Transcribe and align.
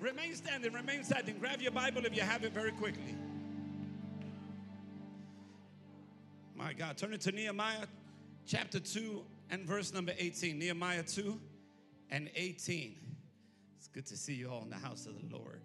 Remain 0.00 0.34
standing, 0.34 0.72
remain 0.72 1.04
standing. 1.04 1.38
Grab 1.38 1.60
your 1.60 1.72
Bible 1.72 2.06
if 2.06 2.16
you 2.16 2.22
have 2.22 2.42
it 2.42 2.52
very 2.52 2.72
quickly. 2.72 3.14
My 6.56 6.72
God, 6.72 6.96
turn 6.96 7.12
it 7.12 7.20
to 7.22 7.32
Nehemiah 7.32 7.86
chapter 8.46 8.80
2 8.80 9.22
and 9.50 9.66
verse 9.66 9.92
number 9.92 10.12
18. 10.18 10.58
Nehemiah 10.58 11.02
2 11.02 11.38
and 12.10 12.30
18. 12.34 12.96
It's 13.76 13.88
good 13.88 14.06
to 14.06 14.16
see 14.16 14.34
you 14.34 14.48
all 14.50 14.62
in 14.62 14.70
the 14.70 14.76
house 14.76 15.06
of 15.06 15.14
the 15.20 15.36
Lord. 15.36 15.60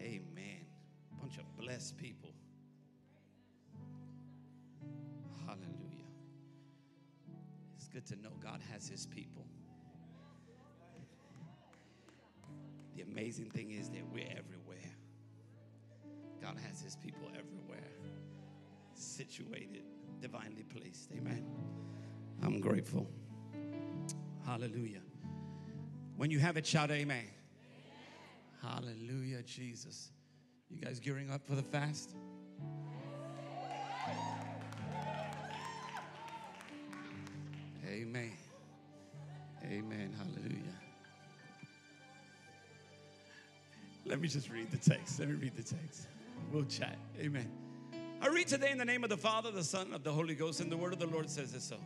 Amen. 0.00 0.66
Bunch 1.20 1.38
of 1.38 1.56
blessed 1.56 1.96
people. 1.96 2.30
Hallelujah. 5.46 6.08
It's 7.76 7.88
good 7.88 8.06
to 8.06 8.16
know 8.16 8.30
God 8.42 8.60
has 8.70 8.86
his 8.86 9.06
people. 9.06 9.46
The 12.98 13.04
amazing 13.04 13.50
thing 13.50 13.70
is 13.70 13.88
that 13.90 14.02
we're 14.12 14.26
everywhere. 14.36 14.90
God 16.42 16.56
has 16.66 16.82
his 16.82 16.96
people 16.96 17.28
everywhere, 17.28 17.92
situated, 18.92 19.84
divinely 20.20 20.64
placed. 20.64 21.12
Amen. 21.16 21.46
I'm 22.42 22.60
grateful. 22.60 23.08
Hallelujah. 24.44 25.02
When 26.16 26.32
you 26.32 26.40
have 26.40 26.56
it, 26.56 26.66
shout 26.66 26.90
amen. 26.90 27.26
Hallelujah, 28.60 29.44
Jesus. 29.44 30.10
You 30.68 30.80
guys 30.80 30.98
gearing 30.98 31.30
up 31.30 31.46
for 31.46 31.54
the 31.54 31.62
fast? 31.62 32.16
Amen. 37.86 38.32
Amen. 39.64 40.12
Hallelujah. 40.18 40.57
Let 44.08 44.22
me 44.22 44.28
just 44.28 44.48
read 44.48 44.70
the 44.70 44.78
text. 44.78 45.20
Let 45.20 45.28
me 45.28 45.34
read 45.34 45.54
the 45.54 45.62
text. 45.62 46.08
We'll 46.50 46.64
chat. 46.64 46.96
Amen. 47.20 47.46
I 48.22 48.28
read 48.28 48.48
today 48.48 48.70
in 48.70 48.78
the 48.78 48.84
name 48.84 49.04
of 49.04 49.10
the 49.10 49.18
Father, 49.18 49.50
the 49.50 49.62
Son, 49.62 49.92
of 49.92 50.02
the 50.02 50.10
Holy 50.10 50.34
Ghost, 50.34 50.60
and 50.60 50.72
the 50.72 50.76
word 50.78 50.94
of 50.94 50.98
the 50.98 51.06
Lord 51.06 51.28
says 51.28 51.52
it 51.52 51.60
so. 51.60 51.76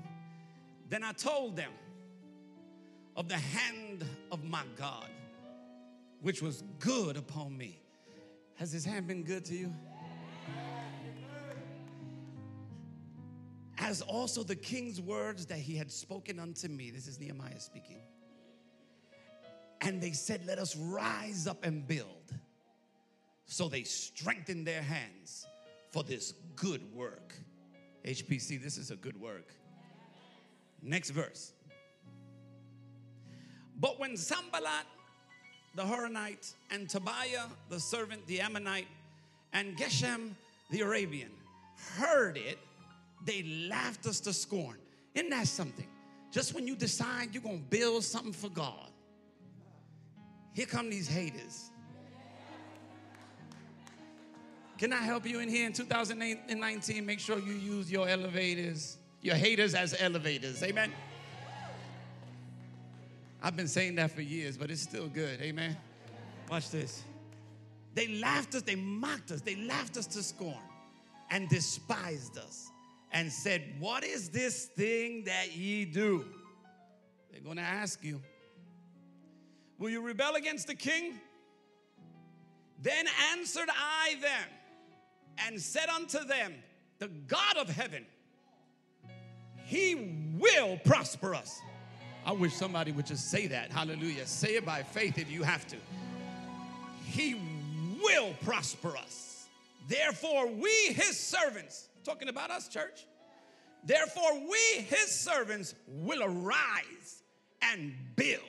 Then 0.89 1.03
I 1.03 1.13
told 1.13 1.57
them 1.57 1.73
of 3.17 3.29
the 3.29 3.37
hand 3.37 4.05
of 4.31 4.45
my 4.45 4.63
God, 4.77 5.09
which 6.21 6.41
was 6.41 6.63
good 6.79 7.17
upon 7.17 7.57
me. 7.57 7.81
Has 8.55 8.71
his 8.71 8.85
hand 8.85 9.09
been 9.09 9.25
good 9.25 9.45
to 9.47 9.57
you? 9.57 9.75
As 13.79 14.01
also 14.01 14.45
the 14.45 14.55
king's 14.55 15.01
words 15.01 15.47
that 15.47 15.59
he 15.59 15.75
had 15.75 15.91
spoken 15.91 16.39
unto 16.39 16.69
me. 16.69 16.93
This 16.93 17.09
is 17.09 17.19
Nehemiah 17.19 17.59
speaking. 17.59 18.01
And 19.83 20.01
they 20.01 20.13
said, 20.13 20.47
Let 20.47 20.59
us 20.59 20.77
rise 20.77 21.47
up 21.47 21.65
and 21.65 21.87
build. 21.87 22.09
So 23.47 23.69
they 23.69 23.83
strengthened 23.83 24.67
their 24.67 24.83
hands 24.83 25.47
for 25.91 26.03
this 26.03 26.33
good 26.57 26.81
work. 26.95 27.35
HPC, 28.05 28.63
this 28.63 28.79
is 28.79 28.91
a 28.91 28.97
good 28.97 29.21
work. 29.21 29.53
Next 30.83 31.11
verse. 31.11 31.53
But 33.79 33.99
when 33.99 34.17
Sanballat 34.17 34.87
the 35.75 35.83
Horonite 35.83 36.53
and 36.71 36.89
Tobiah 36.89 37.47
the 37.69 37.81
servant, 37.81 38.27
the 38.27 38.41
Ammonite, 38.41 38.89
and 39.53 39.77
Geshem 39.77 40.31
the 40.71 40.81
Arabian 40.81 41.31
heard 41.97 42.37
it, 42.37 42.59
they 43.25 43.43
laughed 43.69 44.07
us 44.07 44.21
to 44.21 44.33
scorn. 44.33 44.77
Isn't 45.15 45.31
that 45.31 45.47
something? 45.47 45.89
Just 46.31 46.55
when 46.55 46.67
you 46.67 46.75
decide 46.77 47.29
you're 47.33 47.43
gonna 47.43 47.59
build 47.59 48.05
something 48.05 48.33
for 48.33 48.49
God, 48.49 48.92
here 50.53 50.67
come 50.67 50.91
these 50.91 51.09
haters. 51.09 51.71
Can 54.79 54.93
I 54.93 54.97
help 54.97 55.27
you 55.27 55.39
in 55.39 55.49
here 55.49 55.67
in 55.67 55.73
2019? 55.73 57.07
Make 57.07 57.21
sure 57.21 57.39
you 57.39 57.53
use 57.53 57.91
your 57.91 58.09
elevators, 58.09 58.97
your 59.21 59.37
haters 59.37 59.75
as 59.75 59.95
elevators. 59.99 60.63
Amen. 60.63 60.93
I've 63.43 63.57
been 63.57 63.69
saying 63.69 63.97
that 63.97 64.11
for 64.11 64.23
years, 64.23 64.57
but 64.57 64.71
it's 64.71 64.83
still 64.83 65.09
good. 65.09 65.41
Amen. 65.41 65.77
Watch 66.51 66.71
this. 66.71 67.03
They 67.95 68.09
laughed 68.19 68.55
us, 68.55 68.63
they 68.63 68.75
mocked 68.75 69.31
us, 69.31 69.41
they 69.41 69.57
laughed 69.57 69.97
us 69.97 70.07
to 70.09 70.23
scorn 70.23 70.57
and 71.31 71.49
despised 71.49 72.39
us 72.39 72.71
and 73.13 73.31
said, 73.31 73.63
What 73.79 74.05
is 74.05 74.31
this 74.31 74.67
thing 74.67 75.25
that 75.25 75.57
ye 75.57 75.85
do? 75.85 76.25
They're 77.31 77.41
going 77.41 77.57
to 77.57 77.63
ask 77.63 78.03
you, 78.05 78.21
Will 79.79 79.91
you 79.91 80.01
rebel 80.01 80.35
against 80.35 80.67
the 80.67 80.75
king? 80.75 81.21
Then 82.81 83.07
answered 83.33 83.69
I 83.71 84.17
them 84.21 84.49
and 85.47 85.61
said 85.61 85.89
unto 85.89 86.25
them, 86.25 86.55
The 86.99 87.09
God 87.09 87.57
of 87.57 87.69
heaven, 87.69 88.05
he 89.65 90.35
will 90.39 90.79
prosper 90.85 91.35
us. 91.35 91.61
I 92.25 92.33
wish 92.33 92.55
somebody 92.55 92.93
would 92.93 93.07
just 93.07 93.31
say 93.31 93.47
that. 93.49 93.73
Hallelujah. 93.73 94.27
Say 94.27 94.57
it 94.57 94.65
by 94.65 94.83
faith 94.83 95.19
if 95.19 95.31
you 95.31 95.43
have 95.43 95.67
to. 95.69 95.77
He 97.05 97.41
will 98.03 98.35
prosper 98.43 98.97
us. 98.97 99.47
Therefore, 99.89 100.47
we, 100.47 100.71
his 100.93 101.19
servants, 101.19 101.89
talking 102.05 102.29
about 102.29 102.51
us, 102.51 102.69
church, 102.69 103.07
therefore, 103.85 104.35
we, 104.35 104.83
his 104.83 105.09
servants, 105.09 105.75
will 105.89 106.23
arise 106.23 107.23
and 107.61 107.95
build. 108.17 108.41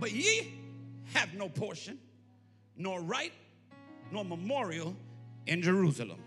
But 0.00 0.12
ye 0.12 0.54
have 1.12 1.34
no 1.34 1.50
portion, 1.50 1.98
nor 2.74 3.02
right, 3.02 3.32
nor 4.10 4.24
memorial 4.24 4.96
in 5.46 5.60
Jerusalem. 5.60 6.18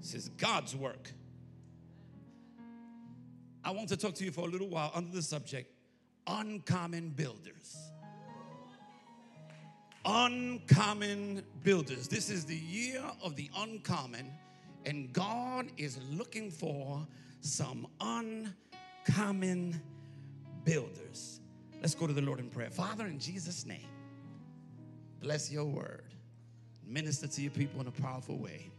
This 0.00 0.14
is 0.14 0.28
God's 0.38 0.76
work. 0.76 1.10
I 3.64 3.72
want 3.72 3.88
to 3.88 3.96
talk 3.96 4.14
to 4.14 4.24
you 4.24 4.30
for 4.30 4.42
a 4.42 4.50
little 4.50 4.68
while 4.68 4.92
under 4.94 5.10
the 5.10 5.22
subject 5.22 5.72
uncommon 6.28 7.10
builders. 7.10 7.76
Uncommon 10.04 11.42
builders. 11.64 12.06
This 12.06 12.30
is 12.30 12.44
the 12.44 12.56
year 12.56 13.02
of 13.22 13.34
the 13.34 13.50
uncommon, 13.56 14.30
and 14.86 15.12
God 15.12 15.66
is 15.76 15.98
looking 16.10 16.50
for 16.50 17.06
some 17.40 17.88
uncommon 18.00 19.80
builders. 20.64 21.41
Let's 21.82 21.96
go 21.96 22.06
to 22.06 22.12
the 22.12 22.22
Lord 22.22 22.38
in 22.38 22.48
prayer. 22.48 22.70
Father, 22.70 23.06
in 23.06 23.18
Jesus' 23.18 23.66
name, 23.66 23.88
bless 25.20 25.50
your 25.50 25.64
word. 25.64 26.14
Minister 26.86 27.26
to 27.26 27.42
your 27.42 27.50
people 27.50 27.80
in 27.80 27.88
a 27.88 27.90
powerful 27.90 28.38
way. 28.38 28.70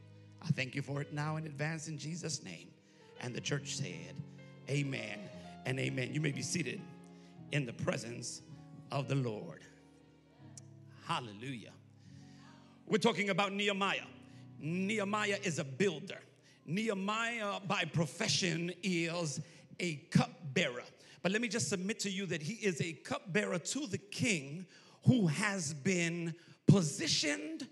I 0.42 0.48
thank 0.48 0.74
you 0.74 0.82
for 0.82 1.02
it 1.02 1.12
now 1.12 1.36
in 1.36 1.46
advance 1.46 1.90
in 1.90 1.98
Jesus' 1.98 2.42
name. 2.44 2.70
And 3.20 3.36
the 3.36 3.42
church 3.42 3.76
said, 3.76 4.16
Amen 4.70 5.20
and 5.66 5.82
amen. 5.82 6.14
You 6.14 6.22
may 6.22 6.32
be 6.32 6.42
seated 6.42 6.80
in 7.52 7.66
the 7.66 7.74
presence 7.74 8.42
of 8.90 9.10
the 9.10 9.16
Lord. 9.16 9.64
Hallelujah. 11.06 11.74
We're 12.88 13.00
talking 13.00 13.32
about 13.32 13.52
Nehemiah. 13.52 14.08
Nehemiah 14.60 15.40
is 15.44 15.60
a 15.60 15.66
builder. 15.66 16.20
Nehemiah, 16.66 17.60
by 17.68 17.84
profession, 17.84 18.72
is 18.82 19.42
a 19.82 19.96
cupbearer. 20.10 20.84
But 21.24 21.32
let 21.32 21.42
me 21.42 21.48
just 21.48 21.70
submit 21.70 22.00
to 22.02 22.12
you 22.12 22.26
that 22.28 22.44
he 22.44 22.54
is 22.56 22.82
a 22.82 22.92
cupbearer 22.92 23.58
to 23.58 23.88
the 23.88 23.98
king 23.98 24.66
who 25.08 25.28
has 25.28 25.74
been 25.74 26.36
positioned 26.68 27.68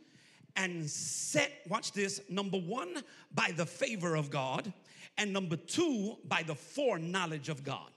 and 0.55 0.89
set, 0.89 1.51
watch 1.67 1.91
this, 1.91 2.21
number 2.29 2.57
one, 2.57 3.03
by 3.33 3.51
the 3.55 3.65
favor 3.65 4.15
of 4.15 4.29
God, 4.29 4.71
and 5.17 5.31
number 5.33 5.57
two, 5.57 6.15
by 6.25 6.43
the 6.43 6.55
foreknowledge 6.55 7.49
of 7.49 7.63
God. 7.63 7.91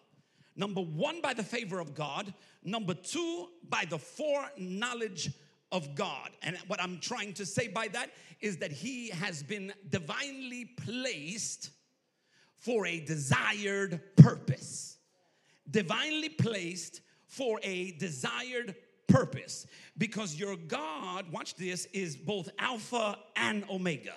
Number 0.56 0.80
one, 0.80 1.20
by 1.20 1.34
the 1.34 1.42
favor 1.42 1.80
of 1.80 1.94
God. 1.94 2.32
Number 2.62 2.94
two, 2.94 3.48
by 3.68 3.84
the 3.88 3.98
foreknowledge 3.98 5.30
of 5.72 5.94
God. 5.94 6.30
And 6.42 6.56
what 6.68 6.80
I'm 6.80 7.00
trying 7.00 7.32
to 7.34 7.46
say 7.46 7.68
by 7.68 7.88
that 7.88 8.10
is 8.40 8.58
that 8.58 8.70
he 8.70 9.08
has 9.10 9.42
been 9.42 9.72
divinely 9.90 10.64
placed 10.64 11.70
for 12.56 12.86
a 12.86 13.00
desired 13.00 14.00
purpose. 14.16 14.93
Divinely 15.70 16.28
placed 16.28 17.00
for 17.26 17.58
a 17.62 17.92
desired 17.92 18.74
purpose. 19.08 19.66
Because 19.96 20.36
your 20.36 20.56
God, 20.56 21.30
watch 21.30 21.54
this, 21.54 21.86
is 21.86 22.16
both 22.16 22.48
Alpha 22.58 23.18
and 23.36 23.64
Omega. 23.70 24.14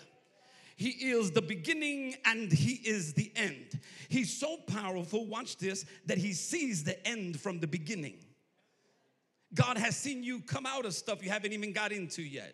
He 0.75 0.89
is 0.89 1.31
the 1.31 1.41
beginning 1.41 2.15
and 2.25 2.51
He 2.51 2.73
is 2.87 3.13
the 3.13 3.31
end. 3.35 3.79
He's 4.09 4.31
so 4.31 4.57
powerful, 4.67 5.25
watch 5.25 5.57
this, 5.57 5.85
that 6.05 6.19
He 6.19 6.33
sees 6.33 6.83
the 6.83 7.05
end 7.07 7.39
from 7.39 7.59
the 7.59 7.67
beginning. 7.67 8.17
God 9.53 9.77
has 9.77 9.97
seen 9.97 10.23
you 10.23 10.41
come 10.41 10.65
out 10.65 10.85
of 10.85 10.93
stuff 10.93 11.23
you 11.23 11.29
haven't 11.29 11.53
even 11.53 11.73
got 11.73 11.91
into 11.91 12.21
yet. 12.21 12.53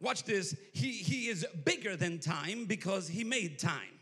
Watch 0.00 0.24
this. 0.24 0.56
He, 0.72 0.92
he 0.92 1.28
is 1.28 1.44
bigger 1.64 1.96
than 1.96 2.20
time 2.20 2.64
because 2.64 3.08
He 3.08 3.24
made 3.24 3.58
time. 3.58 3.97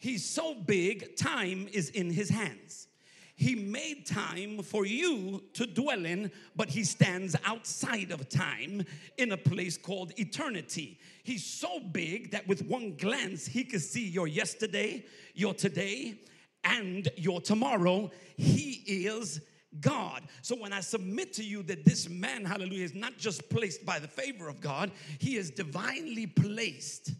He's 0.00 0.28
so 0.28 0.54
big, 0.54 1.16
time 1.16 1.68
is 1.72 1.90
in 1.90 2.10
His 2.10 2.30
hands. 2.30 2.88
He 3.36 3.54
made 3.54 4.04
time 4.04 4.62
for 4.62 4.84
you 4.84 5.42
to 5.54 5.66
dwell 5.66 6.04
in, 6.04 6.30
but 6.56 6.68
He 6.68 6.84
stands 6.84 7.36
outside 7.44 8.10
of 8.10 8.28
time 8.28 8.84
in 9.18 9.32
a 9.32 9.36
place 9.36 9.76
called 9.76 10.12
eternity. 10.16 10.98
He's 11.22 11.44
so 11.44 11.80
big 11.80 12.32
that 12.32 12.48
with 12.48 12.66
one 12.66 12.96
glance, 12.96 13.46
He 13.46 13.62
can 13.62 13.80
see 13.80 14.08
your 14.08 14.26
yesterday, 14.26 15.04
your 15.34 15.54
today, 15.54 16.18
and 16.64 17.08
your 17.16 17.40
tomorrow. 17.40 18.10
He 18.36 18.82
is 18.86 19.40
God. 19.80 20.22
So 20.42 20.56
when 20.56 20.72
I 20.72 20.80
submit 20.80 21.32
to 21.34 21.44
you 21.44 21.62
that 21.64 21.84
this 21.84 22.08
man, 22.08 22.44
hallelujah, 22.44 22.84
is 22.84 22.94
not 22.94 23.16
just 23.18 23.48
placed 23.50 23.84
by 23.84 23.98
the 23.98 24.08
favor 24.08 24.48
of 24.48 24.60
God, 24.60 24.90
he 25.18 25.36
is 25.36 25.50
divinely 25.50 26.26
placed 26.26 27.12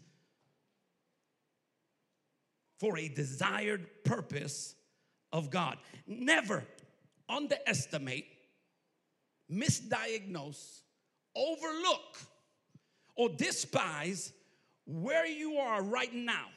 for 2.81 2.97
a 2.97 3.07
desired 3.07 3.85
purpose 4.03 4.73
of 5.31 5.51
God. 5.51 5.77
Never 6.07 6.63
underestimate, 7.29 8.25
misdiagnose, 9.53 10.81
overlook, 11.35 12.17
or 13.15 13.29
despise 13.29 14.33
where 14.87 15.27
you 15.27 15.57
are 15.57 15.83
right 15.83 16.11
now. 16.11 16.47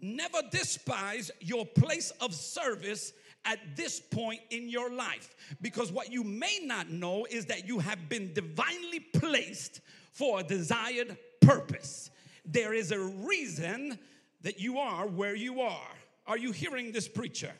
Never 0.00 0.38
despise 0.50 1.30
your 1.40 1.66
place 1.66 2.10
of 2.22 2.32
service 2.32 3.12
at 3.44 3.58
this 3.76 4.00
point 4.00 4.40
in 4.48 4.70
your 4.70 4.90
life 4.90 5.36
because 5.60 5.92
what 5.92 6.10
you 6.10 6.24
may 6.24 6.60
not 6.62 6.88
know 6.88 7.26
is 7.30 7.44
that 7.46 7.68
you 7.68 7.78
have 7.78 8.08
been 8.08 8.32
divinely 8.32 9.00
placed 9.00 9.82
for 10.12 10.40
a 10.40 10.42
desired 10.42 11.18
purpose. 11.42 12.10
There 12.46 12.72
is 12.72 12.90
a 12.90 12.98
reason 12.98 13.98
that 14.42 14.60
you 14.60 14.78
are 14.78 15.06
where 15.06 15.34
you 15.34 15.60
are. 15.60 15.90
Are 16.26 16.38
you 16.38 16.52
hearing 16.52 16.92
this 16.92 17.08
preacher? 17.08 17.52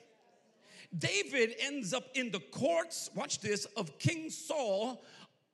David 0.97 1.55
ends 1.61 1.93
up 1.93 2.05
in 2.15 2.31
the 2.31 2.41
courts, 2.41 3.11
watch 3.15 3.41
this, 3.41 3.67
of 3.77 3.99
King 3.99 4.31
Saul 4.31 5.03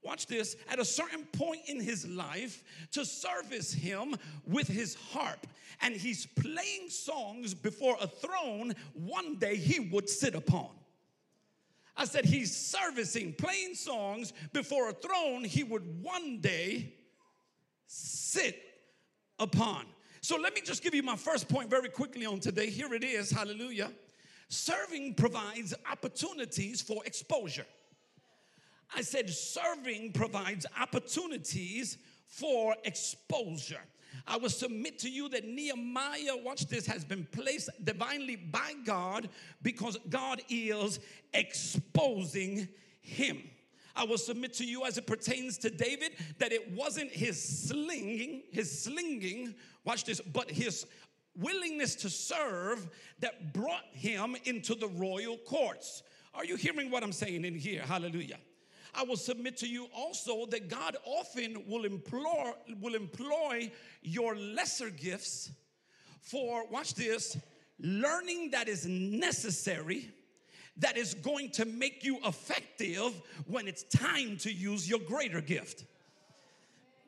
watch 0.04 0.26
this, 0.26 0.56
at 0.68 0.78
a 0.78 0.84
certain 0.84 1.24
point 1.32 1.62
in 1.66 1.80
his 1.80 2.06
life 2.06 2.62
to 2.92 3.04
service 3.04 3.72
him 3.72 4.14
with 4.46 4.68
his 4.68 4.94
harp. 4.94 5.46
And 5.80 5.96
he's 5.96 6.26
playing 6.26 6.90
songs 6.90 7.54
before 7.54 7.96
a 8.00 8.06
throne 8.06 8.74
one 8.92 9.36
day 9.38 9.56
he 9.56 9.80
would 9.80 10.08
sit 10.08 10.34
upon. 10.34 10.68
I 11.96 12.04
said, 12.04 12.24
he's 12.24 12.54
servicing, 12.54 13.32
playing 13.32 13.74
songs 13.74 14.32
before 14.52 14.90
a 14.90 14.92
throne 14.92 15.44
he 15.44 15.62
would 15.62 16.02
one 16.02 16.40
day 16.40 16.92
sit 17.86 18.60
upon. 19.38 19.86
So 20.24 20.38
let 20.38 20.54
me 20.54 20.62
just 20.62 20.82
give 20.82 20.94
you 20.94 21.02
my 21.02 21.16
first 21.16 21.50
point 21.50 21.68
very 21.68 21.90
quickly 21.90 22.24
on 22.24 22.40
today. 22.40 22.70
Here 22.70 22.94
it 22.94 23.04
is, 23.04 23.30
hallelujah. 23.30 23.92
Serving 24.48 25.16
provides 25.16 25.74
opportunities 25.92 26.80
for 26.80 27.04
exposure. 27.04 27.66
I 28.96 29.02
said, 29.02 29.28
serving 29.28 30.12
provides 30.12 30.64
opportunities 30.80 31.98
for 32.26 32.74
exposure. 32.84 33.82
I 34.26 34.38
will 34.38 34.48
submit 34.48 34.98
to 35.00 35.10
you 35.10 35.28
that 35.28 35.44
Nehemiah, 35.46 36.38
watch 36.42 36.68
this, 36.68 36.86
has 36.86 37.04
been 37.04 37.28
placed 37.30 37.68
divinely 37.84 38.36
by 38.36 38.76
God 38.82 39.28
because 39.60 39.98
God 40.08 40.40
is 40.48 41.00
exposing 41.34 42.66
him. 43.02 43.42
I 43.96 44.05
will 44.05 44.19
submit 44.19 44.52
to 44.55 44.64
you 44.64 44.85
as 44.85 44.99
it 44.99 45.06
pertains 45.06 45.58
to 45.58 45.70
David 45.70 46.12
that 46.38 46.52
it 46.52 46.73
wasn't 46.73 47.11
his 47.11 47.41
slinging, 47.69 48.43
his 48.50 48.82
slinging, 48.82 49.55
watch 49.85 50.05
this, 50.05 50.20
but 50.20 50.50
his 50.50 50.87
willingness 51.37 51.94
to 51.96 52.11
serve 52.11 52.88
that 53.20 53.52
brought 53.52 53.85
him 53.93 54.37
into 54.44 54.75
the 54.75 54.88
royal 54.88 55.37
courts. 55.38 56.02
Are 56.35 56.44
you 56.44 56.56
hearing 56.56 56.91
what 56.91 57.02
I'm 57.02 57.12
saying 57.12 57.44
in 57.44 57.55
here? 57.55 57.82
Hallelujah. 57.82 58.38
I 58.94 59.02
will 59.02 59.17
submit 59.17 59.56
to 59.58 59.69
you 59.69 59.88
also 59.94 60.46
that 60.46 60.69
God 60.69 60.96
often 61.05 61.64
will 61.67 61.85
employ, 61.85 62.52
will 62.81 62.94
employ 62.94 63.70
your 64.02 64.37
lesser 64.37 64.91
gifts 64.91 65.50
for, 66.20 66.67
watch 66.69 66.94
this, 66.94 67.37
learning 67.81 68.50
that 68.52 68.69
is 68.69 68.87
necessary 68.87 70.12
that 70.78 70.96
is 70.96 71.14
going 71.14 71.50
to 71.50 71.64
make 71.64 72.04
you 72.04 72.18
effective 72.24 73.20
when 73.46 73.68
it's 73.68 73.84
time 73.84 74.36
to 74.38 74.52
use 74.52 74.88
your 74.88 74.98
greater 74.98 75.40
gift. 75.40 75.84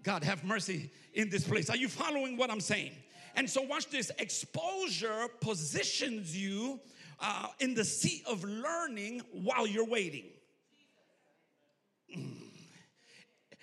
God 0.03 0.23
have 0.23 0.45
mercy 0.45 0.91
in 1.15 1.31
this 1.31 1.47
place. 1.47 1.69
Are 1.69 1.77
you 1.77 1.89
following 1.89 2.37
what 2.37 2.51
I'm 2.51 2.61
saying? 2.61 2.93
And 3.35 3.51
so, 3.51 3.63
watch 3.63 3.91
this 3.91 4.11
exposure 4.19 5.27
positions 5.41 6.37
you 6.37 6.81
uh, 7.21 7.49
in 7.61 7.75
the 7.75 7.85
seat 7.85 8.23
of 8.27 8.45
learning 8.45 9.23
while 9.33 9.67
you're 9.67 9.85
waiting. 9.87 10.27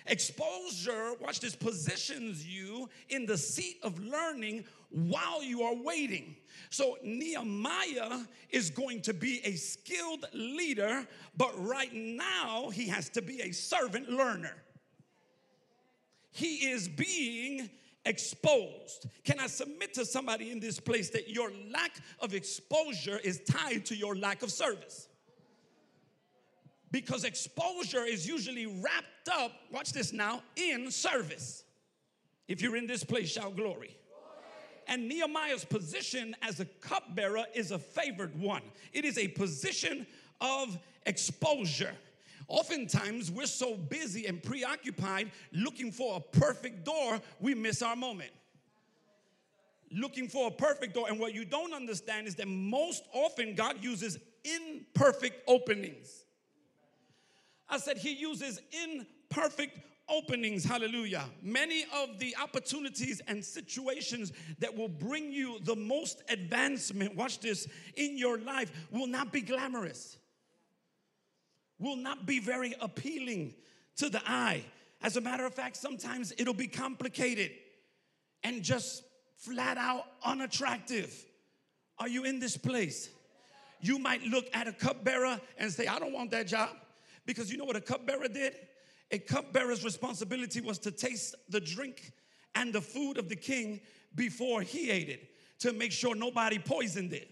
Exposure, 0.06 1.14
watch 1.18 1.40
this, 1.40 1.56
positions 1.56 2.46
you 2.46 2.90
in 3.08 3.24
the 3.24 3.38
seat 3.38 3.78
of 3.82 3.98
learning 3.98 4.64
while 4.94 5.42
you 5.42 5.62
are 5.62 5.74
waiting. 5.74 6.36
So 6.70 6.96
Nehemiah 7.02 8.20
is 8.50 8.70
going 8.70 9.02
to 9.02 9.14
be 9.14 9.40
a 9.44 9.52
skilled 9.56 10.26
leader, 10.32 11.06
but 11.36 11.52
right 11.56 11.92
now 11.92 12.70
he 12.70 12.88
has 12.88 13.08
to 13.10 13.22
be 13.22 13.42
a 13.42 13.52
servant 13.52 14.08
learner. 14.08 14.56
He 16.30 16.68
is 16.70 16.88
being 16.88 17.70
exposed. 18.04 19.06
Can 19.24 19.38
I 19.40 19.46
submit 19.46 19.94
to 19.94 20.04
somebody 20.04 20.50
in 20.50 20.60
this 20.60 20.80
place 20.80 21.10
that 21.10 21.28
your 21.28 21.50
lack 21.72 21.96
of 22.20 22.34
exposure 22.34 23.18
is 23.22 23.40
tied 23.40 23.86
to 23.86 23.96
your 23.96 24.16
lack 24.16 24.42
of 24.42 24.50
service? 24.50 25.08
because 26.94 27.24
exposure 27.24 28.04
is 28.04 28.24
usually 28.24 28.66
wrapped 28.66 29.28
up, 29.28 29.50
watch 29.72 29.92
this 29.92 30.12
now, 30.12 30.40
in 30.54 30.92
service. 30.92 31.64
If 32.46 32.62
you're 32.62 32.76
in 32.76 32.86
this 32.86 33.02
place, 33.02 33.32
shout 33.32 33.56
glory. 33.56 33.96
And 34.88 35.08
Nehemiah's 35.08 35.64
position 35.64 36.36
as 36.42 36.60
a 36.60 36.64
cupbearer 36.64 37.44
is 37.54 37.70
a 37.70 37.78
favored 37.78 38.38
one. 38.38 38.62
It 38.92 39.04
is 39.04 39.18
a 39.18 39.28
position 39.28 40.06
of 40.40 40.78
exposure. 41.06 41.94
Oftentimes, 42.48 43.30
we're 43.30 43.46
so 43.46 43.74
busy 43.74 44.26
and 44.26 44.42
preoccupied 44.42 45.30
looking 45.52 45.90
for 45.90 46.16
a 46.16 46.38
perfect 46.38 46.84
door, 46.84 47.20
we 47.40 47.54
miss 47.54 47.80
our 47.82 47.96
moment. 47.96 48.30
Looking 49.90 50.28
for 50.28 50.48
a 50.48 50.50
perfect 50.50 50.94
door. 50.94 51.06
And 51.08 51.18
what 51.18 51.34
you 51.34 51.44
don't 51.44 51.72
understand 51.72 52.26
is 52.26 52.34
that 52.36 52.48
most 52.48 53.04
often 53.12 53.54
God 53.54 53.82
uses 53.82 54.18
imperfect 54.44 55.42
openings. 55.48 56.24
I 57.68 57.78
said 57.78 57.96
he 57.96 58.12
uses 58.12 58.60
imperfect 58.84 59.78
openings. 60.08 60.64
Hallelujah. 60.64 61.24
Many 61.42 61.84
of 61.94 62.18
the 62.18 62.36
opportunities 62.42 63.20
and 63.26 63.44
situations 63.44 64.32
that 64.58 64.74
will 64.76 64.88
bring 64.88 65.32
you 65.32 65.58
the 65.62 65.76
most 65.76 66.22
advancement, 66.28 67.14
watch 67.16 67.40
this, 67.40 67.68
in 67.96 68.18
your 68.18 68.38
life 68.38 68.70
will 68.90 69.06
not 69.06 69.32
be 69.32 69.40
glamorous, 69.40 70.18
will 71.78 71.96
not 71.96 72.26
be 72.26 72.38
very 72.38 72.74
appealing 72.80 73.54
to 73.96 74.08
the 74.08 74.22
eye. 74.26 74.64
As 75.02 75.16
a 75.16 75.20
matter 75.20 75.44
of 75.44 75.54
fact, 75.54 75.76
sometimes 75.76 76.32
it'll 76.38 76.54
be 76.54 76.68
complicated 76.68 77.50
and 78.42 78.62
just 78.62 79.04
flat 79.36 79.76
out 79.76 80.04
unattractive. 80.24 81.24
Are 81.98 82.08
you 82.08 82.24
in 82.24 82.38
this 82.38 82.56
place? 82.56 83.10
You 83.80 83.98
might 83.98 84.22
look 84.22 84.46
at 84.54 84.66
a 84.66 84.72
cupbearer 84.72 85.38
and 85.58 85.70
say, 85.70 85.86
I 85.86 85.98
don't 85.98 86.12
want 86.12 86.30
that 86.30 86.46
job. 86.46 86.70
Because 87.26 87.50
you 87.50 87.58
know 87.58 87.64
what 87.64 87.76
a 87.76 87.80
cupbearer 87.80 88.28
did? 88.28 88.54
A 89.10 89.18
cupbearer's 89.18 89.84
responsibility 89.84 90.60
was 90.60 90.78
to 90.80 90.90
taste 90.90 91.34
the 91.48 91.60
drink 91.60 92.12
and 92.54 92.72
the 92.72 92.80
food 92.80 93.18
of 93.18 93.28
the 93.28 93.36
king 93.36 93.80
before 94.14 94.62
he 94.62 94.90
ate 94.90 95.08
it 95.08 95.30
to 95.60 95.72
make 95.72 95.92
sure 95.92 96.14
nobody 96.14 96.58
poisoned 96.58 97.12
it. 97.12 97.30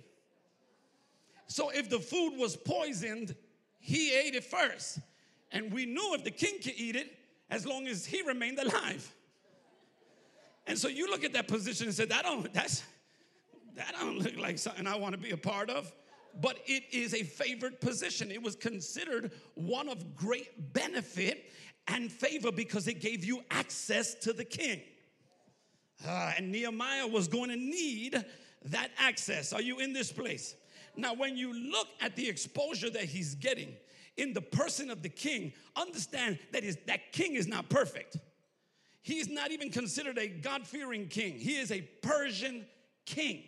So 1.47 1.71
if 1.71 1.91
the 1.91 1.99
food 1.99 2.37
was 2.37 2.57
poisoned, 2.57 3.35
he 3.79 4.15
ate 4.15 4.35
it 4.35 4.45
first. 4.45 5.01
And 5.51 5.73
we 5.73 5.87
knew 5.87 6.15
if 6.15 6.25
the 6.25 6.31
king 6.31 6.59
could 6.63 6.75
eat 6.77 6.97
it 6.97 7.19
as 7.51 7.67
long 7.67 7.87
as 7.87 8.07
he 8.07 8.23
remained 8.23 8.59
alive. 8.59 9.15
And 10.67 10.79
so 10.79 10.89
you 10.89 11.11
look 11.11 11.25
at 11.25 11.33
that 11.35 11.49
position 11.49 11.89
and 11.89 11.95
say, 11.95 12.07
that 12.07 12.23
don't, 12.23 12.53
that's, 12.55 12.83
that 13.75 13.93
don't 14.01 14.19
look 14.19 14.37
like 14.39 14.59
something 14.59 14.87
I 14.87 14.97
want 14.97 15.15
to 15.15 15.21
be 15.21 15.33
a 15.33 15.37
part 15.37 15.69
of 15.69 15.93
but 16.41 16.59
it 16.67 16.85
is 16.93 17.15
a 17.15 17.23
favored 17.23 17.81
position. 17.81 18.31
It 18.31 18.43
was 18.43 18.57
considered 18.57 19.33
one 19.55 19.89
of 19.89 20.17
great 20.17 20.73
benefit 20.73 21.51
and 21.89 22.11
favor 22.11 22.53
because 22.53 22.89
it 22.89 23.01
gave 23.01 23.25
you 23.25 23.43
access 23.51 24.15
to 24.17 24.33
the 24.33 24.45
king. 24.45 24.81
Uh, 26.07 26.33
and 26.37 26.51
Nehemiah 26.51 27.07
was 27.07 27.29
going 27.29 27.51
to 27.51 27.57
need 27.57 28.25
that 28.67 28.91
access. 28.99 29.53
Are 29.53 29.63
you 29.63 29.79
in 29.79 29.93
this 29.93 30.13
place? 30.13 30.57
Now, 30.97 31.15
when 31.15 31.37
you 31.37 31.53
look 31.71 31.89
at 32.01 32.17
the 32.17 32.29
exposure 32.29 32.91
that 32.91 33.05
he's 33.05 33.35
getting 33.35 33.75
in 34.17 34.33
the 34.33 34.43
person 34.43 34.91
of 34.91 35.03
the 35.03 35.09
king, 35.09 35.53
understand 35.77 36.39
that 36.53 36.65
is 36.65 36.77
that 36.87 37.13
king 37.13 37.35
is 37.35 37.47
not 37.47 37.69
perfect. 37.69 38.19
He 39.01 39.19
is 39.19 39.29
not 39.29 39.51
even 39.51 39.71
considered 39.71 40.19
a 40.19 40.29
God 40.29 40.67
fearing 40.67 41.09
king. 41.09 41.39
He 41.39 41.57
is 41.57 41.73
a 41.73 41.81
Persian 42.03 42.67
king. 43.05 43.43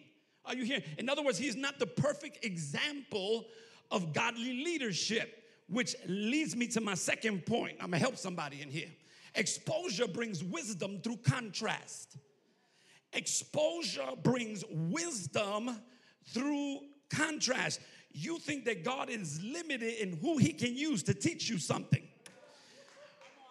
Are 0.46 0.54
you 0.54 0.64
here? 0.64 0.82
In 0.98 1.08
other 1.08 1.22
words, 1.22 1.38
he's 1.38 1.56
not 1.56 1.78
the 1.78 1.86
perfect 1.86 2.44
example 2.44 3.46
of 3.90 4.12
godly 4.12 4.64
leadership, 4.64 5.44
which 5.68 5.94
leads 6.06 6.54
me 6.54 6.66
to 6.68 6.80
my 6.80 6.94
second 6.94 7.46
point. 7.46 7.76
I'm 7.80 7.86
gonna 7.86 7.98
help 7.98 8.16
somebody 8.16 8.60
in 8.60 8.68
here. 8.68 8.90
Exposure 9.34 10.06
brings 10.06 10.44
wisdom 10.44 11.00
through 11.02 11.18
contrast. 11.18 12.16
Exposure 13.12 14.12
brings 14.22 14.64
wisdom 14.70 15.80
through 16.26 16.80
contrast. 17.10 17.80
You 18.12 18.38
think 18.38 18.64
that 18.66 18.84
God 18.84 19.10
is 19.10 19.42
limited 19.42 19.94
in 20.00 20.16
who 20.18 20.38
he 20.38 20.52
can 20.52 20.76
use 20.76 21.02
to 21.04 21.14
teach 21.14 21.48
you 21.48 21.58
something. 21.58 22.02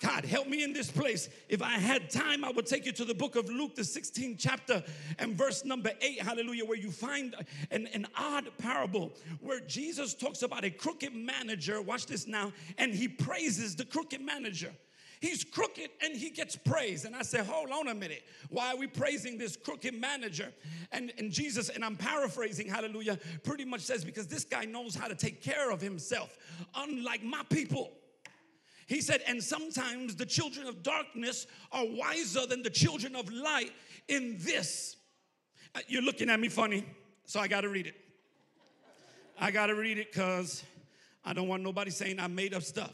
God, 0.04 0.26
help 0.26 0.50
me 0.50 0.66
in 0.66 0.74
this 0.74 0.92
place. 0.92 1.30
If 1.48 1.62
I 1.62 1.78
had 1.80 2.10
time, 2.10 2.44
I 2.44 2.52
would 2.52 2.66
take 2.66 2.86
you 2.86 2.92
to 2.92 3.06
the 3.06 3.14
book 3.14 3.38
of 3.38 3.50
Luke, 3.50 3.76
the 3.76 3.84
16th 3.84 4.36
chapter, 4.38 4.84
and 5.18 5.34
verse 5.38 5.64
number 5.64 5.92
8, 6.02 6.22
hallelujah, 6.22 6.66
where 6.66 6.78
you 6.78 6.92
find 6.92 7.34
an, 7.72 7.88
an 7.94 8.08
odd 8.18 8.50
parable 8.58 9.14
where 9.40 9.62
Jesus 9.62 10.14
talks 10.14 10.44
about 10.44 10.66
a 10.66 10.70
crooked 10.70 11.16
manager. 11.16 11.82
Watch 11.82 12.06
this 12.06 12.28
now, 12.28 12.52
and 12.78 12.94
he 12.94 13.08
praises 13.08 13.78
the 13.78 13.86
crooked 13.86 14.20
manager. 14.20 14.74
He's 15.22 15.46
crooked 15.46 15.90
and 16.04 16.18
he 16.18 16.32
gets 16.32 16.58
praised. 16.58 17.06
And 17.06 17.16
I 17.16 17.22
say, 17.22 17.42
hold 17.42 17.72
on 17.72 17.88
a 17.88 17.96
minute. 17.96 18.24
Why 18.50 18.74
are 18.74 18.76
we 18.76 18.88
praising 18.88 19.38
this 19.38 19.56
crooked 19.56 19.94
manager? 19.94 20.52
And, 20.92 21.14
and 21.18 21.32
Jesus, 21.32 21.70
and 21.70 21.86
I'm 21.86 21.96
paraphrasing, 21.96 22.68
hallelujah, 22.68 23.18
pretty 23.42 23.64
much 23.64 23.80
says, 23.80 24.04
because 24.04 24.28
this 24.28 24.44
guy 24.44 24.66
knows 24.66 24.96
how 24.96 25.08
to 25.08 25.16
take 25.16 25.42
care 25.42 25.72
of 25.72 25.80
himself, 25.80 26.38
unlike 26.76 27.24
my 27.24 27.42
people. 27.50 27.94
He 28.88 29.02
said, 29.02 29.22
and 29.28 29.42
sometimes 29.42 30.16
the 30.16 30.26
children 30.26 30.68
of 30.68 30.84
darkness 30.84 31.48
are 31.72 31.86
wiser 31.86 32.46
than 32.46 32.64
the 32.64 32.70
children 32.70 33.16
of 33.16 33.32
light 33.32 33.72
in 34.08 34.38
this. 34.40 34.98
Uh, 35.76 35.80
you're 35.88 36.02
looking 36.02 36.30
at 36.30 36.40
me 36.40 36.50
funny, 36.50 36.86
so 37.26 37.40
I 37.40 37.48
gotta 37.48 37.70
read 37.70 37.88
it. 37.88 37.96
I 39.40 39.52
gotta 39.52 39.76
read 39.76 39.98
it 39.98 40.12
because 40.12 40.64
I 41.26 41.34
don't 41.34 41.48
want 41.48 41.64
nobody 41.64 41.92
saying 41.92 42.20
I 42.20 42.28
made 42.28 42.54
up 42.54 42.64
stuff. 42.64 42.94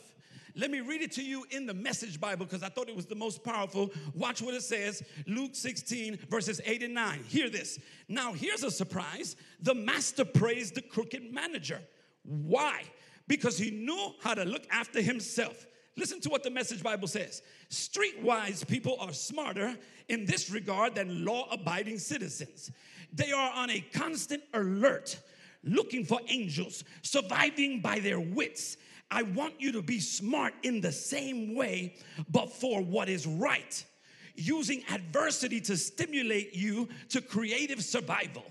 Let 0.56 0.72
me 0.72 0.82
read 0.82 1.02
it 1.02 1.12
to 1.14 1.24
you 1.24 1.46
in 1.52 1.66
the 1.66 1.74
Message 1.74 2.20
Bible 2.20 2.46
because 2.46 2.64
I 2.64 2.70
thought 2.70 2.90
it 2.90 2.96
was 2.96 3.06
the 3.06 3.16
most 3.16 3.44
powerful. 3.44 3.92
Watch 4.14 4.42
what 4.42 4.54
it 4.54 4.64
says 4.64 5.04
Luke 5.28 5.52
16, 5.54 6.20
verses 6.30 6.60
8 6.66 6.84
and 6.84 6.94
9. 6.94 7.24
Hear 7.28 7.50
this. 7.50 7.80
Now, 8.08 8.34
here's 8.34 8.64
a 8.64 8.72
surprise 8.72 9.36
the 9.62 9.76
master 9.76 10.26
praised 10.26 10.76
the 10.76 10.82
crooked 10.82 11.34
manager. 11.34 11.82
Why? 12.24 12.84
Because 13.28 13.58
he 13.58 13.72
knew 13.72 14.14
how 14.22 14.34
to 14.34 14.44
look 14.44 14.64
after 14.72 15.02
himself. 15.02 15.66
Listen 15.98 16.22
to 16.22 16.30
what 16.30 16.44
the 16.44 16.50
Message 16.50 16.82
Bible 16.82 17.08
says. 17.08 17.42
Streetwise 17.70 18.68
people 18.68 18.98
are 19.00 19.14
smarter 19.14 19.76
in 20.08 20.26
this 20.26 20.50
regard 20.50 20.96
than 20.96 21.26
law 21.26 21.48
abiding 21.52 22.00
citizens. 22.00 22.72
They 23.12 23.32
are 23.32 23.52
on 23.54 23.70
a 23.70 23.82
constant 23.94 24.44
alert, 24.54 25.20
looking 25.64 26.06
for 26.06 26.20
angels, 26.28 26.84
surviving 27.02 27.82
by 27.82 28.00
their 28.00 28.20
wits. 28.20 28.78
I 29.12 29.24
want 29.24 29.56
you 29.60 29.72
to 29.74 29.82
be 29.82 30.00
smart 30.00 30.54
in 30.64 30.82
the 30.82 30.92
same 30.92 31.56
way, 31.56 31.96
but 32.30 32.52
for 32.52 32.82
what 32.82 33.10
is 33.10 33.26
right, 33.26 33.84
using 34.36 34.84
adversity 34.92 35.60
to 35.62 35.76
stimulate 35.76 36.56
you 36.56 36.88
to 37.10 37.22
creative 37.22 37.84
survival. 37.84 38.46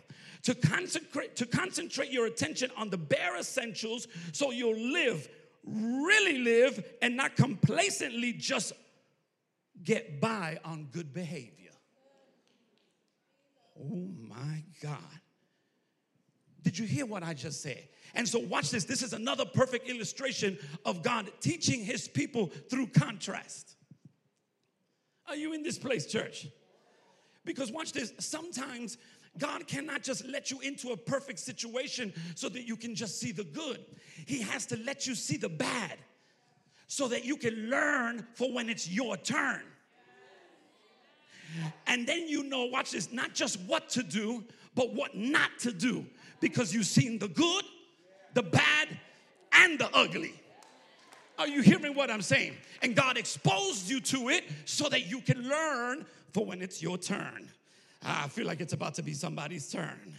To 0.45 0.55
concentrate, 0.55 1.37
to 1.37 1.47
concentrate 1.47 2.11
your 2.11 2.27
attention 2.27 2.71
on 2.77 2.91
the 2.91 2.97
bare 2.97 3.39
essentials 3.39 4.07
so 4.33 4.51
you'll 4.51 4.79
live 4.79 5.29
really 5.69 6.39
live 6.39 6.85
and 7.03 7.17
not 7.17 7.37
complacently 7.37 8.33
just 8.33 8.73
get 9.83 10.21
by 10.21 10.59
on 10.65 10.89
good 10.91 11.13
behavior. 11.13 11.71
Oh 13.81 14.09
my 14.29 14.65
God. 14.83 14.99
Did 16.63 16.79
you 16.79 16.87
hear 16.87 17.07
what 17.07 17.23
I 17.23 17.35
just 17.35 17.63
said? 17.63 17.89
And 18.15 18.27
so, 18.27 18.39
watch 18.39 18.71
this. 18.71 18.85
This 18.85 19.03
is 19.03 19.13
another 19.13 19.45
perfect 19.45 19.89
illustration 19.89 20.59
of 20.85 21.03
God 21.03 21.31
teaching 21.41 21.85
his 21.85 22.09
people 22.09 22.47
through 22.69 22.89
contrast. 22.89 23.77
Are 25.27 25.37
you 25.37 25.53
in 25.53 25.63
this 25.63 25.79
place, 25.79 26.07
church? 26.07 26.47
Because, 27.45 27.71
watch 27.71 27.93
this. 27.93 28.13
Sometimes 28.19 28.99
God 29.39 29.67
cannot 29.67 30.03
just 30.03 30.27
let 30.27 30.51
you 30.51 30.61
into 30.61 30.91
a 30.91 30.97
perfect 30.97 31.39
situation 31.39 32.13
so 32.35 32.49
that 32.49 32.67
you 32.67 32.77
can 32.77 32.95
just 32.95 33.21
see 33.21 33.33
the 33.33 33.45
good. 33.45 33.85
He 34.27 34.43
has 34.43 34.67
to 34.67 34.77
let 34.79 35.07
you 35.07 35.15
see 35.15 35.37
the 35.37 35.49
bad 35.49 35.99
so 36.89 37.09
that 37.09 37.25
you 37.25 37.37
can 37.37 37.71
learn 37.71 38.27
for 38.35 38.53
when 38.53 38.69
it's 38.69 38.89
your 38.89 39.17
turn. 39.17 39.63
And 41.87 42.07
then 42.07 42.29
you 42.29 42.45
know, 42.45 42.67
watch 42.67 42.91
this, 42.91 43.13
not 43.13 43.35
just 43.35 43.61
what 43.61 43.89
to 43.91 44.03
do, 44.03 44.45
but 44.75 44.95
what 44.95 45.17
not 45.17 45.51
to 45.61 45.73
do 45.73 46.07
because 46.41 46.75
you've 46.75 46.87
seen 46.87 47.19
the 47.19 47.29
good, 47.29 47.65
the 48.35 48.43
bad, 48.43 48.89
and 49.53 49.79
the 49.79 49.89
ugly. 49.95 50.35
Are 51.39 51.49
you 51.49 51.63
hearing 51.63 51.95
what 51.95 52.11
I'm 52.11 52.23
saying? 52.23 52.55
And 52.83 52.97
God 52.97 53.17
exposed 53.17 53.89
you 53.89 54.01
to 54.01 54.29
it 54.29 54.45
so 54.65 54.89
that 54.89 55.07
you 55.09 55.21
can 55.21 55.49
learn 55.49 56.05
for 56.33 56.45
when 56.45 56.63
it's 56.63 56.83
your 56.83 56.99
turn. 56.99 57.51
I 58.03 58.29
feel 58.29 58.47
like 58.47 58.61
it's 58.61 58.73
about 58.73 58.95
to 58.95 59.03
be 59.03 59.13
somebody's 59.13 59.71
turn. 59.71 60.15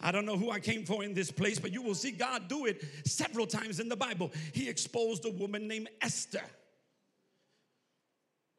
I 0.00 0.12
don't 0.12 0.26
know 0.26 0.36
who 0.36 0.50
I 0.50 0.60
came 0.60 0.84
for 0.84 1.02
in 1.02 1.14
this 1.14 1.30
place, 1.30 1.58
but 1.58 1.72
you 1.72 1.80
will 1.80 1.94
see 1.94 2.10
God 2.10 2.48
do 2.48 2.66
it 2.66 2.84
several 3.06 3.46
times 3.46 3.80
in 3.80 3.88
the 3.88 3.96
Bible. 3.96 4.32
He 4.52 4.68
exposed 4.68 5.24
a 5.24 5.30
woman 5.30 5.66
named 5.66 5.88
Esther. 6.02 6.42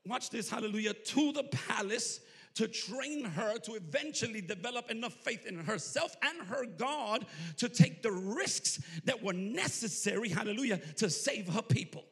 Watch 0.07 0.29
this, 0.29 0.49
hallelujah, 0.49 0.93
to 0.93 1.31
the 1.33 1.43
palace 1.43 2.19
to 2.55 2.67
train 2.67 3.25
her 3.25 3.57
to 3.59 3.73
eventually 3.73 4.41
develop 4.41 4.89
enough 4.89 5.13
faith 5.13 5.45
in 5.45 5.57
herself 5.57 6.15
and 6.23 6.47
her 6.47 6.65
God 6.65 7.25
to 7.57 7.67
take 7.67 8.01
the 8.01 8.11
risks 8.11 8.81
that 9.03 9.21
were 9.21 9.33
necessary, 9.33 10.29
hallelujah, 10.29 10.79
to 10.97 11.09
save 11.09 11.47
her 11.49 11.61
people. 11.61 12.05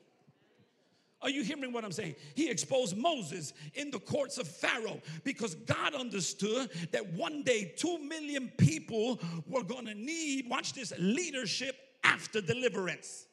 Are 1.23 1.29
you 1.29 1.41
hearing 1.41 1.71
what 1.71 1.85
I'm 1.85 1.93
saying? 1.93 2.15
He 2.35 2.49
exposed 2.49 2.97
Moses 2.97 3.53
in 3.75 3.89
the 3.91 3.99
courts 3.99 4.37
of 4.37 4.45
Pharaoh 4.45 5.01
because 5.23 5.55
God 5.55 5.95
understood 5.95 6.69
that 6.91 7.13
one 7.13 7.43
day 7.43 7.73
two 7.77 7.97
million 7.97 8.51
people 8.57 9.21
were 9.47 9.63
going 9.63 9.85
to 9.85 9.95
need, 9.95 10.49
watch 10.49 10.73
this, 10.73 10.91
leadership 10.99 11.77
after 12.03 12.41
deliverance. 12.41 13.25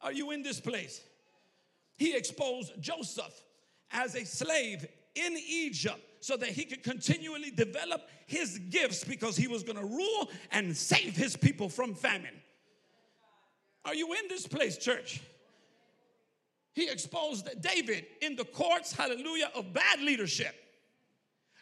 Are 0.00 0.12
you 0.12 0.30
in 0.30 0.44
this 0.44 0.60
place? 0.60 1.00
He 1.96 2.16
exposed 2.16 2.80
Joseph 2.80 3.42
as 3.90 4.14
a 4.14 4.24
slave 4.24 4.86
in 5.16 5.36
Egypt 5.48 6.00
so 6.20 6.36
that 6.36 6.50
he 6.50 6.64
could 6.64 6.84
continually 6.84 7.50
develop 7.50 8.08
his 8.26 8.58
gifts 8.70 9.02
because 9.02 9.36
he 9.36 9.48
was 9.48 9.64
going 9.64 9.78
to 9.78 9.84
rule 9.84 10.30
and 10.52 10.76
save 10.76 11.16
his 11.16 11.36
people 11.36 11.68
from 11.68 11.94
famine. 11.94 12.34
Are 13.84 13.94
you 13.94 14.12
in 14.12 14.28
this 14.28 14.46
place, 14.46 14.76
church? 14.78 15.20
He 16.76 16.90
exposed 16.90 17.48
David 17.62 18.04
in 18.20 18.36
the 18.36 18.44
courts, 18.44 18.92
hallelujah, 18.92 19.50
of 19.54 19.72
bad 19.72 19.98
leadership. 19.98 20.54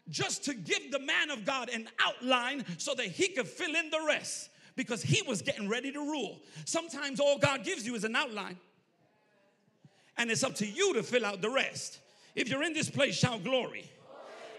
Just 0.09 0.45
to 0.47 0.55
give 0.55 0.91
the 0.91 0.99
man 0.99 1.31
of 1.31 1.45
God 1.45 1.69
an 1.69 1.89
outline 2.05 2.65
so 2.79 2.97
that 2.97 3.07
he 3.07 3.29
could 3.29 3.47
fill 3.47 3.77
in 3.77 3.91
the 3.91 4.05
rest 4.05 4.51
because 4.75 5.05
he 5.05 5.23
was 5.23 5.41
getting 5.41 5.69
ready 5.69 5.93
to 5.93 6.01
rule. 6.01 6.41
Sometimes 6.65 7.21
all 7.21 7.39
God 7.39 7.65
gives 7.65 7.87
you 7.87 7.95
is 7.95 8.03
an 8.03 8.17
outline, 8.17 8.59
and 10.19 10.33
it's 10.33 10.43
up 10.43 10.57
to 10.57 10.67
you 10.67 10.95
to 10.95 11.03
fill 11.05 11.25
out 11.25 11.41
the 11.41 11.51
rest. 11.51 12.01
If 12.35 12.49
you're 12.49 12.65
in 12.65 12.73
this 12.73 12.91
place, 12.91 13.15
shout 13.15 13.45
glory. 13.45 13.89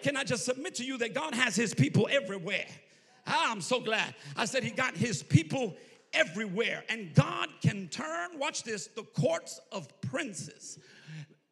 Can 0.04 0.16
I 0.16 0.24
just 0.24 0.46
submit 0.46 0.76
to 0.76 0.86
you 0.86 0.98
that 1.00 1.14
God 1.14 1.36
has 1.36 1.58
his 1.58 1.74
people 1.74 2.08
everywhere? 2.10 2.66
Ah, 3.28 3.52
I'm 3.52 3.60
so 3.60 3.82
glad. 3.82 4.16
I 4.38 4.46
said 4.46 4.64
he 4.64 4.72
got 4.72 4.96
his 4.96 5.22
people 5.22 5.76
everywhere. 6.16 6.84
And 6.90 7.14
God 7.14 7.50
can 7.62 7.88
turn, 7.90 8.40
watch 8.40 8.64
this, 8.64 8.88
the 8.88 9.04
courts 9.04 9.60
of 9.72 9.90
princes 10.02 10.80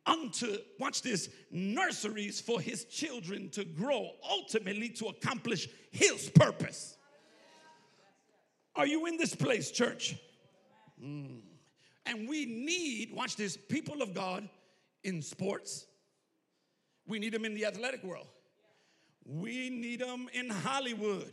unto, 0.05 0.58
watch 0.79 1.01
this, 1.01 1.29
nurseries 1.51 2.41
for 2.41 2.60
his 2.60 2.86
children 2.86 3.50
to 3.50 3.63
grow, 3.63 4.12
ultimately 4.29 4.89
to 4.89 5.05
accomplish 5.08 5.70
his 5.91 6.29
purpose. 6.29 6.98
Are 8.75 8.88
you 8.88 9.05
in 9.05 9.17
this 9.17 9.36
place, 9.36 9.72
church? 9.72 10.15
Mm. 11.01 11.41
And 12.05 12.27
we 12.27 12.46
need, 12.46 13.13
watch 13.13 13.36
this, 13.36 13.55
people 13.55 14.01
of 14.01 14.13
God 14.13 14.50
in 15.03 15.22
sports. 15.22 15.86
We 17.05 17.20
need 17.20 17.34
them 17.34 17.46
in 17.46 17.53
the 17.53 17.65
athletic 17.65 18.03
world. 18.03 18.27
We 19.25 19.70
need 19.70 20.01
them 20.01 20.27
in 20.34 20.50
Hollywood. 20.50 21.32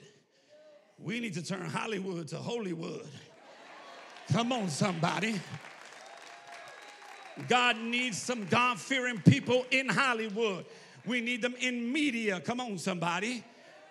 We 1.03 1.19
need 1.21 1.35
to 1.35 1.43
turn 1.43 1.65
Hollywood 1.65 2.29
to 2.29 2.37
Holywood. 2.37 3.07
Come 4.33 4.53
on, 4.53 4.69
somebody. 4.69 5.41
God 7.49 7.79
needs 7.79 8.21
some 8.21 8.45
God 8.47 8.79
fearing 8.79 9.19
people 9.19 9.65
in 9.71 9.89
Hollywood. 9.89 10.67
We 11.07 11.21
need 11.21 11.41
them 11.41 11.55
in 11.59 11.91
media. 11.91 12.41
Come 12.41 12.61
on, 12.61 12.79
somebody. 12.79 13.43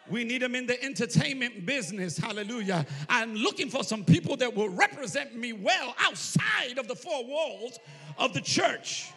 We 0.07 0.23
need 0.23 0.41
them 0.41 0.55
in 0.55 0.65
the 0.65 0.81
entertainment 0.83 1.65
business. 1.65 2.17
Hallelujah. 2.17 2.85
I'm 3.07 3.35
looking 3.35 3.69
for 3.69 3.83
some 3.83 4.03
people 4.05 4.37
that 4.37 4.55
will 4.55 4.69
represent 4.69 5.35
me 5.35 5.53
well 5.53 5.95
outside 5.99 6.77
of 6.77 6.87
the 6.87 6.95
four 6.95 7.25
walls 7.25 7.79
of 8.17 8.33
the 8.33 8.41
church. 8.41 9.11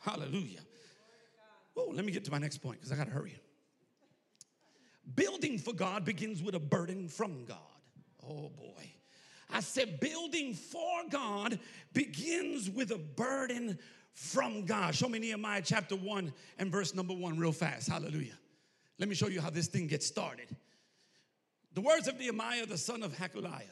Hallelujah. 0.00 0.60
Oh, 1.76 1.90
let 1.92 2.04
me 2.04 2.12
get 2.12 2.24
to 2.24 2.30
my 2.30 2.38
next 2.38 2.58
point 2.58 2.80
because 2.80 2.92
I 2.92 2.96
got 2.96 3.06
to 3.06 3.12
hurry. 3.12 3.36
Building 5.14 5.58
for 5.58 5.72
God 5.72 6.04
begins 6.04 6.42
with 6.42 6.54
a 6.54 6.60
burden 6.60 7.08
from 7.08 7.44
God. 7.44 7.58
Oh 8.22 8.50
boy. 8.50 8.92
I 9.52 9.60
said, 9.60 9.98
building 10.00 10.54
for 10.54 11.02
God 11.10 11.58
begins 11.92 12.70
with 12.70 12.92
a 12.92 12.98
burden 12.98 13.78
from 14.12 14.64
God. 14.64 14.94
Show 14.94 15.08
me 15.08 15.18
Nehemiah 15.18 15.62
chapter 15.64 15.96
1 15.96 16.32
and 16.58 16.70
verse 16.70 16.94
number 16.94 17.14
1 17.14 17.38
real 17.38 17.52
fast. 17.52 17.88
Hallelujah. 17.88 18.38
Let 18.98 19.08
me 19.08 19.14
show 19.14 19.28
you 19.28 19.40
how 19.40 19.50
this 19.50 19.66
thing 19.66 19.86
gets 19.86 20.06
started. 20.06 20.54
The 21.72 21.80
words 21.80 22.06
of 22.06 22.18
Nehemiah, 22.18 22.66
the 22.66 22.78
son 22.78 23.02
of 23.02 23.16
Hachaliah. 23.16 23.62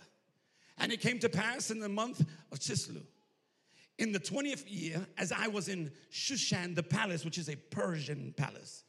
And 0.79 0.93
it 0.93 1.01
came 1.01 1.19
to 1.21 1.29
pass 1.29 1.71
in 1.71 1.81
the 1.81 1.89
month 1.89 2.21
of 2.53 2.61
Chislu, 2.61 3.03
in 3.99 4.13
the 4.13 4.21
20th 4.21 4.65
year, 4.69 5.05
as 5.19 5.33
I 5.33 5.49
was 5.49 5.69
in 5.69 5.91
Shushan, 6.13 6.77
the 6.77 6.85
palace, 6.85 7.25
which 7.25 7.37
is 7.37 7.49
a 7.49 7.57
Persian 7.57 8.33
palace, 8.37 8.85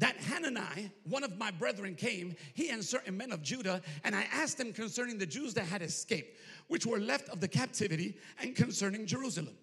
that 0.00 0.16
Hanani, 0.16 0.90
one 1.04 1.24
of 1.24 1.38
my 1.38 1.50
brethren, 1.50 1.94
came, 1.94 2.34
he 2.54 2.70
and 2.70 2.82
certain 2.82 3.16
men 3.16 3.32
of 3.32 3.42
Judah, 3.42 3.82
and 4.02 4.16
I 4.16 4.26
asked 4.32 4.58
them 4.58 4.72
concerning 4.72 5.18
the 5.18 5.26
Jews 5.26 5.54
that 5.54 5.66
had 5.66 5.82
escaped, 5.82 6.38
which 6.68 6.86
were 6.86 6.98
left 6.98 7.28
of 7.28 7.40
the 7.40 7.48
captivity, 7.48 8.16
and 8.42 8.56
concerning 8.56 9.06
Jerusalem. 9.06 9.56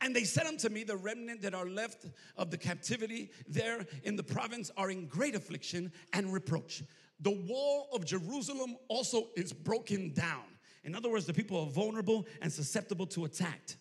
And 0.00 0.14
they 0.14 0.24
said 0.24 0.46
unto 0.46 0.68
me, 0.68 0.84
The 0.84 0.96
remnant 0.96 1.42
that 1.42 1.54
are 1.54 1.66
left 1.66 2.06
of 2.36 2.50
the 2.50 2.58
captivity 2.58 3.30
there 3.48 3.86
in 4.04 4.16
the 4.16 4.22
province 4.22 4.70
are 4.76 4.90
in 4.90 5.06
great 5.06 5.34
affliction 5.34 5.92
and 6.12 6.32
reproach. 6.32 6.82
The 7.20 7.30
wall 7.48 7.88
of 7.92 8.04
Jerusalem 8.04 8.76
also 8.88 9.28
is 9.36 9.52
broken 9.52 10.12
down. 10.12 10.44
In 10.84 10.94
other 10.94 11.10
words, 11.10 11.26
the 11.26 11.34
people 11.34 11.58
are 11.58 11.70
vulnerable 11.70 12.26
and 12.40 12.52
susceptible 12.52 13.06
to 13.06 13.24
attack. 13.24 13.76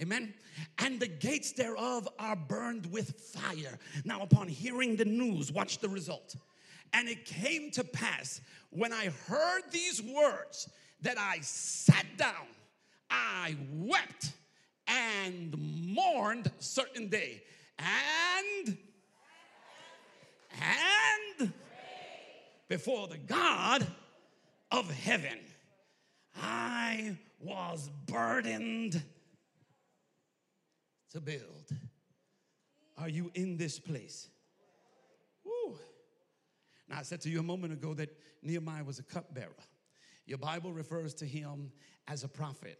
Amen. 0.00 0.34
And 0.78 0.98
the 0.98 1.06
gates 1.06 1.52
thereof 1.52 2.08
are 2.18 2.36
burned 2.36 2.90
with 2.90 3.10
fire. 3.12 3.78
Now, 4.04 4.22
upon 4.22 4.48
hearing 4.48 4.96
the 4.96 5.04
news, 5.04 5.52
watch 5.52 5.78
the 5.78 5.88
result. 5.88 6.36
And 6.92 7.08
it 7.08 7.24
came 7.24 7.70
to 7.72 7.84
pass 7.84 8.40
when 8.70 8.92
I 8.92 9.10
heard 9.26 9.62
these 9.70 10.02
words 10.02 10.68
that 11.02 11.18
I 11.18 11.38
sat 11.40 12.06
down, 12.16 12.46
I 13.10 13.56
wept 13.72 14.32
and 14.86 15.56
mourned 15.94 16.50
certain 16.58 17.08
day. 17.08 17.42
And 17.78 18.76
and 20.60 21.52
before 22.68 23.08
the 23.08 23.18
God 23.18 23.86
of 24.70 24.90
heaven, 24.90 25.38
I 26.40 27.16
was 27.40 27.90
burdened 28.06 29.02
to 31.10 31.20
build. 31.20 31.72
Are 32.98 33.08
you 33.08 33.30
in 33.34 33.56
this 33.56 33.78
place? 33.78 34.28
Woo. 35.44 35.78
Now, 36.88 36.98
I 36.98 37.02
said 37.02 37.20
to 37.22 37.30
you 37.30 37.40
a 37.40 37.44
moment 37.44 37.72
ago 37.72 37.94
that 37.94 38.10
Nehemiah 38.42 38.84
was 38.84 38.98
a 38.98 39.02
cupbearer. 39.02 39.50
Your 40.26 40.38
Bible 40.38 40.72
refers 40.72 41.14
to 41.14 41.26
him 41.26 41.72
as 42.06 42.24
a 42.24 42.28
prophet. 42.28 42.78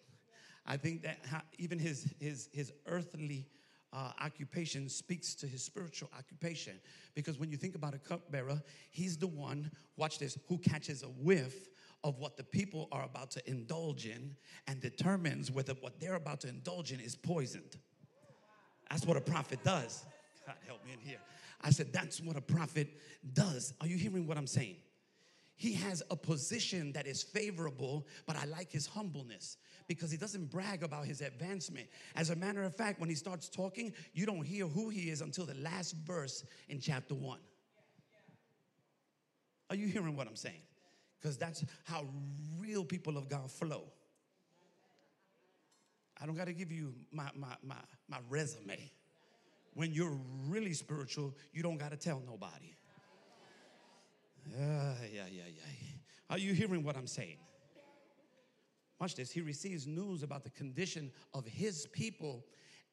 I 0.66 0.76
think 0.76 1.02
that 1.02 1.18
even 1.58 1.78
his, 1.78 2.12
his, 2.20 2.48
his 2.52 2.72
earthly 2.86 3.48
uh, 3.92 4.12
occupation 4.20 4.88
speaks 4.88 5.34
to 5.36 5.46
his 5.46 5.64
spiritual 5.64 6.10
occupation. 6.16 6.74
Because 7.14 7.38
when 7.38 7.50
you 7.50 7.56
think 7.56 7.74
about 7.74 7.94
a 7.94 7.98
cupbearer, 7.98 8.62
he's 8.90 9.16
the 9.16 9.26
one, 9.26 9.70
watch 9.96 10.18
this, 10.18 10.38
who 10.48 10.58
catches 10.58 11.02
a 11.02 11.06
whiff 11.06 11.68
of 12.04 12.18
what 12.18 12.36
the 12.36 12.44
people 12.44 12.88
are 12.92 13.04
about 13.04 13.30
to 13.32 13.50
indulge 13.50 14.06
in 14.06 14.34
and 14.66 14.80
determines 14.80 15.50
whether 15.50 15.74
what 15.74 15.98
they're 16.00 16.14
about 16.14 16.40
to 16.40 16.48
indulge 16.48 16.92
in 16.92 17.00
is 17.00 17.16
poisoned. 17.16 17.78
That's 18.90 19.06
what 19.06 19.16
a 19.16 19.20
prophet 19.20 19.62
does. 19.64 20.04
God 20.46 20.56
help 20.66 20.84
me 20.84 20.92
in 20.92 20.98
here. 20.98 21.20
I 21.62 21.70
said, 21.70 21.92
that's 21.92 22.20
what 22.20 22.36
a 22.36 22.40
prophet 22.40 22.88
does. 23.34 23.74
Are 23.80 23.86
you 23.86 23.96
hearing 23.96 24.26
what 24.26 24.36
I'm 24.36 24.46
saying? 24.46 24.76
He 25.56 25.74
has 25.74 26.02
a 26.10 26.16
position 26.16 26.90
that 26.92 27.06
is 27.06 27.22
favorable, 27.22 28.06
but 28.26 28.34
I 28.34 28.46
like 28.46 28.72
his 28.72 28.86
humbleness 28.86 29.58
because 29.88 30.10
he 30.10 30.16
doesn't 30.16 30.50
brag 30.50 30.82
about 30.82 31.04
his 31.04 31.20
advancement. 31.20 31.86
As 32.16 32.30
a 32.30 32.36
matter 32.36 32.62
of 32.62 32.74
fact, 32.74 32.98
when 32.98 33.10
he 33.10 33.14
starts 33.14 33.50
talking, 33.50 33.92
you 34.14 34.24
don't 34.24 34.42
hear 34.42 34.66
who 34.66 34.88
he 34.88 35.10
is 35.10 35.20
until 35.20 35.44
the 35.44 35.56
last 35.56 35.94
verse 35.96 36.44
in 36.70 36.80
chapter 36.80 37.14
one. 37.14 37.40
Are 39.68 39.76
you 39.76 39.86
hearing 39.86 40.16
what 40.16 40.26
I'm 40.26 40.34
saying? 40.34 40.62
Because 41.20 41.36
that's 41.36 41.62
how 41.84 42.06
real 42.58 42.82
people 42.82 43.18
of 43.18 43.28
God 43.28 43.50
flow. 43.50 43.84
I 46.20 46.26
don't 46.26 46.36
got 46.36 46.46
to 46.46 46.52
give 46.52 46.70
you 46.70 46.94
my, 47.12 47.28
my, 47.34 47.54
my, 47.62 47.76
my 48.08 48.18
resume. 48.28 48.90
When 49.74 49.92
you're 49.92 50.18
really 50.48 50.74
spiritual, 50.74 51.34
you 51.52 51.62
don't 51.62 51.78
got 51.78 51.90
to 51.92 51.96
tell 51.96 52.22
nobody. 52.26 52.76
Uh, 54.54 54.94
yeah, 55.12 55.24
yeah, 55.30 55.44
yeah. 55.46 55.62
Are 56.28 56.38
you 56.38 56.52
hearing 56.52 56.82
what 56.82 56.96
I'm 56.96 57.06
saying? 57.06 57.38
Watch 59.00 59.14
this. 59.14 59.30
He 59.30 59.40
receives 59.40 59.86
news 59.86 60.22
about 60.22 60.44
the 60.44 60.50
condition 60.50 61.10
of 61.32 61.46
his 61.46 61.86
people 61.86 62.44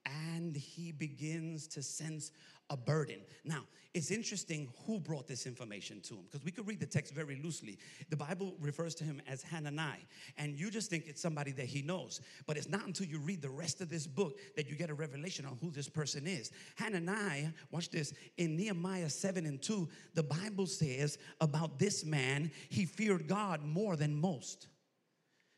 and 0.05 0.55
he 0.55 0.91
begins 0.91 1.67
to 1.67 1.83
sense 1.83 2.31
a 2.69 2.77
burden. 2.77 3.21
Now, 3.43 3.63
it's 3.93 4.11
interesting 4.11 4.67
who 4.85 4.99
brought 4.99 5.27
this 5.27 5.47
information 5.47 6.01
to 6.01 6.15
him 6.15 6.23
because 6.29 6.45
we 6.45 6.51
could 6.51 6.67
read 6.67 6.79
the 6.79 6.85
text 6.85 7.13
very 7.13 7.39
loosely. 7.43 7.79
The 8.09 8.17
Bible 8.17 8.53
refers 8.59 8.93
to 8.95 9.03
him 9.03 9.21
as 9.27 9.41
Hanani, 9.41 10.05
and 10.37 10.59
you 10.59 10.69
just 10.69 10.89
think 10.89 11.05
it's 11.07 11.21
somebody 11.21 11.51
that 11.53 11.65
he 11.65 11.81
knows. 11.81 12.21
But 12.45 12.57
it's 12.57 12.69
not 12.69 12.85
until 12.85 13.07
you 13.07 13.19
read 13.19 13.41
the 13.41 13.49
rest 13.49 13.81
of 13.81 13.89
this 13.89 14.05
book 14.05 14.37
that 14.55 14.69
you 14.69 14.75
get 14.75 14.89
a 14.89 14.93
revelation 14.93 15.45
on 15.45 15.57
who 15.61 15.71
this 15.71 15.89
person 15.89 16.27
is. 16.27 16.51
Hanani, 16.77 17.49
watch 17.71 17.89
this, 17.89 18.13
in 18.37 18.55
Nehemiah 18.55 19.09
7 19.09 19.45
and 19.45 19.61
2, 19.61 19.89
the 20.13 20.23
Bible 20.23 20.67
says 20.67 21.17
about 21.41 21.79
this 21.79 22.05
man, 22.05 22.51
he 22.69 22.85
feared 22.85 23.27
God 23.27 23.63
more 23.63 23.95
than 23.95 24.13
most. 24.13 24.67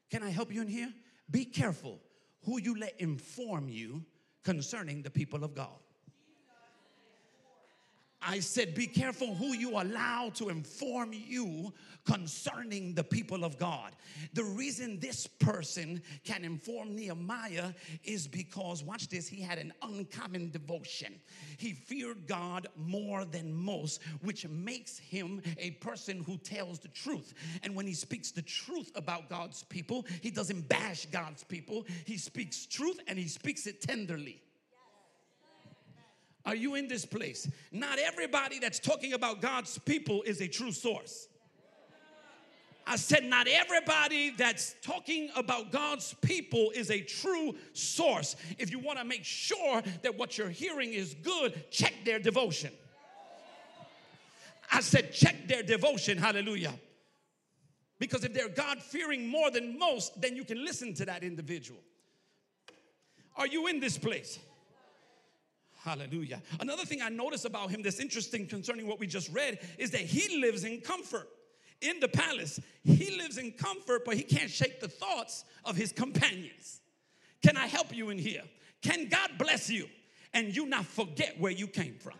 Can 0.09 0.23
I 0.23 0.29
help 0.29 0.53
you 0.53 0.61
in 0.61 0.67
here? 0.67 0.93
Be 1.29 1.45
careful 1.45 1.99
who 2.45 2.61
you 2.61 2.79
let 2.79 2.99
inform 3.01 3.67
you 3.69 4.05
concerning 4.43 5.01
the 5.01 5.09
people 5.09 5.43
of 5.43 5.53
God. 5.55 5.77
I 8.21 8.39
said, 8.39 8.75
be 8.75 8.85
careful 8.85 9.33
who 9.33 9.53
you 9.53 9.71
allow 9.71 10.29
to 10.35 10.49
inform 10.49 11.13
you 11.13 11.73
concerning 12.05 12.93
the 12.93 13.03
people 13.03 13.45
of 13.45 13.57
God. 13.57 13.95
The 14.33 14.43
reason 14.43 14.99
this 14.99 15.25
person 15.25 16.01
can 16.25 16.43
inform 16.43 16.95
Nehemiah 16.95 17.71
is 18.03 18.27
because, 18.27 18.83
watch 18.83 19.07
this, 19.07 19.27
he 19.27 19.41
had 19.41 19.57
an 19.57 19.73
uncommon 19.81 20.49
devotion. 20.51 21.19
He 21.57 21.73
feared 21.73 22.27
God 22.27 22.67
more 22.75 23.25
than 23.25 23.53
most, 23.53 24.01
which 24.21 24.47
makes 24.47 24.97
him 24.97 25.41
a 25.57 25.71
person 25.71 26.23
who 26.23 26.37
tells 26.37 26.79
the 26.79 26.87
truth. 26.89 27.33
And 27.63 27.75
when 27.75 27.87
he 27.87 27.93
speaks 27.93 28.31
the 28.31 28.41
truth 28.41 28.91
about 28.95 29.29
God's 29.29 29.63
people, 29.63 30.05
he 30.21 30.31
doesn't 30.31 30.67
bash 30.67 31.05
God's 31.05 31.43
people, 31.43 31.85
he 32.05 32.17
speaks 32.17 32.65
truth 32.65 32.99
and 33.07 33.17
he 33.17 33.27
speaks 33.27 33.65
it 33.65 33.81
tenderly. 33.81 34.41
Are 36.45 36.55
you 36.55 36.75
in 36.75 36.87
this 36.87 37.05
place? 37.05 37.49
Not 37.71 37.99
everybody 37.99 38.59
that's 38.59 38.79
talking 38.79 39.13
about 39.13 39.41
God's 39.41 39.77
people 39.77 40.21
is 40.23 40.41
a 40.41 40.47
true 40.47 40.71
source. 40.71 41.27
I 42.87 42.95
said, 42.95 43.25
not 43.25 43.47
everybody 43.47 44.31
that's 44.31 44.75
talking 44.81 45.29
about 45.35 45.71
God's 45.71 46.15
people 46.21 46.71
is 46.73 46.89
a 46.89 47.01
true 47.01 47.55
source. 47.73 48.35
If 48.57 48.71
you 48.71 48.79
want 48.79 48.97
to 48.97 49.05
make 49.05 49.23
sure 49.23 49.83
that 50.01 50.17
what 50.17 50.39
you're 50.39 50.49
hearing 50.49 50.93
is 50.93 51.13
good, 51.13 51.69
check 51.69 51.93
their 52.03 52.17
devotion. 52.17 52.71
I 54.71 54.81
said, 54.81 55.13
check 55.13 55.47
their 55.47 55.61
devotion. 55.61 56.17
Hallelujah. 56.17 56.73
Because 57.99 58.23
if 58.23 58.33
they're 58.33 58.49
God 58.49 58.81
fearing 58.81 59.27
more 59.27 59.51
than 59.51 59.77
most, 59.77 60.19
then 60.19 60.35
you 60.35 60.43
can 60.43 60.63
listen 60.65 60.95
to 60.95 61.05
that 61.05 61.23
individual. 61.23 61.81
Are 63.35 63.45
you 63.45 63.67
in 63.67 63.79
this 63.79 63.99
place? 63.99 64.39
Hallelujah. 65.83 66.41
Another 66.59 66.83
thing 66.83 67.01
I 67.01 67.09
notice 67.09 67.45
about 67.45 67.71
him 67.71 67.81
that's 67.81 67.99
interesting 67.99 68.45
concerning 68.45 68.87
what 68.87 68.99
we 68.99 69.07
just 69.07 69.31
read 69.33 69.59
is 69.77 69.91
that 69.91 70.01
he 70.01 70.39
lives 70.39 70.63
in 70.63 70.81
comfort. 70.81 71.27
In 71.81 72.01
the 72.01 72.09
palace, 72.09 72.59
he 72.83 73.17
lives 73.17 73.37
in 73.37 73.53
comfort, 73.53 74.03
but 74.03 74.15
he 74.15 74.23
can't 74.23 74.49
shake 74.49 74.81
the 74.81 74.89
thoughts 74.89 75.45
of 75.63 75.77
his 75.77 75.93
companions. 75.93 76.81
Can 77.41 77.55
I 77.55 77.67
help 77.67 77.95
you 77.95 78.09
in 78.09 78.17
here? 78.17 78.43
Can 78.81 79.07
God 79.07 79.31
bless 79.37 79.69
you 79.69 79.87
and 80.33 80.53
you 80.53 80.65
not 80.65 80.85
forget 80.85 81.39
where 81.39 81.51
you 81.51 81.67
came 81.67 81.95
from? 81.95 82.15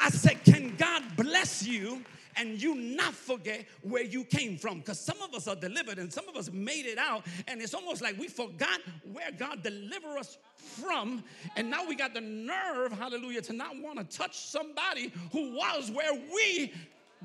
I 0.00 0.08
said, 0.08 0.42
Can 0.44 0.76
God 0.76 1.02
bless 1.16 1.66
you 1.66 2.02
and 2.38 2.62
you 2.62 2.74
not 2.74 3.14
forget 3.14 3.66
where 3.82 4.04
you 4.04 4.24
came 4.24 4.56
from. 4.56 4.78
Because 4.78 5.00
some 5.00 5.20
of 5.22 5.34
us 5.34 5.48
are 5.48 5.56
delivered 5.56 5.98
and 5.98 6.12
some 6.12 6.28
of 6.28 6.36
us 6.36 6.50
made 6.52 6.86
it 6.86 6.98
out, 6.98 7.24
and 7.46 7.60
it's 7.60 7.74
almost 7.74 8.00
like 8.00 8.18
we 8.18 8.28
forgot 8.28 8.80
where 9.12 9.30
God 9.32 9.62
delivered 9.62 10.18
us 10.18 10.38
from, 10.56 11.22
and 11.56 11.70
now 11.70 11.86
we 11.86 11.94
got 11.94 12.14
the 12.14 12.20
nerve, 12.20 12.92
hallelujah, 12.92 13.42
to 13.42 13.52
not 13.52 13.78
want 13.80 13.98
to 13.98 14.16
touch 14.16 14.38
somebody 14.38 15.12
who 15.32 15.54
was 15.54 15.90
where 15.90 16.14
we 16.34 16.72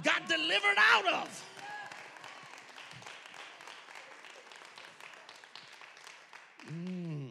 got 0.03 0.27
delivered 0.27 0.77
out 0.77 1.13
of. 1.13 1.43
Mm. 6.71 7.29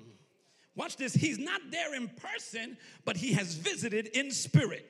Watch 0.74 0.96
this. 0.96 1.12
He's 1.14 1.38
not 1.38 1.60
there 1.70 1.94
in 1.94 2.08
person, 2.08 2.76
but 3.04 3.16
he 3.16 3.32
has 3.32 3.54
visited 3.54 4.08
in 4.08 4.30
spirit. 4.30 4.88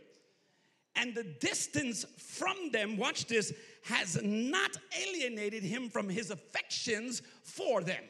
And 0.94 1.14
the 1.14 1.24
distance 1.24 2.04
from 2.18 2.70
them, 2.70 2.96
watch 2.96 3.26
this, 3.26 3.52
has 3.84 4.20
not 4.22 4.76
alienated 5.06 5.62
him 5.62 5.88
from 5.88 6.08
his 6.08 6.30
affections 6.30 7.22
for 7.42 7.80
them. 7.80 8.02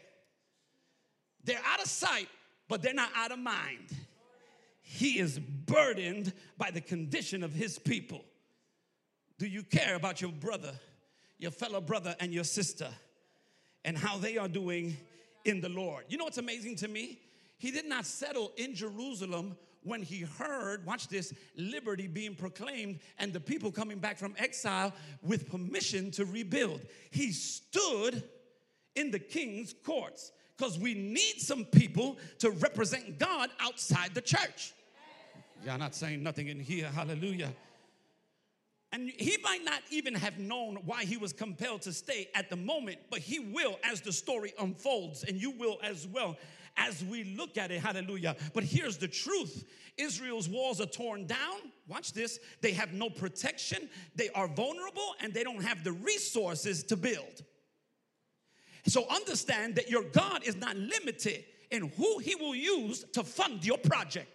They're 1.44 1.62
out 1.64 1.80
of 1.80 1.88
sight, 1.88 2.28
but 2.68 2.82
they're 2.82 2.94
not 2.94 3.10
out 3.14 3.32
of 3.32 3.38
mind. 3.38 3.88
He 4.82 5.18
is 5.18 5.38
burdened 5.38 6.32
by 6.58 6.70
the 6.70 6.80
condition 6.80 7.42
of 7.42 7.52
his 7.52 7.78
people. 7.78 8.24
Do 9.38 9.46
you 9.46 9.62
care 9.62 9.94
about 9.94 10.20
your 10.20 10.32
brother, 10.32 10.72
your 11.38 11.50
fellow 11.50 11.80
brother, 11.80 12.14
and 12.20 12.32
your 12.32 12.44
sister, 12.44 12.88
and 13.84 13.96
how 13.96 14.18
they 14.18 14.36
are 14.36 14.48
doing 14.48 14.96
in 15.44 15.60
the 15.60 15.68
Lord? 15.68 16.04
You 16.08 16.18
know 16.18 16.24
what's 16.24 16.38
amazing 16.38 16.76
to 16.76 16.88
me? 16.88 17.20
He 17.58 17.70
did 17.70 17.86
not 17.86 18.06
settle 18.06 18.52
in 18.56 18.74
Jerusalem 18.74 19.56
when 19.84 20.02
he 20.02 20.20
heard, 20.20 20.84
watch 20.86 21.08
this, 21.08 21.32
liberty 21.56 22.06
being 22.06 22.34
proclaimed 22.34 23.00
and 23.18 23.32
the 23.32 23.40
people 23.40 23.70
coming 23.70 23.98
back 23.98 24.16
from 24.16 24.34
exile 24.38 24.92
with 25.22 25.50
permission 25.50 26.10
to 26.12 26.24
rebuild. 26.24 26.80
He 27.10 27.32
stood 27.32 28.22
in 28.94 29.10
the 29.10 29.18
king's 29.18 29.74
courts 29.84 30.32
because 30.56 30.78
we 30.78 30.94
need 30.94 31.40
some 31.40 31.64
people 31.64 32.18
to 32.38 32.50
represent 32.50 33.18
God 33.18 33.50
outside 33.60 34.14
the 34.14 34.20
church. 34.20 34.74
Y'all 35.64 35.78
not 35.78 35.94
saying 35.94 36.22
nothing 36.22 36.48
in 36.48 36.60
here, 36.60 36.88
hallelujah. 36.88 37.52
And 38.92 39.10
he 39.10 39.38
might 39.42 39.64
not 39.64 39.80
even 39.90 40.14
have 40.14 40.38
known 40.38 40.76
why 40.84 41.04
he 41.04 41.16
was 41.16 41.32
compelled 41.32 41.80
to 41.82 41.92
stay 41.92 42.28
at 42.34 42.50
the 42.50 42.56
moment, 42.56 42.98
but 43.10 43.20
he 43.20 43.38
will 43.38 43.78
as 43.82 44.02
the 44.02 44.12
story 44.12 44.52
unfolds, 44.58 45.24
and 45.24 45.40
you 45.40 45.50
will 45.52 45.78
as 45.82 46.06
well 46.06 46.36
as 46.76 47.04
we 47.04 47.24
look 47.24 47.58
at 47.58 47.70
it. 47.70 47.80
Hallelujah. 47.80 48.36
But 48.54 48.64
here's 48.64 48.96
the 48.96 49.08
truth 49.08 49.64
Israel's 49.98 50.48
walls 50.48 50.80
are 50.80 50.86
torn 50.86 51.26
down. 51.26 51.72
Watch 51.88 52.12
this. 52.12 52.38
They 52.60 52.72
have 52.72 52.92
no 52.92 53.10
protection, 53.10 53.88
they 54.14 54.30
are 54.30 54.48
vulnerable, 54.48 55.14
and 55.20 55.34
they 55.34 55.44
don't 55.44 55.62
have 55.62 55.84
the 55.84 55.92
resources 55.92 56.82
to 56.84 56.96
build. 56.96 57.42
So 58.86 59.06
understand 59.08 59.76
that 59.76 59.88
your 59.88 60.02
God 60.02 60.42
is 60.44 60.56
not 60.56 60.76
limited 60.76 61.44
in 61.70 61.88
who 61.96 62.18
he 62.18 62.34
will 62.34 62.54
use 62.54 63.04
to 63.12 63.22
fund 63.22 63.64
your 63.64 63.78
project. 63.78 64.28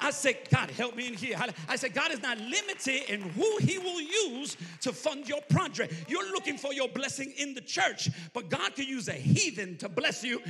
I 0.00 0.10
said, 0.10 0.36
God, 0.50 0.70
help 0.70 0.96
me 0.96 1.08
in 1.08 1.14
here. 1.14 1.36
I 1.68 1.76
said, 1.76 1.94
God 1.94 2.10
is 2.10 2.22
not 2.22 2.38
limited 2.38 3.10
in 3.10 3.22
who 3.22 3.56
He 3.58 3.78
will 3.78 4.00
use 4.00 4.56
to 4.82 4.92
fund 4.92 5.28
your 5.28 5.40
project. 5.48 5.92
You're 6.08 6.30
looking 6.32 6.58
for 6.58 6.72
your 6.72 6.88
blessing 6.88 7.32
in 7.36 7.54
the 7.54 7.60
church, 7.60 8.08
but 8.32 8.48
God 8.48 8.74
can 8.74 8.86
use 8.86 9.08
a 9.08 9.12
heathen 9.12 9.76
to 9.78 9.88
bless 9.88 10.22
you 10.22 10.40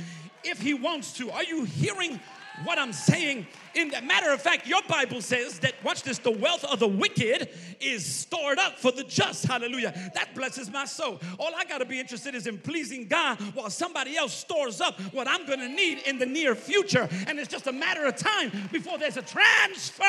if 0.43 0.61
He 0.61 0.73
wants 0.73 1.13
to. 1.13 1.31
Are 1.31 1.43
you 1.43 1.63
hearing 1.63 2.19
what 2.63 2.79
I'm 2.79 2.93
saying. 2.93 3.47
In 3.75 3.89
the 3.89 4.01
matter 4.01 4.31
of 4.31 4.41
fact, 4.41 4.67
your 4.67 4.81
Bible 4.87 5.21
says 5.21 5.59
that, 5.59 5.73
watch 5.83 6.03
this, 6.03 6.17
the 6.17 6.31
wealth 6.31 6.63
of 6.65 6.79
the 6.79 6.87
wicked 6.87 7.49
is 7.79 8.05
stored 8.05 8.57
up 8.57 8.79
for 8.79 8.91
the 8.91 9.03
just. 9.03 9.45
Hallelujah. 9.45 9.93
That 10.15 10.33
blesses 10.33 10.71
my 10.71 10.85
soul. 10.85 11.19
All 11.39 11.51
I 11.55 11.65
got 11.65 11.79
to 11.79 11.85
be 11.85 11.99
interested 11.99 12.35
is 12.35 12.47
in 12.47 12.57
pleasing 12.57 13.07
God 13.07 13.39
while 13.53 13.69
somebody 13.69 14.17
else 14.17 14.33
stores 14.33 14.81
up 14.81 14.99
what 15.13 15.27
I'm 15.27 15.45
going 15.45 15.59
to 15.59 15.69
need 15.69 15.99
in 16.07 16.17
the 16.17 16.25
near 16.25 16.55
future. 16.55 17.07
And 17.27 17.39
it's 17.39 17.49
just 17.49 17.67
a 17.67 17.71
matter 17.71 18.05
of 18.05 18.15
time 18.15 18.51
before 18.71 18.97
there's 18.97 19.17
a 19.17 19.21
transfer. 19.21 20.03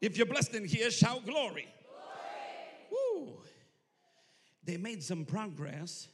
If 0.00 0.16
you're 0.16 0.26
blessed 0.26 0.54
in 0.54 0.64
here, 0.64 0.90
shout 0.90 1.24
glory. 1.26 1.66
glory. 2.90 3.26
Woo. 3.26 3.32
They 4.64 4.76
made 4.76 5.02
some 5.02 5.24
progress 5.24 6.08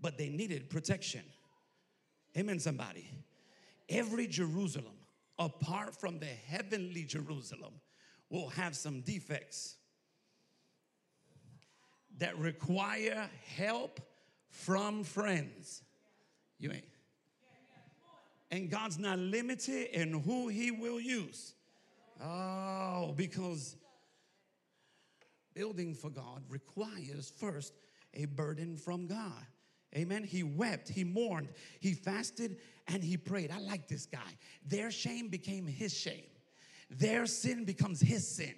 but 0.00 0.18
they 0.18 0.28
needed 0.28 0.70
protection. 0.70 1.22
Amen, 2.36 2.58
somebody. 2.58 3.10
Every 3.88 4.26
Jerusalem, 4.26 4.96
apart 5.38 5.98
from 5.98 6.18
the 6.18 6.26
heavenly 6.26 7.04
Jerusalem, 7.04 7.74
will 8.30 8.48
have 8.50 8.76
some 8.76 9.00
defects 9.00 9.76
that 12.18 12.36
require 12.38 13.28
help 13.56 14.00
from 14.50 15.04
friends. 15.04 15.82
You 16.58 16.72
ain't. 16.72 16.84
And 18.50 18.70
God's 18.70 18.98
not 18.98 19.18
limited 19.18 19.88
in 19.92 20.20
who 20.20 20.48
He 20.48 20.70
will 20.70 21.00
use. 21.00 21.54
Oh, 22.22 23.14
because 23.16 23.76
building 25.54 25.94
for 25.94 26.10
God 26.10 26.42
requires 26.48 27.32
first 27.36 27.74
a 28.14 28.24
burden 28.24 28.76
from 28.76 29.06
God. 29.06 29.46
Amen. 29.96 30.22
He 30.22 30.42
wept, 30.42 30.88
he 30.88 31.02
mourned, 31.04 31.48
he 31.80 31.94
fasted, 31.94 32.56
and 32.86 33.02
he 33.02 33.16
prayed. 33.16 33.50
I 33.50 33.58
like 33.58 33.88
this 33.88 34.06
guy. 34.06 34.18
Their 34.66 34.90
shame 34.90 35.28
became 35.28 35.66
his 35.66 35.96
shame, 35.96 36.26
their 36.90 37.26
sin 37.26 37.64
becomes 37.64 38.00
his 38.00 38.26
sin. 38.26 38.54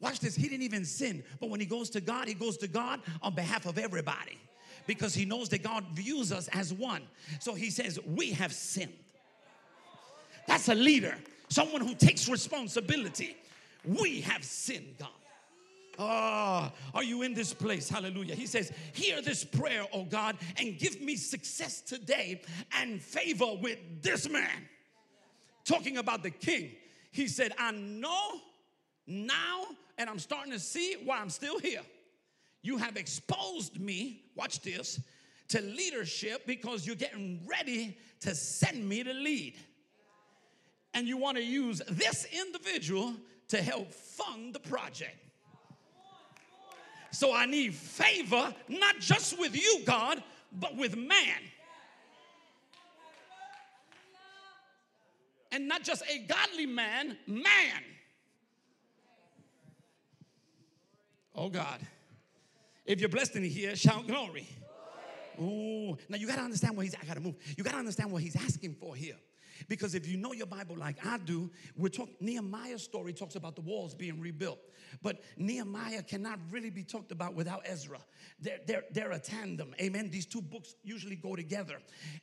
Watch 0.00 0.20
this. 0.20 0.34
He 0.34 0.48
didn't 0.48 0.62
even 0.62 0.86
sin, 0.86 1.22
but 1.40 1.50
when 1.50 1.60
he 1.60 1.66
goes 1.66 1.90
to 1.90 2.00
God, 2.00 2.26
he 2.26 2.32
goes 2.32 2.56
to 2.58 2.68
God 2.68 3.00
on 3.20 3.34
behalf 3.34 3.66
of 3.66 3.76
everybody 3.76 4.38
because 4.86 5.12
he 5.12 5.26
knows 5.26 5.50
that 5.50 5.62
God 5.62 5.84
views 5.92 6.32
us 6.32 6.48
as 6.48 6.72
one. 6.72 7.02
So 7.38 7.54
he 7.54 7.70
says, 7.70 7.98
We 8.06 8.30
have 8.32 8.52
sinned. 8.52 8.92
That's 10.46 10.68
a 10.68 10.74
leader, 10.74 11.16
someone 11.48 11.82
who 11.82 11.94
takes 11.94 12.28
responsibility. 12.28 13.36
We 13.84 14.22
have 14.22 14.42
sinned, 14.44 14.96
God. 14.98 15.08
Ah, 16.02 16.72
oh, 16.72 16.98
are 16.98 17.04
you 17.04 17.20
in 17.20 17.34
this 17.34 17.52
place? 17.52 17.90
Hallelujah. 17.90 18.34
He 18.34 18.46
says, 18.46 18.72
Hear 18.94 19.20
this 19.20 19.44
prayer, 19.44 19.84
oh 19.92 20.04
God, 20.04 20.38
and 20.56 20.78
give 20.78 20.98
me 20.98 21.14
success 21.14 21.82
today 21.82 22.40
and 22.78 23.02
favor 23.02 23.54
with 23.60 23.78
this 24.00 24.26
man. 24.26 24.68
Talking 25.66 25.98
about 25.98 26.22
the 26.22 26.30
king, 26.30 26.70
he 27.12 27.28
said, 27.28 27.52
I 27.58 27.72
know 27.72 28.40
now, 29.06 29.66
and 29.98 30.08
I'm 30.08 30.18
starting 30.18 30.52
to 30.52 30.58
see 30.58 30.96
why 31.04 31.18
I'm 31.18 31.28
still 31.28 31.58
here. 31.58 31.82
You 32.62 32.78
have 32.78 32.96
exposed 32.96 33.78
me, 33.78 34.22
watch 34.34 34.62
this, 34.62 35.00
to 35.48 35.60
leadership 35.60 36.46
because 36.46 36.86
you're 36.86 36.96
getting 36.96 37.46
ready 37.46 37.98
to 38.20 38.34
send 38.34 38.88
me 38.88 39.02
to 39.02 39.12
lead. 39.12 39.54
And 40.94 41.06
you 41.06 41.18
want 41.18 41.36
to 41.36 41.42
use 41.42 41.82
this 41.90 42.26
individual 42.32 43.12
to 43.48 43.60
help 43.60 43.92
fund 43.92 44.54
the 44.54 44.60
project. 44.60 45.29
So 47.12 47.34
I 47.34 47.46
need 47.46 47.74
favor, 47.74 48.54
not 48.68 48.98
just 49.00 49.38
with 49.38 49.56
you, 49.56 49.80
God, 49.84 50.22
but 50.52 50.76
with 50.76 50.96
man. 50.96 51.38
And 55.52 55.66
not 55.66 55.82
just 55.82 56.02
a 56.08 56.18
godly 56.18 56.66
man, 56.66 57.16
man. 57.26 57.82
Oh 61.34 61.48
God. 61.48 61.80
If 62.86 63.00
you're 63.00 63.08
blessed 63.08 63.36
in 63.36 63.44
here, 63.44 63.74
shout 63.74 64.06
glory. 64.06 64.46
Oh, 65.40 65.96
now 66.08 66.16
you 66.16 66.26
gotta 66.26 66.42
understand 66.42 66.76
what 66.76 66.84
he's 66.84 66.94
I 66.94 67.04
gotta 67.06 67.20
move. 67.20 67.34
You 67.56 67.64
gotta 67.64 67.78
understand 67.78 68.12
what 68.12 68.22
he's 68.22 68.36
asking 68.36 68.74
for 68.74 68.94
here. 68.94 69.16
Because 69.68 69.94
if 69.94 70.06
you 70.06 70.16
know 70.16 70.32
your 70.32 70.46
Bible 70.46 70.76
like 70.76 71.04
I 71.04 71.18
do, 71.18 71.50
we're 71.76 71.88
talking 71.88 72.14
Nehemiah's 72.20 72.82
story 72.82 73.12
talks 73.12 73.36
about 73.36 73.54
the 73.54 73.62
walls 73.62 73.94
being 73.94 74.20
rebuilt. 74.20 74.58
But 75.02 75.22
Nehemiah 75.36 76.02
cannot 76.02 76.38
really 76.50 76.70
be 76.70 76.82
talked 76.82 77.12
about 77.12 77.34
without 77.34 77.62
Ezra. 77.64 77.98
They're, 78.40 78.58
they're, 78.66 78.84
they're 78.90 79.12
a 79.12 79.18
tandem. 79.18 79.74
Amen. 79.80 80.10
These 80.10 80.26
two 80.26 80.40
books 80.40 80.74
usually 80.82 81.16
go 81.16 81.36
together. 81.36 81.78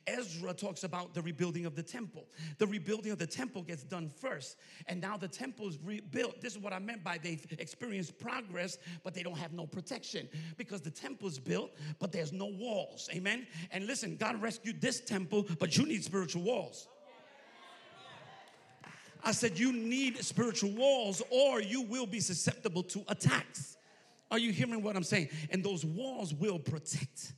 Ezra 0.06 0.52
talks 0.52 0.84
about 0.84 1.14
the 1.14 1.22
rebuilding 1.22 1.66
of 1.66 1.74
the 1.74 1.82
temple. 1.82 2.26
The 2.58 2.66
rebuilding 2.66 3.12
of 3.12 3.18
the 3.18 3.26
temple 3.26 3.62
gets 3.62 3.82
done 3.84 4.08
first. 4.08 4.58
And 4.86 5.00
now 5.00 5.16
the 5.16 5.28
temple 5.28 5.68
is 5.68 5.78
rebuilt. 5.82 6.40
This 6.40 6.52
is 6.52 6.58
what 6.58 6.72
I 6.72 6.78
meant 6.78 7.04
by 7.04 7.18
they've 7.18 7.46
experienced 7.58 8.18
progress, 8.18 8.78
but 9.02 9.14
they 9.14 9.22
don't 9.22 9.38
have 9.38 9.52
no 9.52 9.66
protection. 9.66 10.28
Because 10.56 10.80
the 10.80 10.90
temple's 10.90 11.38
built, 11.38 11.70
but 11.98 12.12
there's 12.12 12.32
no 12.32 12.46
walls. 12.46 13.08
Amen. 13.12 13.46
And 13.70 13.86
listen, 13.86 14.16
God 14.16 14.40
rescued 14.42 14.80
this 14.80 15.00
temple, 15.00 15.46
but 15.58 15.76
you 15.76 15.86
need 15.86 16.04
spiritual 16.04 16.42
walls. 16.42 16.88
I 19.24 19.32
said, 19.32 19.58
You 19.58 19.72
need 19.72 20.18
spiritual 20.24 20.70
walls 20.70 21.22
or 21.30 21.60
you 21.60 21.82
will 21.82 22.06
be 22.06 22.20
susceptible 22.20 22.82
to 22.84 23.04
attacks. 23.08 23.76
Are 24.30 24.38
you 24.38 24.52
hearing 24.52 24.82
what 24.82 24.96
I'm 24.96 25.04
saying? 25.04 25.28
And 25.50 25.64
those 25.64 25.84
walls 25.84 26.34
will 26.34 26.58
protect 26.58 27.32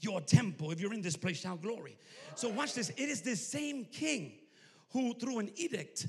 your 0.00 0.20
temple. 0.20 0.70
If 0.70 0.80
you're 0.80 0.94
in 0.94 1.02
this 1.02 1.16
place, 1.16 1.40
shout 1.40 1.62
glory. 1.62 1.96
So, 2.34 2.48
watch 2.48 2.74
this. 2.74 2.90
It 2.90 3.08
is 3.08 3.22
this 3.22 3.44
same 3.44 3.84
king 3.84 4.32
who, 4.90 5.14
through 5.14 5.38
an 5.38 5.50
edict, 5.56 6.08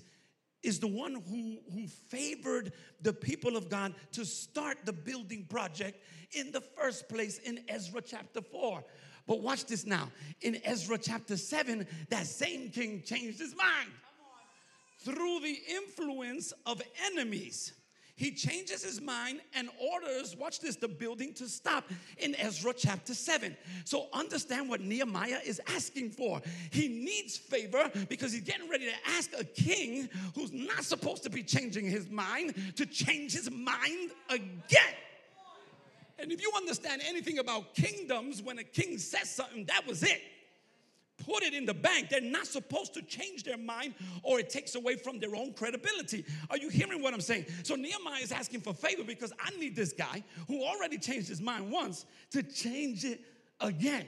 is 0.61 0.79
the 0.79 0.87
one 0.87 1.23
who, 1.29 1.57
who 1.73 1.87
favored 1.87 2.73
the 3.01 3.13
people 3.13 3.55
of 3.55 3.69
God 3.69 3.93
to 4.11 4.25
start 4.25 4.77
the 4.85 4.93
building 4.93 5.45
project 5.49 6.03
in 6.33 6.51
the 6.51 6.61
first 6.61 7.07
place 7.07 7.39
in 7.39 7.61
Ezra 7.67 8.01
chapter 8.01 8.41
4. 8.41 8.83
But 9.25 9.41
watch 9.41 9.65
this 9.65 9.85
now. 9.85 10.11
In 10.41 10.59
Ezra 10.65 10.97
chapter 10.97 11.37
7, 11.37 11.87
that 12.09 12.25
same 12.25 12.69
king 12.69 13.03
changed 13.05 13.39
his 13.39 13.55
mind 13.55 13.91
through 15.09 15.39
the 15.39 15.57
influence 15.67 16.53
of 16.65 16.81
enemies, 17.11 17.73
he 18.15 18.31
changes 18.31 18.83
his 18.83 18.99
mind 18.99 19.39
and 19.55 19.69
orders, 19.93 20.35
watch 20.35 20.59
this, 20.59 20.75
the 20.75 20.89
building 20.89 21.33
to 21.35 21.47
stop 21.47 21.85
in 22.17 22.35
Ezra 22.35 22.73
chapter 22.75 23.13
7. 23.13 23.55
So 23.85 24.07
understand 24.11 24.69
what 24.69 24.81
Nehemiah 24.81 25.39
is 25.45 25.61
asking 25.67 26.11
for. 26.11 26.41
He 26.69 26.89
needs 26.89 27.37
favor 27.37 27.89
because 28.09 28.33
he's 28.33 28.41
getting 28.41 28.69
ready 28.69 28.87
to 28.87 29.11
ask 29.15 29.31
a 29.39 29.45
king 29.45 30.09
who's 30.35 30.51
not 30.51 30.83
supposed 30.83 31.23
to 31.23 31.29
be 31.29 31.43
changing 31.43 31.85
his 31.85 32.09
mind 32.09 32.55
to 32.75 32.85
change 32.85 33.31
his 33.31 33.49
mind 33.49 34.11
again. 34.29 34.95
And 36.19 36.33
if 36.33 36.41
you 36.41 36.51
understand 36.57 37.01
anything 37.07 37.39
about 37.39 37.73
kingdoms, 37.73 38.43
when 38.43 38.59
a 38.59 38.65
king 38.65 38.97
says 38.97 39.29
something, 39.29 39.63
that 39.65 39.87
was 39.87 40.03
it. 40.03 40.21
Put 41.29 41.43
it 41.43 41.53
in 41.53 41.65
the 41.65 41.73
bank. 41.73 42.09
They're 42.09 42.21
not 42.21 42.47
supposed 42.47 42.95
to 42.95 43.03
change 43.03 43.43
their 43.43 43.57
mind 43.57 43.93
or 44.23 44.39
it 44.39 44.49
takes 44.49 44.73
away 44.73 44.95
from 44.95 45.19
their 45.19 45.35
own 45.35 45.53
credibility. 45.53 46.25
Are 46.49 46.57
you 46.57 46.69
hearing 46.69 47.03
what 47.03 47.13
I'm 47.13 47.21
saying? 47.21 47.45
So 47.63 47.75
Nehemiah 47.75 48.21
is 48.21 48.31
asking 48.31 48.61
for 48.61 48.73
favor 48.73 49.03
because 49.03 49.31
I 49.39 49.51
need 49.59 49.75
this 49.75 49.93
guy 49.93 50.23
who 50.47 50.63
already 50.63 50.97
changed 50.97 51.27
his 51.27 51.39
mind 51.39 51.71
once 51.71 52.05
to 52.31 52.41
change 52.41 53.05
it 53.05 53.21
again. 53.61 54.07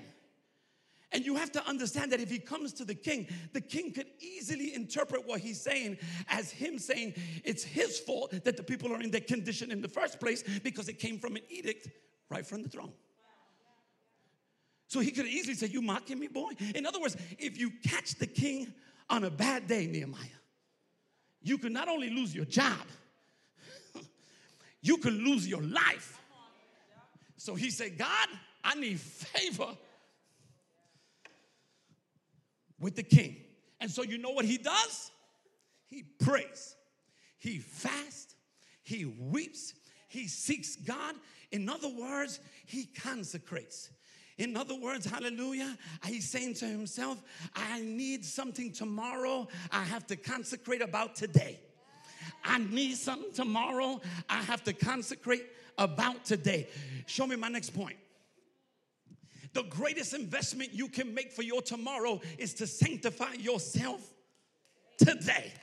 And 1.11 1.23
you 1.23 1.35
have 1.35 1.51
to 1.51 1.67
understand 1.67 2.11
that 2.13 2.21
if 2.21 2.31
he 2.31 2.39
comes 2.39 2.73
to 2.73 2.85
the 2.85 2.95
king, 2.95 3.27
the 3.53 3.61
king 3.61 3.91
could 3.91 4.07
easily 4.19 4.73
interpret 4.73 5.27
what 5.27 5.41
he's 5.41 5.61
saying 5.61 5.97
as 6.27 6.49
him 6.49 6.79
saying 6.79 7.13
it's 7.43 7.63
his 7.63 7.99
fault 7.99 8.31
that 8.43 8.57
the 8.57 8.63
people 8.63 8.91
are 8.93 9.01
in 9.01 9.11
that 9.11 9.27
condition 9.27 9.71
in 9.71 9.81
the 9.81 9.89
first 9.89 10.19
place 10.19 10.43
because 10.63 10.87
it 10.87 10.97
came 10.97 11.19
from 11.19 11.35
an 11.35 11.43
edict 11.49 11.89
right 12.29 12.47
from 12.47 12.63
the 12.63 12.69
throne. 12.69 12.93
So 14.91 14.99
he 14.99 15.11
could 15.11 15.25
easily 15.25 15.53
say, 15.53 15.67
You 15.67 15.81
mocking 15.81 16.19
me, 16.19 16.27
boy? 16.27 16.51
In 16.75 16.85
other 16.85 16.99
words, 16.99 17.15
if 17.39 17.57
you 17.57 17.71
catch 17.81 18.15
the 18.15 18.27
king 18.27 18.73
on 19.09 19.23
a 19.23 19.29
bad 19.29 19.65
day, 19.65 19.87
Nehemiah, 19.87 20.19
you 21.41 21.57
could 21.57 21.71
not 21.71 21.87
only 21.87 22.09
lose 22.09 22.35
your 22.35 22.43
job, 22.43 22.85
you 24.81 24.97
could 24.97 25.13
lose 25.13 25.47
your 25.47 25.61
life. 25.61 26.19
So 27.37 27.55
he 27.55 27.69
said, 27.69 27.97
God, 27.97 28.27
I 28.65 28.75
need 28.75 28.99
favor 28.99 29.69
with 32.77 32.97
the 32.97 33.03
king. 33.03 33.37
And 33.79 33.89
so 33.89 34.03
you 34.03 34.17
know 34.17 34.31
what 34.31 34.43
he 34.43 34.57
does? 34.57 35.09
He 35.87 36.03
prays, 36.03 36.75
he 37.37 37.59
fasts, 37.59 38.35
he 38.83 39.05
weeps, 39.05 39.73
he 40.09 40.27
seeks 40.27 40.75
God. 40.75 41.15
In 41.49 41.69
other 41.69 41.87
words, 41.87 42.41
he 42.65 42.89
consecrates. 42.93 43.89
In 44.41 44.57
other 44.57 44.73
words, 44.73 45.05
hallelujah, 45.05 45.77
he's 46.03 46.27
saying 46.27 46.55
to 46.55 46.65
himself, 46.65 47.21
I 47.55 47.79
need 47.81 48.25
something 48.25 48.71
tomorrow 48.71 49.47
I 49.71 49.83
have 49.83 50.07
to 50.07 50.15
consecrate 50.15 50.81
about 50.81 51.13
today. 51.13 51.59
I 52.43 52.57
need 52.57 52.97
something 52.97 53.31
tomorrow 53.33 54.01
I 54.27 54.41
have 54.41 54.63
to 54.63 54.73
consecrate 54.73 55.45
about 55.77 56.25
today. 56.25 56.69
Show 57.05 57.27
me 57.27 57.35
my 57.35 57.49
next 57.49 57.69
point. 57.69 57.97
The 59.53 59.61
greatest 59.63 60.15
investment 60.15 60.73
you 60.73 60.87
can 60.87 61.13
make 61.13 61.31
for 61.31 61.43
your 61.43 61.61
tomorrow 61.61 62.19
is 62.39 62.55
to 62.55 62.65
sanctify 62.65 63.33
yourself 63.33 64.01
today. 64.97 65.53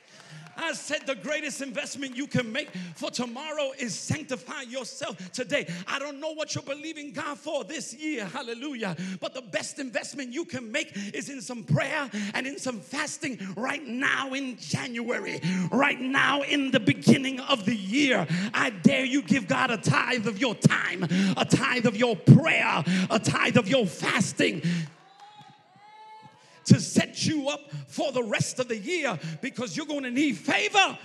I 0.59 0.73
said 0.73 1.07
the 1.07 1.15
greatest 1.15 1.63
investment 1.63 2.17
you 2.17 2.27
can 2.27 2.53
make 2.53 2.69
for 2.97 3.11
tomorrow 3.11 3.71
is 3.79 3.95
sanctify 3.95 4.63
yourself 4.63 5.17
today. 5.33 5.67
I 5.87 5.99
don't 5.99 6.21
know 6.21 6.33
what 6.33 6.55
you're 6.55 6.65
believing 6.65 7.13
God 7.13 7.39
for 7.39 7.65
this 7.65 7.95
year, 7.95 8.25
hallelujah. 8.25 8.97
But 9.21 9.35
the 9.35 9.43
best 9.43 9.79
investment 9.79 10.33
you 10.33 10.45
can 10.45 10.71
make 10.71 10.93
is 11.15 11.29
in 11.29 11.41
some 11.41 11.63
prayer 11.63 12.11
and 12.35 12.47
in 12.47 12.59
some 12.59 12.81
fasting 12.81 13.39
right 13.57 13.87
now 13.87 14.35
in 14.35 14.57
January, 14.59 15.41
right 15.71 16.01
now 16.01 16.43
in 16.43 16.73
the 16.73 16.81
beginning 16.81 17.41
of 17.41 17.65
the 17.65 17.77
year. 17.77 18.27
I 18.53 18.71
dare 18.71 19.05
you 19.05 19.23
give 19.23 19.47
God 19.47 19.71
a 19.71 19.77
tithe 19.77 20.27
of 20.27 20.41
your 20.41 20.57
time, 20.57 21.05
a 21.37 21.45
tithe 21.45 21.87
of 21.87 21.97
your 21.97 22.17
prayer, 22.17 22.85
a 23.11 23.19
tithe 23.19 23.57
of 23.57 23.69
your 23.69 23.87
fasting 23.87 24.63
to 26.69 26.81
set 26.81 27.27
you 27.27 27.49
up 27.49 27.71
for 27.89 28.13
the 28.13 28.23
rest 28.23 28.59
of 28.59 28.69
the 28.69 28.77
year 28.77 29.19
because 29.41 29.77
you're 29.77 29.87
going 29.87 30.05
to 30.05 30.11
need 30.11 30.37
favor. 30.37 30.99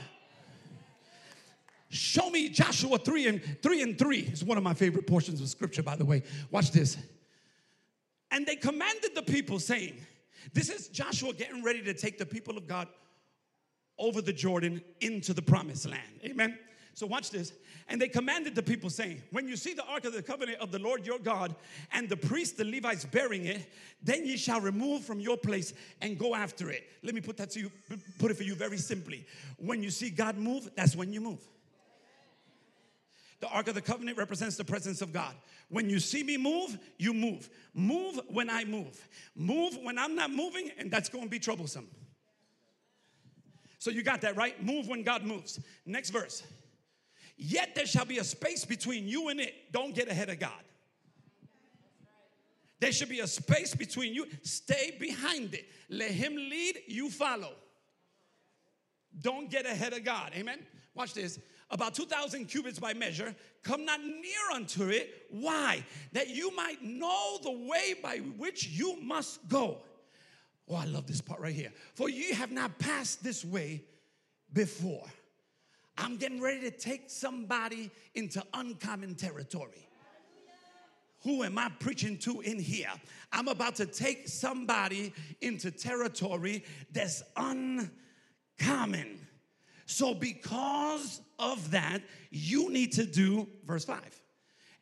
Show 1.90 2.30
me 2.30 2.50
Joshua 2.50 2.98
3 2.98 3.28
and 3.28 3.62
3 3.62 3.82
and 3.84 3.98
3. 3.98 4.20
It's 4.20 4.44
one 4.44 4.58
of 4.58 4.64
my 4.64 4.74
favorite 4.74 5.06
portions 5.06 5.42
of 5.42 5.48
scripture, 5.48 5.84
by 5.84 5.96
the 5.96 6.06
way. 6.06 6.24
Watch 6.50 6.72
this. 6.72 6.98
And 8.32 8.48
they 8.48 8.56
commanded 8.56 9.14
the 9.14 9.22
people, 9.22 9.60
saying, 9.60 9.94
This 10.54 10.70
is 10.70 10.88
Joshua 10.88 11.34
getting 11.34 11.64
ready 11.64 11.84
to 11.84 11.94
take 11.94 12.18
the 12.18 12.26
people 12.26 12.58
of 12.58 12.68
God 12.68 12.88
over 14.00 14.22
the 14.24 14.34
Jordan 14.34 14.82
into 15.02 15.34
the 15.34 15.42
promised 15.42 15.86
land. 15.88 16.20
Amen. 16.26 16.58
So 16.94 17.08
watch 17.08 17.32
this. 17.32 17.54
And 17.90 18.00
they 18.00 18.08
commanded 18.08 18.56
the 18.56 18.64
people, 18.64 18.90
saying, 18.90 19.22
When 19.32 19.48
you 19.48 19.56
see 19.56 19.74
the 19.74 19.86
ark 19.86 20.06
of 20.06 20.14
the 20.14 20.22
covenant 20.22 20.60
of 20.60 20.72
the 20.72 20.80
Lord 20.80 21.06
your 21.06 21.20
God, 21.20 21.56
and 21.92 22.08
the 22.08 22.16
priests, 22.16 22.56
the 22.56 22.66
Levites, 22.66 23.06
bearing 23.06 23.46
it, 23.46 23.68
then 24.02 24.26
ye 24.26 24.38
shall 24.38 24.62
remove 24.62 25.04
from 25.04 25.20
your 25.20 25.38
place 25.38 25.74
and 26.02 26.18
go 26.18 26.36
after 26.36 26.70
it. 26.70 26.84
Let 27.02 27.16
me 27.16 27.22
put 27.22 27.38
that 27.38 27.50
to 27.52 27.60
you, 27.60 27.72
put 28.20 28.32
it 28.32 28.38
for 28.38 28.44
you 28.44 28.56
very 28.56 28.78
simply. 28.78 29.26
When 29.58 29.82
you 29.82 29.90
see 29.90 30.10
God 30.10 30.38
move, 30.38 30.70
that's 30.76 30.96
when 30.96 31.12
you 31.12 31.22
move. 31.22 31.40
The 33.40 33.50
Ark 33.50 33.68
of 33.68 33.76
the 33.76 33.82
Covenant 33.82 34.18
represents 34.18 34.56
the 34.56 34.64
presence 34.64 35.02
of 35.02 35.12
God. 35.12 35.36
When 35.68 35.90
you 35.90 36.00
see 36.00 36.24
me 36.24 36.38
move, 36.38 36.78
you 36.98 37.14
move. 37.14 37.50
Move 37.74 38.22
when 38.30 38.50
I 38.50 38.64
move. 38.64 39.06
Move 39.36 39.78
when 39.82 39.98
I'm 39.98 40.16
not 40.16 40.32
moving, 40.32 40.72
and 40.78 40.90
that's 40.90 41.10
going 41.10 41.26
to 41.26 41.30
be 41.30 41.40
troublesome. 41.40 41.90
So 43.80 43.92
you 43.92 44.02
got 44.02 44.22
that 44.22 44.38
right? 44.38 44.64
Move 44.64 44.88
when 44.88 45.04
God 45.04 45.24
moves. 45.24 45.60
Next 45.86 46.12
verse. 46.12 46.44
Yet 47.46 47.76
there 47.76 47.86
shall 47.86 48.06
be 48.06 48.20
a 48.20 48.24
space 48.24 48.64
between 48.64 49.06
you 49.06 49.28
and 49.28 49.38
it. 49.38 49.54
Don't 49.74 49.94
get 49.94 50.08
ahead 50.08 50.30
of 50.30 50.40
God. 50.40 50.64
There 52.80 52.94
should 52.94 53.10
be 53.10 53.20
a 53.20 53.28
space 53.28 53.76
between 53.76 54.14
you. 54.14 54.28
Stay 54.44 54.96
behind 54.98 55.54
it. 55.54 55.66
Let 55.90 56.12
Him 56.12 56.38
lead, 56.38 56.80
you 56.88 57.10
follow. 57.10 57.52
Don't 59.20 59.50
get 59.50 59.66
ahead 59.66 59.92
of 59.92 60.06
God. 60.06 60.32
Amen. 60.36 60.60
Watch 60.96 61.14
this. 61.14 61.38
About 61.70 61.94
2,000 61.94 62.46
cubits 62.46 62.80
by 62.80 62.94
measure, 62.94 63.36
come 63.62 63.84
not 63.84 64.00
near 64.02 64.52
unto 64.54 64.88
it. 64.88 65.28
Why? 65.30 65.84
That 66.14 66.30
you 66.30 66.56
might 66.56 66.82
know 66.82 67.40
the 67.44 67.52
way 67.52 67.96
by 68.02 68.20
which 68.38 68.70
you 68.70 69.02
must 69.02 69.46
go. 69.50 69.80
Oh, 70.70 70.76
I 70.76 70.86
love 70.86 71.08
this 71.08 71.20
part 71.20 71.42
right 71.42 71.54
here. 71.54 71.74
For 71.94 72.08
you 72.08 72.36
have 72.36 72.54
not 72.54 72.80
passed 72.80 73.22
this 73.22 73.44
way 73.44 73.84
before. 74.54 75.04
I'm 75.98 76.18
getting 76.18 76.42
ready 76.42 76.62
to 76.62 76.72
take 76.72 77.10
somebody 77.10 77.92
into 78.16 78.44
uncommon 78.54 79.16
territory. 79.16 79.88
Who 81.24 81.44
am 81.44 81.58
I 81.58 81.70
preaching 81.80 82.18
to 82.20 82.42
in 82.42 82.60
here? 82.60 82.92
I'm 83.32 83.48
about 83.48 83.76
to 83.76 83.86
take 83.86 84.28
somebody 84.28 85.14
into 85.42 85.72
territory 85.72 86.66
that's 86.92 87.24
uncommon. 87.38 87.90
So, 89.86 90.14
because 90.14 91.22
of 91.40 91.72
that, 91.72 92.02
you 92.30 92.72
need 92.72 92.92
to 92.94 93.06
do 93.06 93.48
verse 93.66 93.86
5. 93.86 94.00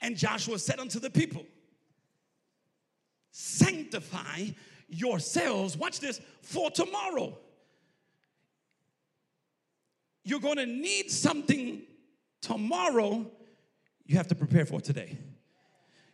And 0.02 0.18
Joshua 0.18 0.58
said 0.58 0.80
unto 0.80 1.00
the 1.00 1.10
people, 1.10 1.46
Sanctify 3.32 4.48
yourselves, 4.90 5.78
watch 5.78 6.00
this, 6.00 6.20
for 6.42 6.72
tomorrow 6.72 7.38
you're 10.24 10.40
going 10.40 10.58
to 10.58 10.66
need 10.66 11.10
something 11.12 11.82
tomorrow 12.42 13.26
you 14.06 14.18
have 14.18 14.28
to 14.28 14.36
prepare 14.36 14.66
for 14.66 14.82
today. 14.82 15.18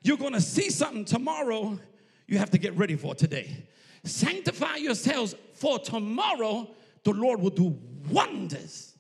You're 0.04 0.18
going 0.18 0.34
to 0.34 0.42
see 0.42 0.70
something 0.70 1.06
tomorrow 1.06 1.80
you 2.28 2.38
have 2.38 2.52
to 2.52 2.58
get 2.58 2.76
ready 2.78 2.96
for 2.96 3.16
today. 3.16 3.68
Sanctify 4.04 4.76
yourselves 4.78 5.36
for 5.54 5.80
tomorrow 5.80 6.70
the 7.04 7.14
Lord 7.14 7.42
will 7.42 7.50
do 7.50 7.78
wonders. 8.10 8.94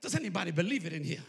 Does 0.00 0.14
anybody 0.14 0.50
believe 0.50 0.86
it 0.86 0.92
in 0.92 1.04
here? 1.04 1.22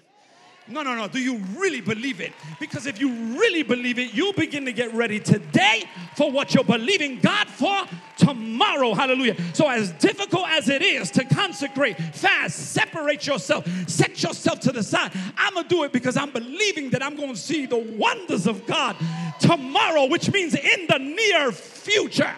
No, 0.67 0.81
no, 0.81 0.95
no. 0.95 1.07
Do 1.07 1.19
you 1.19 1.37
really 1.55 1.79
believe 1.79 2.19
it? 2.19 2.33
Because 2.59 2.87
if 2.87 2.99
you 2.99 3.09
really 3.39 3.61
believe 3.61 3.99
it, 3.99 4.15
you'll 4.15 4.33
begin 4.33 4.65
to 4.65 4.73
get 4.73 4.91
ready 4.95 5.19
today 5.19 5.83
for 6.15 6.31
what 6.31 6.55
you're 6.55 6.63
believing 6.63 7.19
God 7.19 7.47
for 7.47 7.83
tomorrow. 8.17 8.95
Hallelujah. 8.95 9.35
So, 9.53 9.69
as 9.69 9.91
difficult 9.91 10.47
as 10.47 10.67
it 10.67 10.81
is 10.81 11.11
to 11.11 11.23
consecrate, 11.23 11.97
fast, 12.15 12.73
separate 12.73 13.27
yourself, 13.27 13.67
set 13.87 14.23
yourself 14.23 14.59
to 14.61 14.71
the 14.71 14.81
side, 14.81 15.11
I'm 15.37 15.53
going 15.53 15.67
to 15.67 15.69
do 15.69 15.83
it 15.83 15.91
because 15.91 16.17
I'm 16.17 16.31
believing 16.31 16.89
that 16.91 17.03
I'm 17.03 17.15
going 17.15 17.29
to 17.29 17.39
see 17.39 17.67
the 17.67 17.77
wonders 17.77 18.47
of 18.47 18.65
God 18.65 18.95
tomorrow, 19.39 20.05
which 20.05 20.31
means 20.31 20.55
in 20.55 20.87
the 20.87 20.97
near 20.97 21.51
future. 21.51 22.33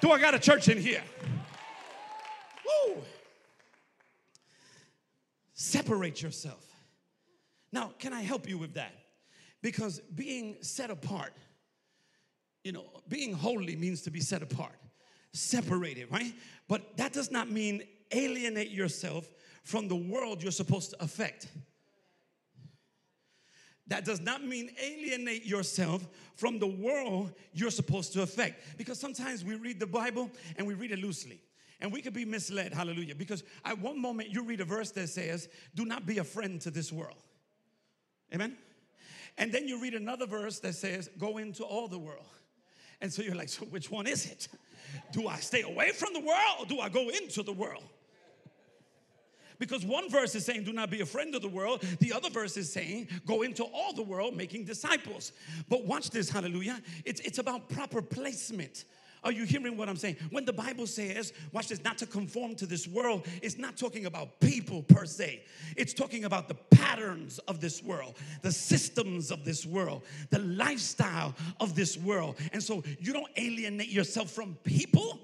Do 0.00 0.10
I 0.10 0.20
got 0.20 0.34
a 0.34 0.38
church 0.40 0.68
in 0.68 0.78
here? 0.78 1.02
Woo! 2.64 3.02
Separate 5.54 6.22
yourself. 6.22 6.67
Now, 7.72 7.92
can 7.98 8.12
I 8.12 8.22
help 8.22 8.48
you 8.48 8.58
with 8.58 8.74
that? 8.74 8.92
Because 9.62 10.00
being 10.14 10.56
set 10.60 10.90
apart, 10.90 11.32
you 12.64 12.72
know, 12.72 12.84
being 13.08 13.32
holy 13.32 13.76
means 13.76 14.02
to 14.02 14.10
be 14.10 14.20
set 14.20 14.42
apart, 14.42 14.76
separated, 15.32 16.10
right? 16.10 16.32
But 16.68 16.96
that 16.96 17.12
does 17.12 17.30
not 17.30 17.50
mean 17.50 17.82
alienate 18.12 18.70
yourself 18.70 19.28
from 19.64 19.88
the 19.88 19.96
world 19.96 20.42
you're 20.42 20.52
supposed 20.52 20.90
to 20.90 21.02
affect. 21.02 21.48
That 23.88 24.04
does 24.04 24.20
not 24.20 24.44
mean 24.44 24.70
alienate 24.82 25.44
yourself 25.44 26.06
from 26.36 26.58
the 26.58 26.66
world 26.66 27.32
you're 27.52 27.70
supposed 27.70 28.12
to 28.12 28.22
affect. 28.22 28.76
Because 28.76 29.00
sometimes 29.00 29.44
we 29.44 29.54
read 29.54 29.80
the 29.80 29.86
Bible 29.86 30.30
and 30.56 30.66
we 30.66 30.74
read 30.74 30.92
it 30.92 30.98
loosely. 30.98 31.40
And 31.80 31.92
we 31.92 32.02
could 32.02 32.12
be 32.12 32.24
misled, 32.24 32.74
hallelujah. 32.74 33.14
Because 33.14 33.44
at 33.64 33.78
one 33.78 34.00
moment 34.00 34.30
you 34.30 34.42
read 34.42 34.60
a 34.60 34.64
verse 34.64 34.90
that 34.92 35.08
says, 35.08 35.48
Do 35.74 35.84
not 35.84 36.06
be 36.06 36.18
a 36.18 36.24
friend 36.24 36.60
to 36.62 36.70
this 36.70 36.92
world. 36.92 37.22
Amen? 38.34 38.56
And 39.36 39.52
then 39.52 39.68
you 39.68 39.80
read 39.80 39.94
another 39.94 40.26
verse 40.26 40.58
that 40.60 40.74
says, 40.74 41.08
Go 41.18 41.38
into 41.38 41.64
all 41.64 41.88
the 41.88 41.98
world. 41.98 42.26
And 43.00 43.12
so 43.12 43.22
you're 43.22 43.34
like, 43.34 43.48
So 43.48 43.64
which 43.66 43.90
one 43.90 44.06
is 44.06 44.26
it? 44.26 44.48
Do 45.12 45.28
I 45.28 45.36
stay 45.36 45.62
away 45.62 45.92
from 45.92 46.12
the 46.12 46.20
world 46.20 46.56
or 46.60 46.66
do 46.66 46.80
I 46.80 46.88
go 46.88 47.08
into 47.08 47.42
the 47.42 47.52
world? 47.52 47.84
Because 49.58 49.84
one 49.84 50.08
verse 50.08 50.34
is 50.34 50.44
saying, 50.44 50.64
do 50.64 50.72
not 50.72 50.90
be 50.90 51.00
a 51.00 51.06
friend 51.06 51.34
of 51.34 51.42
the 51.42 51.48
world. 51.48 51.82
The 51.98 52.12
other 52.12 52.30
verse 52.30 52.56
is 52.56 52.72
saying, 52.72 53.08
go 53.26 53.42
into 53.42 53.64
all 53.64 53.92
the 53.92 54.02
world 54.02 54.36
making 54.36 54.64
disciples. 54.64 55.32
But 55.68 55.84
watch 55.84 56.10
this, 56.10 56.30
hallelujah. 56.30 56.80
It's, 57.04 57.20
it's 57.22 57.38
about 57.38 57.68
proper 57.68 58.00
placement. 58.00 58.84
Are 59.24 59.32
you 59.32 59.44
hearing 59.44 59.76
what 59.76 59.88
I'm 59.88 59.96
saying? 59.96 60.16
When 60.30 60.44
the 60.44 60.52
Bible 60.52 60.86
says, 60.86 61.32
watch 61.52 61.68
this, 61.68 61.82
not 61.82 61.98
to 61.98 62.06
conform 62.06 62.54
to 62.56 62.66
this 62.66 62.86
world, 62.86 63.26
it's 63.42 63.58
not 63.58 63.76
talking 63.76 64.06
about 64.06 64.40
people 64.40 64.82
per 64.82 65.04
se. 65.04 65.42
It's 65.76 65.92
talking 65.92 66.24
about 66.24 66.48
the 66.48 66.54
patterns 66.54 67.38
of 67.40 67.60
this 67.60 67.82
world, 67.82 68.16
the 68.42 68.52
systems 68.52 69.30
of 69.30 69.44
this 69.44 69.66
world, 69.66 70.02
the 70.30 70.40
lifestyle 70.40 71.34
of 71.60 71.74
this 71.74 71.96
world. 71.96 72.36
And 72.52 72.62
so 72.62 72.82
you 73.00 73.12
don't 73.12 73.30
alienate 73.36 73.90
yourself 73.90 74.30
from 74.30 74.56
people 74.64 75.20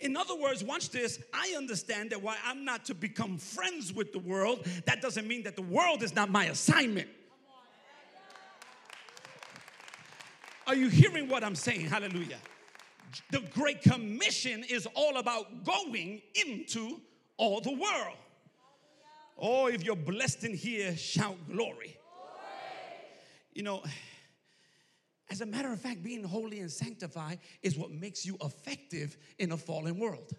in 0.00 0.16
other 0.16 0.36
words, 0.36 0.62
watch 0.62 0.90
this. 0.90 1.18
I 1.34 1.54
understand 1.56 2.10
that 2.10 2.22
why 2.22 2.36
I'm 2.44 2.64
not 2.64 2.84
to 2.84 2.94
become 2.94 3.36
friends 3.36 3.92
with 3.92 4.12
the 4.12 4.20
world, 4.20 4.64
that 4.86 5.02
doesn't 5.02 5.26
mean 5.26 5.42
that 5.42 5.56
the 5.56 5.62
world 5.62 6.02
is 6.02 6.14
not 6.14 6.30
my 6.30 6.44
assignment. 6.46 7.08
Are 10.68 10.74
you 10.74 10.90
hearing 10.90 11.30
what 11.30 11.42
I'm 11.42 11.54
saying? 11.54 11.86
Hallelujah. 11.86 12.36
The 13.30 13.40
Great 13.54 13.80
Commission 13.80 14.62
is 14.68 14.86
all 14.94 15.16
about 15.16 15.64
going 15.64 16.20
into 16.34 17.00
all 17.38 17.62
the 17.62 17.72
world. 17.72 18.18
Oh, 19.38 19.68
if 19.68 19.82
you're 19.82 19.96
blessed 19.96 20.44
in 20.44 20.52
here, 20.52 20.94
shout 20.94 21.38
glory. 21.50 21.96
You 23.54 23.62
know, 23.62 23.82
as 25.30 25.40
a 25.40 25.46
matter 25.46 25.72
of 25.72 25.80
fact, 25.80 26.02
being 26.02 26.22
holy 26.22 26.60
and 26.60 26.70
sanctified 26.70 27.38
is 27.62 27.78
what 27.78 27.90
makes 27.90 28.26
you 28.26 28.36
effective 28.42 29.16
in 29.38 29.52
a 29.52 29.56
fallen 29.56 29.98
world. 29.98 30.34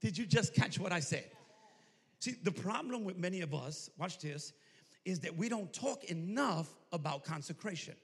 Did 0.00 0.18
you 0.18 0.26
just 0.26 0.52
catch 0.52 0.80
what 0.80 0.90
I 0.90 0.98
said? 0.98 1.30
See, 2.18 2.34
the 2.42 2.50
problem 2.50 3.04
with 3.04 3.18
many 3.18 3.40
of 3.40 3.54
us, 3.54 3.88
watch 3.98 4.18
this, 4.18 4.52
is 5.04 5.20
that 5.20 5.36
we 5.36 5.48
don't 5.48 5.72
talk 5.72 6.02
enough 6.04 6.74
about 6.90 7.22
consecration. 7.22 7.94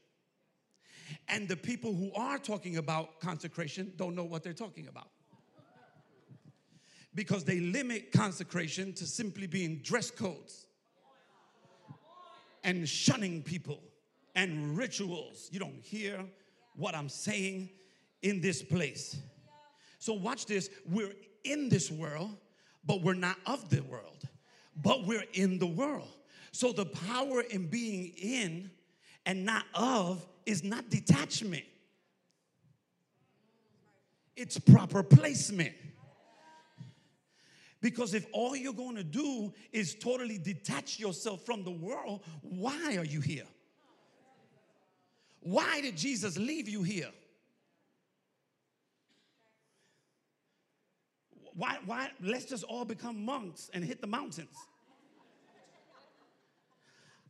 And 1.28 1.48
the 1.48 1.56
people 1.56 1.94
who 1.94 2.12
are 2.14 2.38
talking 2.38 2.76
about 2.76 3.20
consecration 3.20 3.92
don't 3.96 4.14
know 4.14 4.24
what 4.24 4.42
they're 4.42 4.52
talking 4.52 4.88
about. 4.88 5.08
Because 7.14 7.44
they 7.44 7.60
limit 7.60 8.12
consecration 8.12 8.92
to 8.94 9.06
simply 9.06 9.46
being 9.46 9.80
dress 9.82 10.10
codes 10.10 10.66
and 12.62 12.88
shunning 12.88 13.42
people 13.42 13.80
and 14.34 14.76
rituals. 14.76 15.48
You 15.52 15.60
don't 15.60 15.80
hear 15.82 16.24
what 16.76 16.94
I'm 16.94 17.08
saying 17.08 17.70
in 18.22 18.40
this 18.40 18.62
place. 18.62 19.16
So, 19.98 20.14
watch 20.14 20.46
this. 20.46 20.70
We're 20.88 21.12
in 21.44 21.68
this 21.68 21.90
world, 21.90 22.36
but 22.84 23.02
we're 23.02 23.14
not 23.14 23.36
of 23.46 23.68
the 23.70 23.82
world, 23.82 24.22
but 24.76 25.04
we're 25.04 25.24
in 25.34 25.58
the 25.58 25.66
world. 25.66 26.08
So, 26.52 26.72
the 26.72 26.86
power 26.86 27.42
in 27.42 27.66
being 27.66 28.12
in 28.16 28.70
and 29.26 29.44
not 29.44 29.64
of 29.74 30.26
is 30.46 30.64
not 30.64 30.88
detachment, 30.88 31.64
it's 34.37 34.59
proper 34.59 35.02
placement. 35.02 35.74
Because 37.83 38.12
if 38.12 38.26
all 38.33 38.54
you're 38.54 38.74
going 38.74 38.96
to 38.96 39.04
do 39.04 39.52
is 39.72 39.94
totally 39.94 40.37
detach 40.37 40.98
yourself 40.98 41.46
from 41.46 41.64
the 41.64 41.70
world, 41.70 42.22
why 42.42 42.96
are 42.96 43.04
you 43.04 43.20
here? 43.20 43.46
Why 45.40 45.80
did 45.80 45.96
Jesus 45.96 46.37
leave 46.37 46.68
you 46.68 46.83
here? 46.83 47.09
Why, 51.54 51.78
why? 51.85 52.11
Let's 52.22 52.44
just 52.44 52.64
all 52.64 52.85
become 52.85 53.24
monks 53.24 53.70
and 53.72 53.83
hit 53.85 54.00
the 54.00 54.06
mountains. 54.06 54.54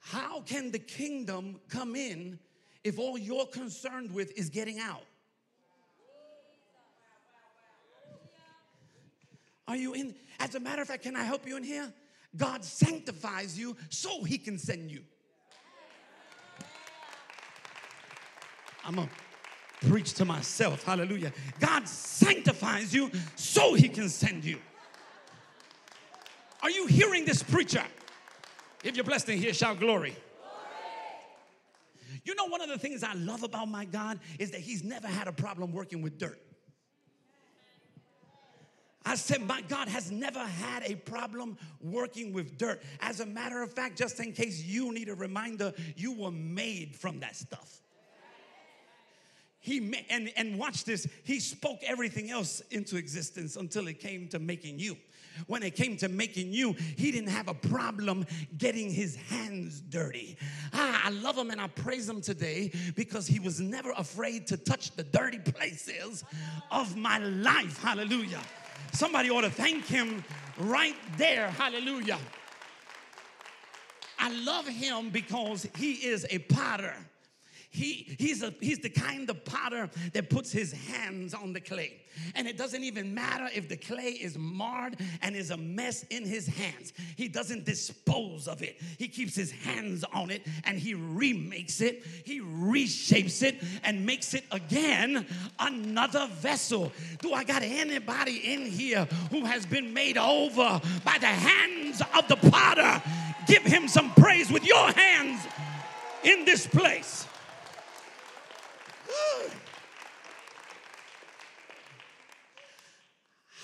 How 0.00 0.40
can 0.40 0.70
the 0.70 0.78
kingdom 0.78 1.60
come 1.68 1.94
in 1.94 2.38
if 2.82 2.98
all 2.98 3.16
you're 3.16 3.46
concerned 3.46 4.12
with 4.12 4.36
is 4.36 4.48
getting 4.48 4.80
out? 4.80 5.04
Are 9.68 9.76
you 9.76 9.94
in? 9.94 10.14
As 10.40 10.54
a 10.56 10.60
matter 10.60 10.82
of 10.82 10.88
fact, 10.88 11.04
can 11.04 11.14
I 11.14 11.22
help 11.22 11.46
you 11.46 11.56
in 11.56 11.62
here? 11.62 11.92
God 12.36 12.64
sanctifies 12.64 13.58
you 13.58 13.76
so 13.88 14.24
he 14.24 14.38
can 14.38 14.58
send 14.58 14.90
you. 14.90 15.02
I'm 18.84 18.96
to 18.96 19.08
preach 19.88 20.14
to 20.14 20.24
myself. 20.24 20.82
Hallelujah. 20.82 21.32
God 21.58 21.86
sanctifies 21.86 22.94
you 22.94 23.10
so 23.36 23.74
he 23.74 23.88
can 23.88 24.08
send 24.08 24.44
you. 24.44 24.58
Are 26.62 26.70
you 26.70 26.86
hearing 26.86 27.24
this 27.24 27.42
preacher? 27.42 27.84
If 28.82 28.96
you're 28.96 29.04
blessed 29.04 29.28
in 29.28 29.38
here, 29.38 29.52
shout 29.52 29.78
glory. 29.78 30.16
You 32.24 32.34
know, 32.34 32.46
one 32.46 32.60
of 32.60 32.68
the 32.68 32.78
things 32.78 33.02
I 33.02 33.14
love 33.14 33.42
about 33.42 33.68
my 33.68 33.84
God 33.84 34.20
is 34.38 34.50
that 34.50 34.60
He's 34.60 34.82
never 34.82 35.06
had 35.06 35.28
a 35.28 35.32
problem 35.32 35.72
working 35.72 36.02
with 36.02 36.18
dirt. 36.18 36.40
I 39.04 39.14
said, 39.14 39.46
My 39.46 39.62
God 39.62 39.88
has 39.88 40.10
never 40.10 40.40
had 40.40 40.82
a 40.84 40.94
problem 40.94 41.56
working 41.80 42.32
with 42.32 42.58
dirt. 42.58 42.82
As 43.00 43.20
a 43.20 43.26
matter 43.26 43.62
of 43.62 43.72
fact, 43.72 43.96
just 43.96 44.20
in 44.20 44.32
case 44.32 44.62
you 44.62 44.92
need 44.92 45.08
a 45.08 45.14
reminder, 45.14 45.72
you 45.96 46.12
were 46.12 46.30
made 46.30 46.94
from 46.94 47.20
that 47.20 47.36
stuff. 47.36 47.80
He 49.60 50.04
and 50.08 50.32
and 50.36 50.58
watch 50.58 50.84
this. 50.84 51.06
He 51.22 51.38
spoke 51.38 51.80
everything 51.84 52.30
else 52.30 52.62
into 52.70 52.96
existence 52.96 53.56
until 53.56 53.88
it 53.88 54.00
came 54.00 54.28
to 54.28 54.38
making 54.38 54.78
you. 54.78 54.96
When 55.46 55.62
it 55.62 55.74
came 55.76 55.96
to 55.98 56.08
making 56.08 56.52
you, 56.52 56.72
he 56.72 57.12
didn't 57.12 57.30
have 57.30 57.48
a 57.48 57.54
problem 57.54 58.26
getting 58.58 58.90
his 58.90 59.16
hands 59.16 59.80
dirty. 59.80 60.36
Ah, 60.72 61.02
I 61.04 61.10
love 61.10 61.36
him 61.36 61.50
and 61.50 61.60
I 61.60 61.68
praise 61.68 62.08
him 62.08 62.20
today 62.20 62.72
because 62.94 63.26
he 63.26 63.38
was 63.38 63.60
never 63.60 63.92
afraid 63.96 64.46
to 64.48 64.56
touch 64.56 64.90
the 64.96 65.04
dirty 65.04 65.38
places 65.38 66.24
of 66.70 66.96
my 66.96 67.18
life. 67.18 67.82
Hallelujah. 67.82 68.40
Somebody 68.92 69.30
ought 69.30 69.42
to 69.42 69.50
thank 69.50 69.86
him 69.86 70.24
right 70.58 70.96
there. 71.16 71.50
Hallelujah. 71.50 72.18
I 74.18 74.30
love 74.42 74.66
him 74.66 75.10
because 75.10 75.66
he 75.76 75.92
is 75.92 76.26
a 76.28 76.38
potter 76.38 76.94
he, 77.72 78.16
he's, 78.18 78.42
a, 78.42 78.52
he's 78.60 78.80
the 78.80 78.90
kind 78.90 79.30
of 79.30 79.44
potter 79.44 79.88
that 80.12 80.28
puts 80.28 80.50
his 80.50 80.72
hands 80.72 81.34
on 81.34 81.52
the 81.52 81.60
clay. 81.60 82.00
And 82.34 82.48
it 82.48 82.58
doesn't 82.58 82.82
even 82.82 83.14
matter 83.14 83.48
if 83.54 83.68
the 83.68 83.76
clay 83.76 84.10
is 84.10 84.36
marred 84.36 84.96
and 85.22 85.36
is 85.36 85.50
a 85.50 85.56
mess 85.56 86.04
in 86.10 86.24
his 86.24 86.48
hands. 86.48 86.92
He 87.16 87.28
doesn't 87.28 87.64
dispose 87.64 88.48
of 88.48 88.62
it. 88.62 88.80
He 88.98 89.06
keeps 89.06 89.36
his 89.36 89.52
hands 89.52 90.04
on 90.12 90.30
it 90.30 90.44
and 90.64 90.80
he 90.80 90.94
remakes 90.94 91.80
it, 91.80 92.04
he 92.24 92.40
reshapes 92.40 93.42
it 93.44 93.62
and 93.84 94.04
makes 94.04 94.34
it 94.34 94.44
again 94.50 95.24
another 95.60 96.26
vessel. 96.26 96.92
Do 97.22 97.34
I 97.34 97.44
got 97.44 97.62
anybody 97.62 98.52
in 98.52 98.66
here 98.66 99.06
who 99.30 99.44
has 99.44 99.64
been 99.64 99.94
made 99.94 100.18
over 100.18 100.80
by 101.04 101.18
the 101.18 101.26
hands 101.26 102.02
of 102.16 102.26
the 102.26 102.36
potter? 102.50 103.00
Give 103.46 103.62
him 103.62 103.86
some 103.86 104.12
praise 104.14 104.50
with 104.50 104.66
your 104.66 104.90
hands 104.90 105.46
in 106.24 106.44
this 106.44 106.66
place. 106.66 107.26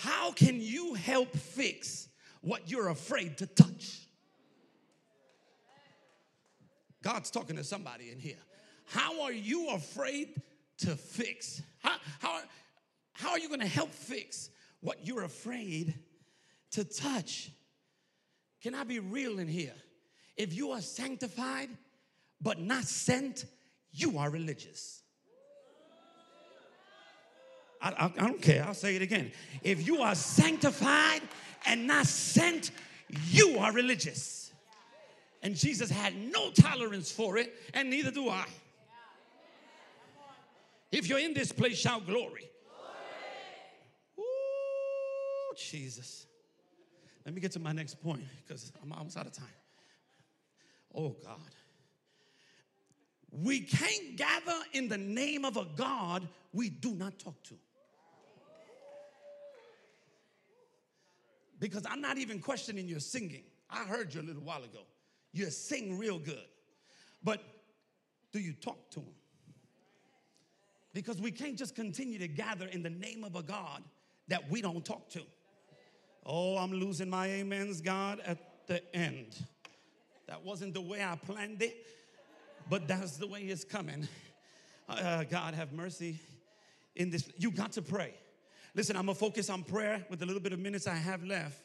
How 0.07 0.31
can 0.31 0.61
you 0.61 0.95
help 0.95 1.35
fix 1.35 2.07
what 2.41 2.71
you're 2.71 2.91
afraid 2.91 3.39
to 3.39 3.47
touch? 3.47 4.07
God's 7.03 7.29
talking 7.29 7.57
to 7.57 7.65
somebody 7.65 8.13
in 8.13 8.21
here. 8.21 8.39
How 8.85 9.23
are 9.23 9.33
you 9.33 9.71
afraid 9.71 10.41
to 10.79 10.95
fix? 10.95 11.61
How, 11.83 11.97
how, 12.21 12.41
how 13.15 13.31
are 13.31 13.41
you 13.41 13.49
going 13.49 13.61
to 13.61 13.67
help 13.67 13.91
fix 13.91 14.49
what 14.81 15.05
you're 15.05 15.25
afraid 15.25 15.99
to 16.71 16.85
touch? 16.85 17.51
Can 18.63 18.77
I 18.77 18.85
be 18.85 19.01
real 19.01 19.41
in 19.41 19.49
here? 19.49 19.75
If 20.37 20.55
you 20.55 20.71
are 20.71 20.81
sanctified 20.83 21.71
but 22.41 22.61
not 22.61 22.85
sent, 22.85 23.45
you 23.91 24.19
are 24.19 24.31
religious. 24.31 25.03
I, 27.87 28.07
I, 28.07 28.13
I 28.17 28.27
don't 28.27 28.43
care. 28.43 28.65
I'll 28.67 28.75
say 28.75 28.97
it 28.97 29.03
again. 29.03 29.31
If 29.63 29.87
you 29.87 30.03
are 30.03 30.15
sanctified 30.15 31.23
and 31.67 31.87
not 31.87 32.07
sent, 32.07 32.71
you 33.29 33.59
are 33.59 33.73
religious. 33.73 34.53
And 35.43 35.55
Jesus 35.55 35.91
had 35.91 36.17
no 36.17 36.51
tolerance 36.51 37.13
for 37.13 37.37
it, 37.37 37.55
and 37.75 37.89
neither 37.91 38.11
do 38.11 38.29
I. 38.29 38.47
If 40.91 41.09
you're 41.09 41.19
in 41.19 41.35
this 41.35 41.53
place, 41.53 41.79
shout 41.79 42.07
glory. 42.07 42.49
Ooh, 44.19 45.55
Jesus. 45.57 46.27
Let 47.25 47.35
me 47.35 47.41
get 47.41 47.53
to 47.53 47.61
my 47.61 47.73
next 47.73 48.01
point 48.01 48.23
because 48.43 48.73
I'm 48.83 48.93
almost 48.93 49.17
out 49.17 49.27
of 49.27 49.33
time. 49.33 49.47
Oh, 50.95 51.17
God. 51.23 51.37
We 53.31 53.61
can't 53.61 54.17
gather 54.17 54.59
in 54.73 54.89
the 54.89 54.97
name 54.97 55.45
of 55.45 55.57
a 55.57 55.67
God 55.77 56.27
we 56.53 56.71
do 56.71 56.93
not 56.95 57.19
talk 57.19 57.43
to. 57.45 57.55
Because 61.59 61.85
I'm 61.89 62.01
not 62.01 62.19
even 62.19 62.41
questioning 62.41 62.89
your 62.89 63.01
singing. 63.01 63.45
I 63.71 63.85
heard 63.85 64.15
you 64.15 64.21
a 64.21 64.23
little 64.23 64.43
while 64.43 64.63
ago. 64.63 64.81
You 65.33 65.51
sing 65.51 65.99
real 65.99 66.19
good. 66.19 66.47
But 67.23 67.43
do 68.33 68.39
you 68.39 68.53
talk 68.53 68.91
to 68.91 69.01
him? 69.01 69.15
Because 70.93 71.21
we 71.21 71.31
can't 71.31 71.57
just 71.57 71.75
continue 71.75 72.19
to 72.19 72.29
gather 72.29 72.67
in 72.67 72.83
the 72.83 72.91
name 72.91 73.25
of 73.25 73.37
a 73.37 73.43
God 73.43 73.83
that 74.29 74.51
we 74.51 74.63
don't 74.63 74.85
talk 74.85 75.09
to. 75.11 75.23
Oh, 76.25 76.57
I'm 76.57 76.73
losing 76.73 77.11
my 77.11 77.41
amens, 77.41 77.81
God, 77.81 78.21
at 78.25 78.67
the 78.67 78.83
end. 78.95 79.37
That 80.27 80.45
wasn't 80.45 80.75
the 80.75 80.81
way 80.81 81.05
I 81.05 81.17
planned 81.17 81.63
it, 81.63 81.87
but 82.69 82.89
that's 82.89 83.17
the 83.17 83.27
way 83.27 83.43
it's 83.43 83.65
coming. 83.65 84.09
Uh, 84.89 85.25
God, 85.25 85.55
have 85.55 85.73
mercy 85.73 86.21
in 86.97 87.11
this. 87.11 87.29
You 87.39 87.51
got 87.51 87.73
to 87.73 87.83
pray. 87.83 88.15
Listen, 88.77 88.95
I'm 88.95 89.07
gonna 89.07 89.15
focus 89.15 89.49
on 89.49 89.63
prayer 89.63 90.05
with 90.11 90.19
the 90.19 90.27
little 90.27 90.43
bit 90.43 90.53
of 90.53 90.59
minutes 90.59 90.87
I 90.87 90.97
have 90.97 91.25
left. 91.25 91.63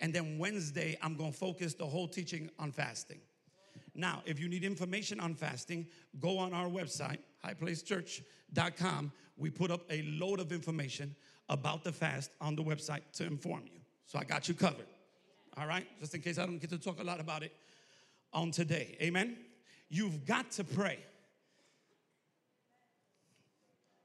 And 0.00 0.14
then 0.14 0.38
Wednesday, 0.38 0.96
I'm 1.02 1.14
gonna 1.14 1.30
focus 1.30 1.74
the 1.74 1.84
whole 1.84 2.08
teaching 2.08 2.48
on 2.58 2.72
fasting. 2.72 3.20
Now, 3.94 4.22
if 4.24 4.40
you 4.40 4.48
need 4.48 4.64
information 4.64 5.20
on 5.20 5.34
fasting, 5.34 5.86
go 6.18 6.38
on 6.38 6.54
our 6.54 6.66
website, 6.66 7.18
highplacechurch.com. 7.44 9.12
We 9.36 9.50
put 9.50 9.70
up 9.70 9.82
a 9.90 10.02
load 10.04 10.40
of 10.40 10.52
information 10.52 11.14
about 11.50 11.84
the 11.84 11.92
fast 11.92 12.30
on 12.40 12.56
the 12.56 12.62
website 12.62 13.02
to 13.12 13.24
inform 13.24 13.64
you. 13.66 13.80
So 14.06 14.18
I 14.18 14.24
got 14.24 14.48
you 14.48 14.54
covered. 14.54 14.86
All 15.58 15.66
right? 15.66 15.86
Just 16.00 16.14
in 16.14 16.22
case 16.22 16.38
I 16.38 16.46
don't 16.46 16.58
get 16.58 16.70
to 16.70 16.78
talk 16.78 16.98
a 16.98 17.04
lot 17.04 17.20
about 17.20 17.42
it 17.42 17.52
on 18.32 18.50
today. 18.50 18.96
Amen? 19.02 19.36
You've 19.90 20.24
got 20.24 20.50
to 20.52 20.64
pray. 20.64 20.98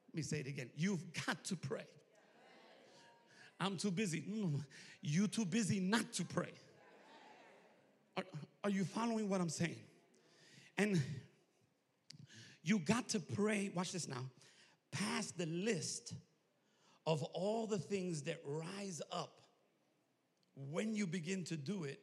Let 0.09 0.15
me 0.15 0.21
say 0.23 0.41
it 0.41 0.47
again. 0.47 0.69
You've 0.75 1.03
got 1.25 1.43
to 1.45 1.55
pray. 1.55 1.85
I'm 3.59 3.77
too 3.77 3.91
busy. 3.91 4.21
Mm, 4.21 4.63
you 5.01 5.27
too 5.27 5.45
busy 5.45 5.79
not 5.79 6.13
to 6.13 6.23
pray. 6.23 6.53
Are, 8.17 8.23
are 8.63 8.69
you 8.69 8.85
following 8.85 9.29
what 9.29 9.41
I'm 9.41 9.49
saying? 9.49 9.79
And 10.77 11.01
you 12.63 12.79
got 12.79 13.09
to 13.09 13.19
pray, 13.19 13.71
watch 13.75 13.91
this 13.91 14.07
now, 14.07 14.25
past 14.91 15.37
the 15.37 15.45
list 15.45 16.13
of 17.05 17.23
all 17.33 17.67
the 17.67 17.77
things 17.77 18.21
that 18.23 18.37
rise 18.45 19.01
up 19.11 19.41
when 20.55 20.93
you 20.95 21.07
begin 21.07 21.43
to 21.45 21.57
do 21.57 21.83
it 21.83 21.99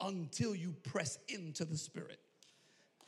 until 0.00 0.54
you 0.54 0.74
press 0.84 1.18
into 1.28 1.64
the 1.64 1.76
Spirit. 1.76 2.20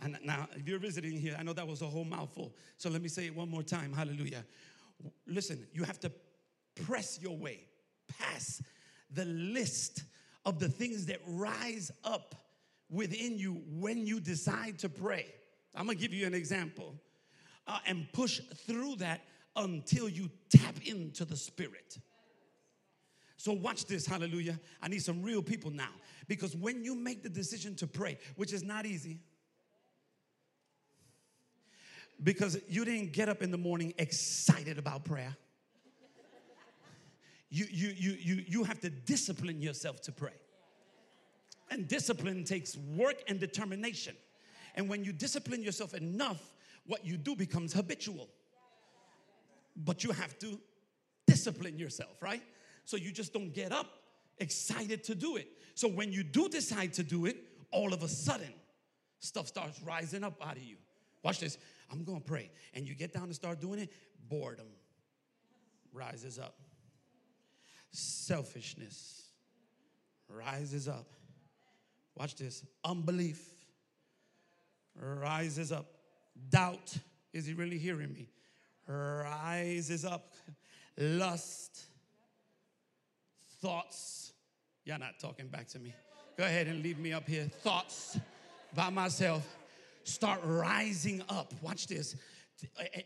And 0.00 0.18
now, 0.22 0.48
if 0.54 0.68
you're 0.68 0.78
visiting 0.78 1.16
here, 1.18 1.36
I 1.38 1.42
know 1.42 1.54
that 1.54 1.66
was 1.66 1.80
a 1.80 1.86
whole 1.86 2.04
mouthful. 2.04 2.54
So 2.76 2.90
let 2.90 3.00
me 3.00 3.08
say 3.08 3.26
it 3.26 3.34
one 3.34 3.48
more 3.48 3.62
time. 3.62 3.92
Hallelujah. 3.92 4.44
Listen, 5.26 5.66
you 5.72 5.84
have 5.84 5.98
to 6.00 6.12
press 6.74 7.18
your 7.22 7.36
way 7.36 7.64
past 8.08 8.62
the 9.10 9.24
list 9.24 10.04
of 10.44 10.58
the 10.58 10.68
things 10.68 11.06
that 11.06 11.20
rise 11.26 11.90
up 12.04 12.34
within 12.90 13.38
you 13.38 13.62
when 13.68 14.06
you 14.06 14.20
decide 14.20 14.78
to 14.80 14.88
pray. 14.88 15.26
I'm 15.74 15.86
gonna 15.86 15.98
give 15.98 16.14
you 16.14 16.26
an 16.26 16.34
example 16.34 16.94
uh, 17.66 17.78
and 17.86 18.06
push 18.12 18.40
through 18.66 18.96
that 18.96 19.22
until 19.56 20.08
you 20.08 20.30
tap 20.50 20.74
into 20.84 21.24
the 21.24 21.36
Spirit. 21.36 21.98
So, 23.36 23.52
watch 23.52 23.86
this, 23.86 24.06
hallelujah. 24.06 24.58
I 24.82 24.88
need 24.88 25.02
some 25.02 25.22
real 25.22 25.42
people 25.42 25.70
now 25.70 25.90
because 26.26 26.56
when 26.56 26.84
you 26.84 26.94
make 26.94 27.22
the 27.22 27.28
decision 27.28 27.74
to 27.76 27.86
pray, 27.86 28.18
which 28.36 28.52
is 28.52 28.62
not 28.62 28.86
easy, 28.86 29.20
because 32.22 32.58
you 32.68 32.84
didn't 32.84 33.12
get 33.12 33.28
up 33.28 33.42
in 33.42 33.50
the 33.50 33.58
morning 33.58 33.92
excited 33.98 34.78
about 34.78 35.04
prayer. 35.04 35.36
You, 37.48 37.66
you, 37.70 37.88
you, 37.96 38.16
you, 38.18 38.44
you 38.46 38.64
have 38.64 38.80
to 38.80 38.90
discipline 38.90 39.60
yourself 39.60 40.00
to 40.02 40.12
pray. 40.12 40.34
And 41.70 41.88
discipline 41.88 42.44
takes 42.44 42.76
work 42.76 43.22
and 43.28 43.40
determination. 43.40 44.14
And 44.74 44.88
when 44.88 45.04
you 45.04 45.12
discipline 45.12 45.62
yourself 45.62 45.94
enough, 45.94 46.42
what 46.86 47.04
you 47.04 47.16
do 47.16 47.34
becomes 47.34 47.72
habitual. 47.72 48.28
But 49.76 50.04
you 50.04 50.12
have 50.12 50.38
to 50.40 50.58
discipline 51.26 51.78
yourself, 51.78 52.22
right? 52.22 52.42
So 52.84 52.96
you 52.96 53.10
just 53.10 53.32
don't 53.32 53.52
get 53.52 53.72
up 53.72 53.86
excited 54.38 55.02
to 55.04 55.14
do 55.14 55.36
it. 55.36 55.48
So 55.74 55.88
when 55.88 56.12
you 56.12 56.22
do 56.22 56.48
decide 56.48 56.92
to 56.94 57.02
do 57.02 57.26
it, 57.26 57.36
all 57.70 57.92
of 57.92 58.02
a 58.02 58.08
sudden, 58.08 58.52
stuff 59.18 59.48
starts 59.48 59.82
rising 59.82 60.24
up 60.24 60.34
out 60.44 60.56
of 60.56 60.62
you. 60.62 60.76
Watch 61.22 61.40
this. 61.40 61.58
I'm 61.90 62.04
gonna 62.04 62.20
pray. 62.20 62.50
And 62.74 62.86
you 62.86 62.94
get 62.94 63.12
down 63.12 63.24
and 63.24 63.34
start 63.34 63.60
doing 63.60 63.80
it, 63.80 63.92
boredom 64.28 64.66
rises 65.92 66.38
up. 66.38 66.54
Selfishness 67.92 69.30
rises 70.28 70.88
up. 70.88 71.06
Watch 72.16 72.36
this. 72.36 72.64
Unbelief 72.84 73.40
rises 74.94 75.72
up. 75.72 75.86
Doubt, 76.50 76.96
is 77.32 77.46
he 77.46 77.54
really 77.54 77.78
hearing 77.78 78.12
me? 78.12 78.28
Rises 78.88 80.04
up. 80.04 80.32
Lust, 80.98 81.82
thoughts. 83.60 84.32
Y'all 84.84 84.98
not 84.98 85.18
talking 85.18 85.48
back 85.48 85.68
to 85.68 85.78
me. 85.78 85.94
Go 86.38 86.44
ahead 86.44 86.68
and 86.68 86.82
leave 86.82 86.98
me 86.98 87.12
up 87.12 87.28
here. 87.28 87.50
Thoughts 87.62 88.18
by 88.74 88.90
myself 88.90 89.46
start 90.06 90.40
rising 90.44 91.22
up. 91.28 91.52
Watch 91.62 91.86
this. 91.86 92.16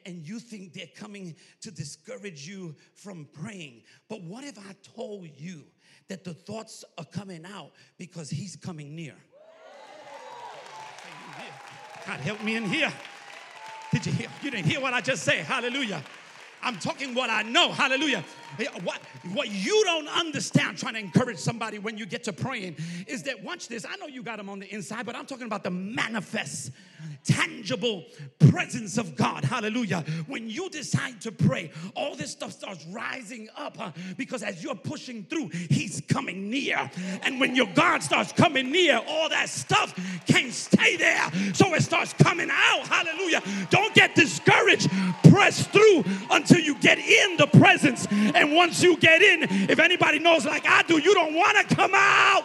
And 0.06 0.26
you 0.26 0.38
think 0.38 0.72
they're 0.72 0.86
coming 0.94 1.34
to 1.60 1.70
discourage 1.70 2.46
you 2.46 2.74
from 2.94 3.28
praying. 3.32 3.82
But 4.08 4.22
what 4.22 4.44
if 4.44 4.58
I 4.58 4.74
told 4.94 5.28
you 5.36 5.64
that 6.08 6.24
the 6.24 6.34
thoughts 6.34 6.84
are 6.98 7.04
coming 7.04 7.44
out 7.44 7.72
because 7.98 8.30
He's 8.30 8.56
coming 8.56 8.94
near? 8.94 9.14
God, 12.06 12.20
help 12.20 12.42
me 12.42 12.56
in 12.56 12.64
here. 12.64 12.92
Did 13.92 14.06
you 14.06 14.12
hear? 14.12 14.28
You 14.42 14.50
didn't 14.50 14.66
hear 14.66 14.80
what 14.80 14.94
I 14.94 15.00
just 15.00 15.22
said. 15.22 15.44
Hallelujah. 15.44 16.02
I'm 16.62 16.78
talking 16.78 17.14
what 17.14 17.30
I 17.30 17.42
know. 17.42 17.70
Hallelujah. 17.72 18.24
What, 18.82 19.00
what 19.32 19.50
you 19.50 19.82
don't 19.84 20.08
understand, 20.08 20.76
trying 20.76 20.94
to 20.94 21.00
encourage 21.00 21.38
somebody 21.38 21.78
when 21.78 21.96
you 21.96 22.04
get 22.04 22.24
to 22.24 22.32
praying, 22.32 22.76
is 23.06 23.22
that 23.22 23.42
watch 23.42 23.68
this. 23.68 23.86
I 23.88 23.96
know 23.96 24.06
you 24.06 24.22
got 24.22 24.36
them 24.36 24.50
on 24.50 24.58
the 24.58 24.72
inside, 24.74 25.06
but 25.06 25.16
I'm 25.16 25.24
talking 25.24 25.46
about 25.46 25.62
the 25.62 25.70
manifest, 25.70 26.72
tangible 27.24 28.04
presence 28.50 28.98
of 28.98 29.16
God. 29.16 29.44
Hallelujah. 29.44 30.04
When 30.26 30.50
you 30.50 30.68
decide 30.68 31.20
to 31.22 31.32
pray, 31.32 31.70
all 31.94 32.16
this 32.16 32.32
stuff 32.32 32.52
starts 32.52 32.84
rising 32.86 33.48
up 33.56 33.76
huh? 33.76 33.92
because 34.16 34.42
as 34.42 34.62
you're 34.62 34.74
pushing 34.74 35.24
through, 35.24 35.48
He's 35.48 36.02
coming 36.08 36.50
near. 36.50 36.90
And 37.22 37.40
when 37.40 37.54
your 37.54 37.68
God 37.74 38.02
starts 38.02 38.32
coming 38.32 38.70
near, 38.70 39.00
all 39.08 39.28
that 39.30 39.48
stuff 39.48 39.94
can't 40.26 40.52
stay 40.52 40.96
there. 40.96 41.30
So 41.54 41.72
it 41.74 41.82
starts 41.82 42.12
coming 42.14 42.50
out. 42.50 42.86
Hallelujah. 42.86 43.42
Don't 43.70 43.94
get 43.94 44.14
discouraged. 44.14 44.90
Press 45.30 45.66
through 45.68 46.04
until 46.30 46.49
you 46.58 46.74
get 46.76 46.98
in 46.98 47.36
the 47.36 47.46
presence 47.46 48.06
and 48.10 48.54
once 48.54 48.82
you 48.82 48.96
get 48.96 49.22
in, 49.22 49.44
if 49.70 49.78
anybody 49.78 50.18
knows 50.18 50.44
like 50.46 50.66
I 50.66 50.82
do, 50.82 50.98
you 50.98 51.14
don't 51.14 51.34
want 51.34 51.68
to 51.68 51.74
come 51.74 51.92
out. 51.94 52.44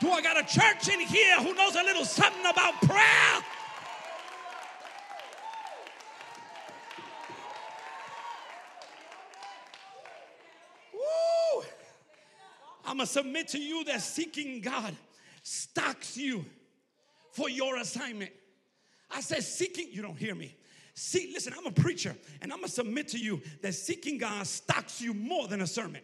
Do 0.00 0.10
I 0.10 0.20
got 0.20 0.38
a 0.38 0.42
church 0.42 0.88
in 0.92 1.00
here 1.00 1.36
who 1.38 1.54
knows 1.54 1.76
a 1.76 1.82
little 1.82 2.04
something 2.04 2.44
about 2.44 2.74
prayer? 2.82 3.42
Woo! 10.92 11.62
I'm 12.84 12.96
going 12.98 13.06
to 13.06 13.12
submit 13.12 13.48
to 13.48 13.58
you 13.58 13.84
that 13.84 14.02
seeking 14.02 14.60
God 14.60 14.94
stocks 15.42 16.16
you 16.18 16.44
for 17.32 17.48
your 17.48 17.76
assignment. 17.76 18.32
I 19.10 19.20
said, 19.20 19.42
seeking, 19.42 19.88
you 19.90 20.02
don't 20.02 20.18
hear 20.18 20.34
me. 20.34 20.54
See, 20.94 21.30
listen, 21.32 21.52
I'm 21.58 21.66
a 21.66 21.72
preacher, 21.72 22.14
and 22.40 22.52
I'm 22.52 22.58
gonna 22.58 22.68
submit 22.68 23.08
to 23.08 23.18
you 23.18 23.42
that 23.62 23.74
seeking 23.74 24.16
God 24.16 24.46
stocks 24.46 25.00
you 25.00 25.12
more 25.12 25.48
than 25.48 25.60
a 25.60 25.66
sermon. 25.66 26.02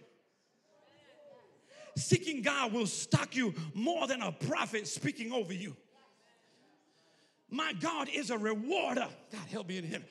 Seeking 1.96 2.42
God 2.42 2.72
will 2.72 2.86
stock 2.86 3.36
you 3.36 3.54
more 3.72 4.08
than 4.08 4.20
a 4.20 4.32
prophet 4.32 4.88
speaking 4.88 5.32
over 5.32 5.52
you. 5.52 5.76
My 7.50 7.72
God 7.74 8.08
is 8.12 8.30
a 8.30 8.38
rewarder, 8.38 9.08
God 9.32 9.48
help 9.50 9.68
me 9.68 9.78
in 9.78 9.84
Him, 9.84 10.04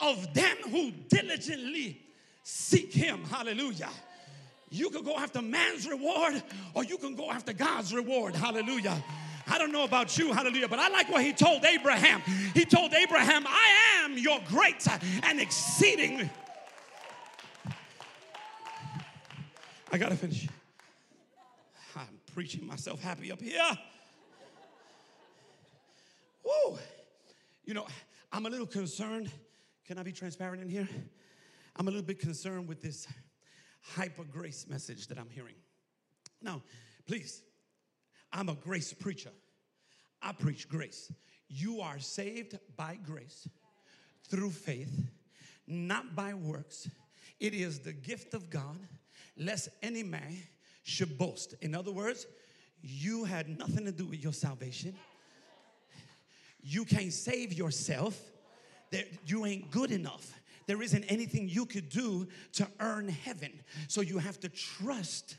of 0.00 0.32
them 0.32 0.56
who 0.70 0.90
diligently 1.08 2.00
seek 2.42 2.94
Him. 2.94 3.24
Hallelujah. 3.24 3.90
You 4.70 4.88
can 4.88 5.04
go 5.04 5.16
after 5.16 5.42
man's 5.42 5.86
reward 5.86 6.42
or 6.72 6.82
you 6.84 6.96
can 6.96 7.14
go 7.14 7.30
after 7.30 7.52
God's 7.52 7.92
reward. 7.92 8.34
Hallelujah. 8.34 9.02
I 9.46 9.58
don't 9.58 9.72
know 9.72 9.84
about 9.84 10.16
you, 10.16 10.32
hallelujah, 10.32 10.68
but 10.68 10.78
I 10.78 10.88
like 10.88 11.08
what 11.08 11.22
he 11.22 11.32
told 11.32 11.64
Abraham. 11.64 12.20
He 12.54 12.64
told 12.64 12.92
Abraham, 12.94 13.44
I 13.46 14.02
am 14.04 14.16
your 14.18 14.40
great 14.48 14.86
and 15.22 15.40
exceeding. 15.40 16.30
I 19.90 19.98
gotta 19.98 20.16
finish. 20.16 20.48
I'm 21.94 22.20
preaching 22.34 22.66
myself 22.66 23.02
happy 23.02 23.30
up 23.30 23.42
here. 23.42 23.60
Woo! 26.44 26.78
You 27.64 27.74
know, 27.74 27.86
I'm 28.32 28.46
a 28.46 28.50
little 28.50 28.66
concerned. 28.66 29.30
Can 29.86 29.98
I 29.98 30.02
be 30.02 30.12
transparent 30.12 30.62
in 30.62 30.68
here? 30.68 30.88
I'm 31.76 31.88
a 31.88 31.90
little 31.90 32.06
bit 32.06 32.18
concerned 32.18 32.68
with 32.68 32.80
this 32.80 33.06
hyper 33.82 34.24
grace 34.24 34.66
message 34.68 35.08
that 35.08 35.18
I'm 35.18 35.28
hearing. 35.28 35.56
Now, 36.40 36.62
please, 37.06 37.42
I'm 38.32 38.48
a 38.48 38.54
grace 38.54 38.92
preacher. 38.92 39.32
I 40.20 40.32
preach 40.32 40.68
grace. 40.68 41.12
You 41.48 41.80
are 41.80 41.98
saved 41.98 42.58
by 42.76 42.98
grace 43.04 43.48
through 44.28 44.50
faith, 44.50 45.04
not 45.66 46.14
by 46.14 46.34
works. 46.34 46.88
It 47.40 47.54
is 47.54 47.80
the 47.80 47.92
gift 47.92 48.34
of 48.34 48.48
God, 48.48 48.78
lest 49.36 49.68
any 49.82 50.02
man 50.02 50.38
should 50.82 51.18
boast. 51.18 51.54
In 51.60 51.74
other 51.74 51.92
words, 51.92 52.26
you 52.80 53.24
had 53.24 53.58
nothing 53.58 53.84
to 53.84 53.92
do 53.92 54.06
with 54.06 54.22
your 54.22 54.32
salvation. 54.32 54.94
You 56.62 56.84
can't 56.84 57.12
save 57.12 57.52
yourself. 57.52 58.18
You 59.26 59.44
ain't 59.46 59.70
good 59.70 59.90
enough. 59.90 60.32
There 60.66 60.80
isn't 60.80 61.04
anything 61.04 61.48
you 61.48 61.66
could 61.66 61.88
do 61.88 62.28
to 62.52 62.68
earn 62.80 63.08
heaven. 63.08 63.52
So 63.88 64.00
you 64.00 64.18
have 64.18 64.38
to 64.40 64.48
trust 64.48 65.36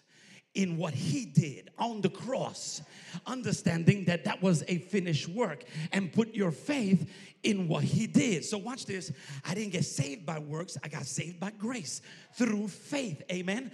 in 0.56 0.78
what 0.78 0.94
he 0.94 1.26
did 1.26 1.70
on 1.80 2.02
the 2.02 2.10
cross, 2.10 2.82
understanding 3.26 4.06
that 4.06 4.24
that 4.26 4.42
was 4.42 4.64
a 4.68 4.78
finished 4.78 5.28
work, 5.28 5.64
and 5.92 6.14
put 6.14 6.34
your 6.36 6.52
faith 6.52 7.10
in 7.44 7.68
what 7.68 7.84
he 7.84 8.08
did. 8.08 8.46
So, 8.46 8.58
watch 8.58 8.86
this. 8.86 9.12
I 9.46 9.56
didn't 9.56 9.72
get 9.72 9.86
saved 9.86 10.26
by 10.26 10.40
works, 10.40 10.78
I 10.84 10.88
got 10.88 11.06
saved 11.06 11.40
by 11.40 11.52
grace 11.52 12.02
through 12.34 12.68
faith. 12.68 13.22
Amen. 13.32 13.72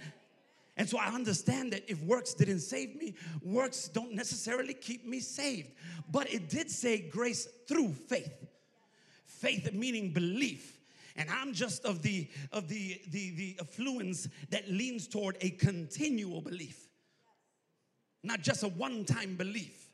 And 0.76 0.88
so 0.88 0.98
I 0.98 1.08
understand 1.08 1.74
that 1.74 1.82
if 1.90 2.02
works 2.04 2.32
didn't 2.32 2.60
save 2.60 2.96
me, 2.96 3.14
works 3.42 3.88
don't 3.88 4.14
necessarily 4.14 4.72
keep 4.72 5.06
me 5.06 5.20
saved. 5.20 5.72
But 6.10 6.32
it 6.32 6.48
did 6.48 6.70
say 6.70 6.98
grace 7.00 7.46
through 7.68 7.92
faith. 7.92 8.32
Faith 9.26 9.74
meaning 9.74 10.10
belief. 10.14 10.79
And 11.16 11.28
I'm 11.30 11.52
just 11.52 11.84
of 11.84 12.02
the 12.02 12.28
of 12.52 12.68
the 12.68 13.00
the 13.10 13.30
the 13.30 13.56
affluence 13.60 14.28
that 14.50 14.68
leans 14.70 15.08
toward 15.08 15.36
a 15.40 15.50
continual 15.50 16.40
belief. 16.40 16.88
Not 18.22 18.42
just 18.42 18.62
a 18.62 18.68
one-time 18.68 19.36
belief. 19.36 19.88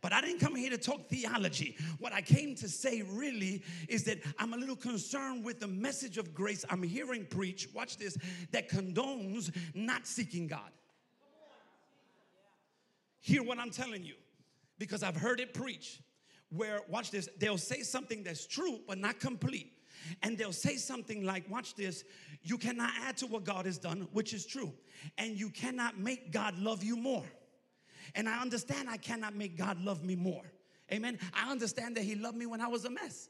But 0.00 0.12
I 0.12 0.20
didn't 0.20 0.40
come 0.40 0.54
here 0.54 0.68
to 0.68 0.76
talk 0.76 1.08
theology. 1.08 1.78
What 1.98 2.12
I 2.12 2.20
came 2.20 2.54
to 2.56 2.68
say 2.68 3.00
really 3.00 3.62
is 3.88 4.04
that 4.04 4.18
I'm 4.38 4.52
a 4.52 4.56
little 4.58 4.76
concerned 4.76 5.42
with 5.46 5.60
the 5.60 5.66
message 5.66 6.18
of 6.18 6.34
grace 6.34 6.62
I'm 6.68 6.82
hearing 6.82 7.24
preach, 7.24 7.70
watch 7.72 7.96
this, 7.96 8.18
that 8.52 8.68
condones 8.68 9.50
not 9.74 10.06
seeking 10.06 10.46
God. 10.46 10.70
Hear 13.20 13.42
what 13.42 13.58
I'm 13.58 13.70
telling 13.70 14.04
you, 14.04 14.16
because 14.78 15.02
I've 15.02 15.16
heard 15.16 15.40
it 15.40 15.54
preach 15.54 16.02
where, 16.50 16.82
watch 16.86 17.10
this, 17.10 17.26
they'll 17.38 17.56
say 17.56 17.80
something 17.80 18.22
that's 18.22 18.46
true 18.46 18.80
but 18.86 18.98
not 18.98 19.18
complete. 19.20 19.72
And 20.22 20.36
they'll 20.36 20.52
say 20.52 20.76
something 20.76 21.24
like, 21.24 21.48
watch 21.50 21.74
this, 21.74 22.04
you 22.42 22.58
cannot 22.58 22.90
add 23.02 23.16
to 23.18 23.26
what 23.26 23.44
God 23.44 23.66
has 23.66 23.78
done, 23.78 24.08
which 24.12 24.32
is 24.34 24.46
true. 24.46 24.72
And 25.18 25.38
you 25.38 25.50
cannot 25.50 25.98
make 25.98 26.32
God 26.32 26.58
love 26.58 26.82
you 26.82 26.96
more. 26.96 27.24
And 28.14 28.28
I 28.28 28.40
understand 28.40 28.88
I 28.88 28.96
cannot 28.96 29.34
make 29.34 29.56
God 29.56 29.80
love 29.80 30.04
me 30.04 30.14
more. 30.16 30.42
Amen. 30.92 31.18
I 31.32 31.50
understand 31.50 31.96
that 31.96 32.04
He 32.04 32.14
loved 32.14 32.36
me 32.36 32.46
when 32.46 32.60
I 32.60 32.68
was 32.68 32.84
a 32.84 32.90
mess. 32.90 33.28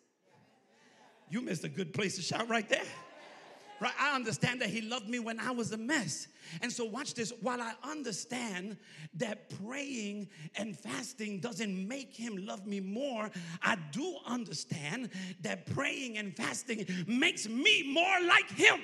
You 1.30 1.40
missed 1.40 1.64
a 1.64 1.68
good 1.68 1.92
place 1.92 2.16
to 2.16 2.22
shout 2.22 2.48
right 2.48 2.68
there. 2.68 2.84
Right? 3.80 3.92
I 3.98 4.14
understand 4.14 4.60
that 4.60 4.70
He 4.70 4.80
loved 4.80 5.08
me 5.08 5.18
when 5.18 5.40
I 5.40 5.50
was 5.50 5.72
a 5.72 5.76
mess. 5.76 6.28
And 6.62 6.70
so, 6.70 6.84
watch 6.84 7.14
this. 7.14 7.32
While 7.40 7.60
I 7.60 7.74
understand 7.82 8.76
that 9.14 9.50
praying 9.64 10.28
and 10.56 10.78
fasting 10.78 11.40
doesn't 11.40 11.88
make 11.88 12.14
Him 12.14 12.36
love 12.46 12.66
me 12.66 12.80
more, 12.80 13.30
I 13.62 13.76
do 13.92 14.16
understand 14.26 15.10
that 15.42 15.66
praying 15.66 16.18
and 16.18 16.36
fasting 16.36 16.86
makes 17.06 17.48
me 17.48 17.92
more 17.92 18.20
like 18.26 18.50
Him. 18.50 18.80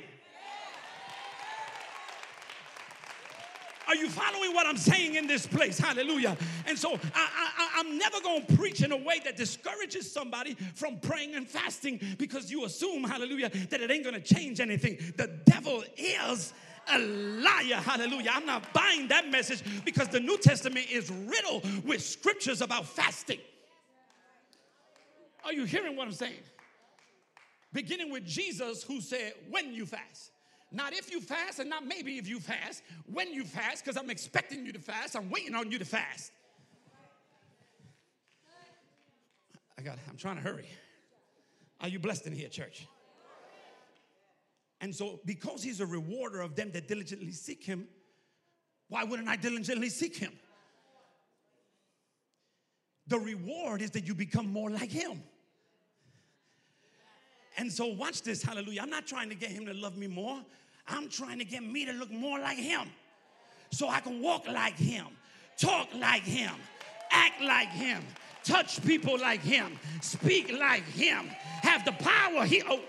Are 3.90 3.96
you 3.96 4.08
following 4.08 4.54
what 4.54 4.68
I'm 4.68 4.76
saying 4.76 5.16
in 5.16 5.26
this 5.26 5.48
place? 5.48 5.76
Hallelujah. 5.76 6.36
And 6.66 6.78
so 6.78 6.96
I, 7.12 7.82
am 7.84 7.98
never 7.98 8.20
going 8.20 8.46
to 8.46 8.56
preach 8.56 8.84
in 8.84 8.92
a 8.92 8.96
way 8.96 9.20
that 9.24 9.36
discourages 9.36 10.10
somebody 10.10 10.54
from 10.76 11.00
praying 11.00 11.34
and 11.34 11.44
fasting 11.44 12.00
because 12.16 12.52
you 12.52 12.64
assume, 12.66 13.02
hallelujah, 13.02 13.48
that 13.48 13.80
it 13.80 13.90
ain't 13.90 14.04
going 14.04 14.14
to 14.14 14.34
change 14.34 14.60
anything. 14.60 14.96
The 15.16 15.40
devil 15.44 15.82
is 15.96 16.52
a 16.88 17.00
liar. 17.00 17.82
Hallelujah. 17.82 18.30
I'm 18.32 18.46
not 18.46 18.72
buying 18.72 19.08
that 19.08 19.28
message 19.28 19.64
because 19.84 20.06
the 20.06 20.20
New 20.20 20.38
Testament 20.38 20.86
is 20.88 21.10
riddled 21.10 21.66
with 21.84 22.00
scriptures 22.00 22.60
about 22.60 22.86
fasting. 22.86 23.40
Are 25.44 25.52
you 25.52 25.64
hearing 25.64 25.96
what 25.96 26.06
I'm 26.06 26.12
saying? 26.12 26.34
Beginning 27.72 28.12
with 28.12 28.24
Jesus, 28.24 28.84
who 28.84 29.00
said, 29.00 29.32
When 29.50 29.74
you 29.74 29.84
fast. 29.84 30.30
Not 30.72 30.92
if 30.92 31.10
you 31.10 31.20
fast, 31.20 31.58
and 31.58 31.68
not 31.68 31.84
maybe 31.84 32.18
if 32.18 32.28
you 32.28 32.38
fast, 32.38 32.82
when 33.06 33.32
you 33.32 33.44
fast, 33.44 33.84
because 33.84 34.00
I'm 34.00 34.10
expecting 34.10 34.64
you 34.64 34.72
to 34.72 34.78
fast, 34.78 35.16
I'm 35.16 35.28
waiting 35.28 35.54
on 35.54 35.70
you 35.70 35.78
to 35.78 35.84
fast. 35.84 36.30
I 39.76 39.82
got, 39.82 39.98
I'm 40.08 40.16
trying 40.16 40.36
to 40.36 40.42
hurry. 40.42 40.68
Are 41.80 41.88
you 41.88 41.98
blessed 41.98 42.26
in 42.26 42.32
here, 42.32 42.48
church? 42.48 42.86
And 44.80 44.94
so, 44.94 45.20
because 45.24 45.62
he's 45.62 45.80
a 45.80 45.86
rewarder 45.86 46.40
of 46.40 46.54
them 46.54 46.70
that 46.72 46.86
diligently 46.86 47.32
seek 47.32 47.64
him, 47.64 47.88
why 48.88 49.04
wouldn't 49.04 49.28
I 49.28 49.36
diligently 49.36 49.88
seek 49.88 50.16
him? 50.16 50.32
The 53.06 53.18
reward 53.18 53.82
is 53.82 53.90
that 53.92 54.06
you 54.06 54.14
become 54.14 54.52
more 54.52 54.70
like 54.70 54.90
him. 54.90 55.22
And 57.56 57.70
so, 57.70 57.86
watch 57.86 58.22
this, 58.22 58.42
hallelujah. 58.42 58.82
I'm 58.82 58.90
not 58.90 59.06
trying 59.06 59.28
to 59.28 59.34
get 59.34 59.50
him 59.50 59.66
to 59.66 59.74
love 59.74 59.96
me 59.96 60.06
more. 60.06 60.40
I'm 60.86 61.08
trying 61.08 61.38
to 61.38 61.44
get 61.44 61.62
me 61.62 61.84
to 61.86 61.92
look 61.92 62.10
more 62.10 62.38
like 62.38 62.58
him 62.58 62.88
so 63.70 63.88
I 63.88 64.00
can 64.00 64.20
walk 64.20 64.46
like 64.48 64.76
him, 64.76 65.06
talk 65.56 65.88
like 65.94 66.22
him, 66.22 66.52
act 67.10 67.40
like 67.40 67.68
him, 67.68 68.02
touch 68.44 68.84
people 68.84 69.18
like 69.18 69.40
him, 69.40 69.78
speak 70.00 70.52
like 70.58 70.84
him, 70.84 71.28
have 71.62 71.84
the 71.84 71.92
power 71.92 72.44
he. 72.44 72.62
Oh. 72.68 72.80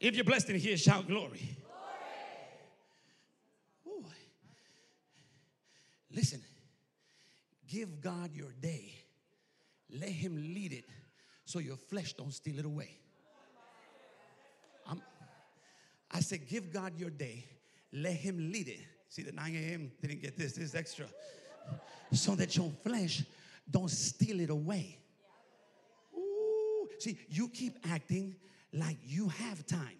If 0.00 0.14
you're 0.14 0.24
blessed 0.24 0.50
in 0.50 0.60
here, 0.60 0.76
shout 0.76 1.06
glory. 1.08 1.56
glory. 3.84 4.04
Listen, 6.14 6.40
give 7.68 8.00
God 8.00 8.30
your 8.32 8.52
day. 8.60 8.97
Let 9.90 10.10
him 10.10 10.36
lead 10.54 10.72
it 10.72 10.84
so 11.44 11.58
your 11.58 11.76
flesh 11.76 12.12
don't 12.12 12.32
steal 12.32 12.58
it 12.58 12.64
away. 12.64 12.98
I'm, 14.86 15.02
I 16.10 16.20
said, 16.20 16.46
give 16.46 16.72
God 16.72 16.92
your 16.98 17.10
day. 17.10 17.44
Let 17.92 18.14
him 18.14 18.52
lead 18.52 18.68
it. 18.68 18.80
See, 19.08 19.22
the 19.22 19.32
9 19.32 19.54
a.m. 19.54 19.90
didn't 20.02 20.20
get 20.20 20.36
this. 20.36 20.52
This 20.52 20.64
is 20.64 20.74
extra. 20.74 21.06
So 22.12 22.34
that 22.34 22.56
your 22.56 22.70
flesh 22.84 23.22
don't 23.70 23.90
steal 23.90 24.40
it 24.40 24.50
away. 24.50 24.98
Ooh. 26.16 26.88
See, 26.98 27.18
you 27.28 27.48
keep 27.48 27.78
acting 27.90 28.36
like 28.72 28.98
you 29.06 29.28
have 29.28 29.66
time. 29.66 29.96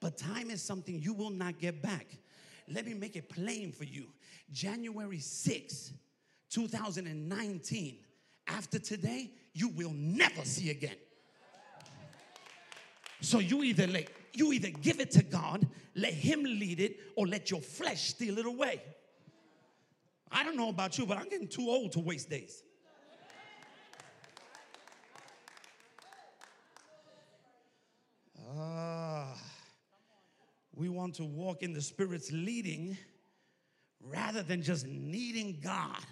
But 0.00 0.16
time 0.16 0.50
is 0.50 0.62
something 0.62 1.00
you 1.00 1.12
will 1.12 1.30
not 1.30 1.58
get 1.58 1.82
back. 1.82 2.06
Let 2.68 2.86
me 2.86 2.94
make 2.94 3.16
it 3.16 3.28
plain 3.28 3.72
for 3.72 3.84
you. 3.84 4.06
January 4.52 5.18
6, 5.18 5.92
2019, 6.50 7.96
after 8.46 8.78
today, 8.78 9.30
you 9.52 9.68
will 9.68 9.92
never 9.94 10.44
see 10.44 10.70
again. 10.70 10.96
So 13.20 13.38
you 13.38 13.62
either 13.62 13.86
let 13.86 14.08
you 14.34 14.52
either 14.52 14.70
give 14.70 15.00
it 15.00 15.10
to 15.12 15.22
God, 15.22 15.66
let 15.94 16.12
Him 16.12 16.42
lead 16.42 16.80
it, 16.80 16.98
or 17.16 17.26
let 17.26 17.50
your 17.50 17.60
flesh 17.60 18.08
steal 18.08 18.38
it 18.38 18.46
away. 18.46 18.82
I 20.30 20.42
don't 20.42 20.56
know 20.56 20.68
about 20.68 20.98
you, 20.98 21.06
but 21.06 21.16
I'm 21.16 21.28
getting 21.28 21.48
too 21.48 21.68
old 21.68 21.92
to 21.92 22.00
waste 22.00 22.28
days. 22.28 22.62
Ah, 28.56 29.36
we 30.74 30.88
want 30.88 31.14
to 31.14 31.24
walk 31.24 31.62
in 31.62 31.72
the 31.72 31.80
Spirit's 31.80 32.30
leading 32.32 32.98
rather 34.00 34.42
than 34.42 34.62
just 34.62 34.86
needing 34.86 35.58
God 35.62 36.04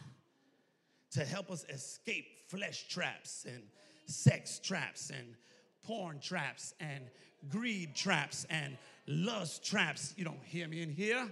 to 1.12 1.24
help 1.24 1.50
us 1.50 1.64
escape 1.68 2.26
flesh 2.48 2.88
traps 2.88 3.44
and 3.46 3.62
sex 4.06 4.58
traps 4.58 5.10
and 5.10 5.34
porn 5.82 6.18
traps 6.20 6.74
and 6.80 7.04
greed 7.48 7.94
traps 7.94 8.46
and 8.50 8.76
lust 9.06 9.64
traps. 9.64 10.14
You 10.16 10.24
don't 10.24 10.42
hear 10.44 10.68
me 10.68 10.82
in 10.82 10.90
here? 10.90 11.28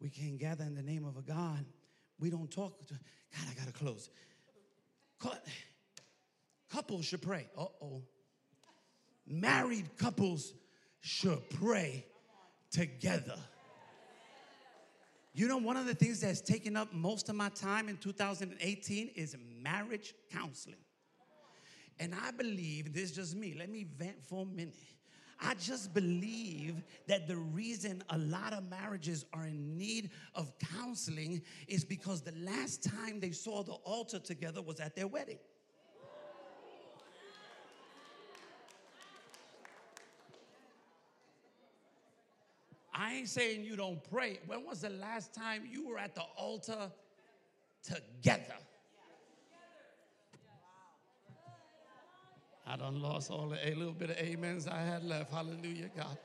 We 0.00 0.10
can't 0.10 0.38
gather 0.38 0.64
in 0.64 0.74
the 0.74 0.82
name 0.82 1.04
of 1.04 1.16
a 1.16 1.22
God. 1.22 1.64
We 2.20 2.30
don't 2.30 2.50
talk. 2.50 2.86
To, 2.86 2.94
God, 2.94 3.46
I 3.50 3.54
gotta 3.58 3.72
close. 3.72 4.10
Couples 6.70 7.04
should 7.04 7.22
pray. 7.22 7.48
Uh 7.56 7.64
oh. 7.82 8.02
Married 9.26 9.96
couples 9.96 10.54
should 11.00 11.50
pray 11.50 12.04
together. 12.70 13.36
You 15.38 15.46
know, 15.46 15.58
one 15.58 15.76
of 15.76 15.86
the 15.86 15.94
things 15.94 16.22
that's 16.22 16.40
taken 16.40 16.76
up 16.76 16.92
most 16.92 17.28
of 17.28 17.36
my 17.36 17.48
time 17.50 17.88
in 17.88 17.96
2018 17.98 19.10
is 19.14 19.36
marriage 19.62 20.12
counseling. 20.32 20.80
And 22.00 22.12
I 22.12 22.32
believe, 22.32 22.92
this 22.92 23.04
is 23.04 23.12
just 23.12 23.36
me, 23.36 23.54
let 23.56 23.70
me 23.70 23.86
vent 23.98 24.20
for 24.20 24.42
a 24.42 24.46
minute. 24.46 24.74
I 25.40 25.54
just 25.54 25.94
believe 25.94 26.82
that 27.06 27.28
the 27.28 27.36
reason 27.36 28.02
a 28.10 28.18
lot 28.18 28.52
of 28.52 28.68
marriages 28.68 29.26
are 29.32 29.46
in 29.46 29.78
need 29.78 30.10
of 30.34 30.52
counseling 30.76 31.40
is 31.68 31.84
because 31.84 32.20
the 32.20 32.34
last 32.40 32.82
time 32.82 33.20
they 33.20 33.30
saw 33.30 33.62
the 33.62 33.74
altar 33.84 34.18
together 34.18 34.60
was 34.60 34.80
at 34.80 34.96
their 34.96 35.06
wedding. 35.06 35.38
I 43.08 43.14
ain't 43.14 43.28
saying 43.28 43.64
you 43.64 43.74
don't 43.74 44.02
pray. 44.10 44.38
When 44.46 44.66
was 44.66 44.82
the 44.82 44.90
last 44.90 45.32
time 45.32 45.62
you 45.70 45.88
were 45.88 45.98
at 45.98 46.14
the 46.14 46.24
altar 46.36 46.90
together? 47.82 48.54
I 52.66 52.76
done 52.76 53.00
lost 53.00 53.30
all 53.30 53.48
the 53.48 53.66
a 53.66 53.72
little 53.74 53.94
bit 53.94 54.10
of 54.10 54.18
amens 54.18 54.68
I 54.68 54.80
had 54.82 55.04
left. 55.04 55.32
Hallelujah, 55.32 55.88
God. 55.96 56.18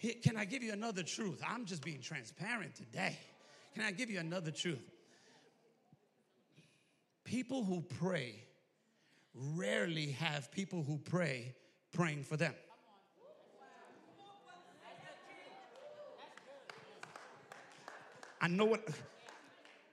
Can 0.00 0.36
I 0.36 0.44
give 0.44 0.64
you 0.64 0.72
another 0.72 1.04
truth? 1.04 1.40
I'm 1.48 1.64
just 1.64 1.84
being 1.84 2.00
transparent 2.00 2.74
today. 2.74 3.16
Can 3.72 3.84
I 3.84 3.92
give 3.92 4.10
you 4.10 4.18
another 4.18 4.50
truth? 4.50 4.90
People 7.22 7.62
who 7.62 7.82
pray 7.82 8.42
rarely 9.32 10.10
have 10.12 10.50
people 10.50 10.82
who 10.82 10.98
pray 10.98 11.54
praying 11.92 12.24
for 12.24 12.36
them. 12.36 12.54
I 18.40 18.48
know 18.48 18.64
what 18.64 18.88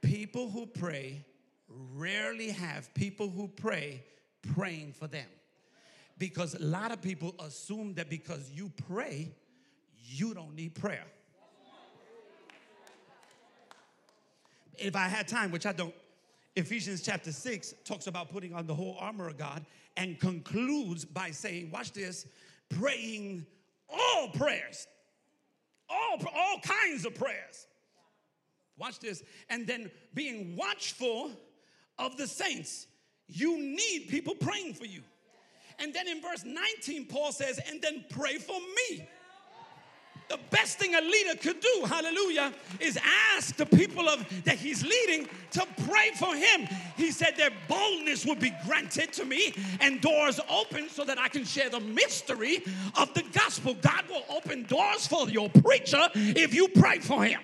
people 0.02 0.50
who 0.50 0.66
pray 0.66 1.26
rarely 1.68 2.52
have 2.52 2.94
people 2.94 3.30
who 3.30 3.48
pray 3.48 4.04
praying 4.54 4.94
for 4.94 5.08
them. 5.08 5.28
Because 6.18 6.56
a 6.56 6.64
lot 6.64 6.92
of 6.92 7.02
people 7.02 7.36
assume 7.40 7.96
that 7.96 8.10
because 8.10 8.50
you 8.52 8.72
pray, 8.88 9.32
you 10.06 10.34
don't 10.34 10.56
need 10.56 10.76
prayer. 10.76 11.06
If 14.78 14.96
I 14.96 15.08
had 15.08 15.28
time, 15.28 15.52
which 15.52 15.66
I 15.66 15.72
don't, 15.72 15.94
Ephesians 16.56 17.02
chapter 17.02 17.32
6 17.32 17.74
talks 17.84 18.08
about 18.08 18.30
putting 18.30 18.54
on 18.54 18.68
the 18.68 18.74
whole 18.74 18.96
armor 19.00 19.28
of 19.28 19.38
God 19.38 19.66
and 19.98 20.20
concludes 20.20 21.04
by 21.06 21.32
saying, 21.32 21.72
watch 21.72 21.92
this, 21.92 22.26
praying 22.70 23.46
all 23.90 24.30
prayers, 24.30 24.88
all, 25.90 26.22
all 26.34 26.60
kinds 26.62 27.06
of 27.06 27.16
prayers. 27.16 27.68
Watch 28.78 29.00
this. 29.00 29.24
And 29.50 29.66
then 29.66 29.92
being 30.14 30.56
watchful 30.56 31.32
of 31.98 32.18
the 32.18 32.28
saints. 32.28 32.88
You 33.28 33.58
need 33.58 34.08
people 34.10 34.36
praying 34.36 34.74
for 34.74 34.86
you. 34.86 35.02
And 35.80 35.94
then 35.94 36.08
in 36.08 36.22
verse 36.22 36.44
19, 36.46 37.06
Paul 37.08 37.32
says, 37.32 37.60
and 37.70 37.82
then 37.82 38.06
pray 38.10 38.38
for 38.38 38.60
me. 38.60 39.08
The 40.28 40.40
best 40.50 40.80
thing 40.80 40.96
a 40.96 41.02
leader 41.02 41.36
could 41.40 41.60
do, 41.60 41.86
hallelujah, 41.86 42.52
is 42.80 42.98
ask 43.36 43.56
the 43.58 43.66
people 43.66 44.10
of 44.10 44.26
that 44.46 44.58
he's 44.58 44.84
leading 44.84 45.28
to 45.52 45.68
pray 45.88 46.12
for 46.18 46.36
him. 46.36 46.68
He 46.98 47.12
said 47.12 47.36
their 47.38 47.52
boldness 47.68 48.26
would 48.26 48.40
be 48.40 48.52
granted 48.66 49.14
to 49.14 49.26
me 49.26 49.54
and 49.82 50.02
doors 50.02 50.40
open 50.50 50.90
so 50.90 51.04
that 51.04 51.20
I 51.20 51.28
can 51.28 51.46
share 51.46 51.70
the 51.70 51.80
mystery 51.80 52.64
of 52.96 53.14
the 53.14 53.24
gospel. 53.34 53.76
God 53.76 54.06
will 54.10 54.24
open 54.30 54.64
doors 54.64 55.06
for 55.06 55.30
your 55.30 55.50
preacher 55.50 56.10
if 56.16 56.56
you 56.56 56.70
pray 56.70 57.00
for 57.00 57.24
him. 57.24 57.42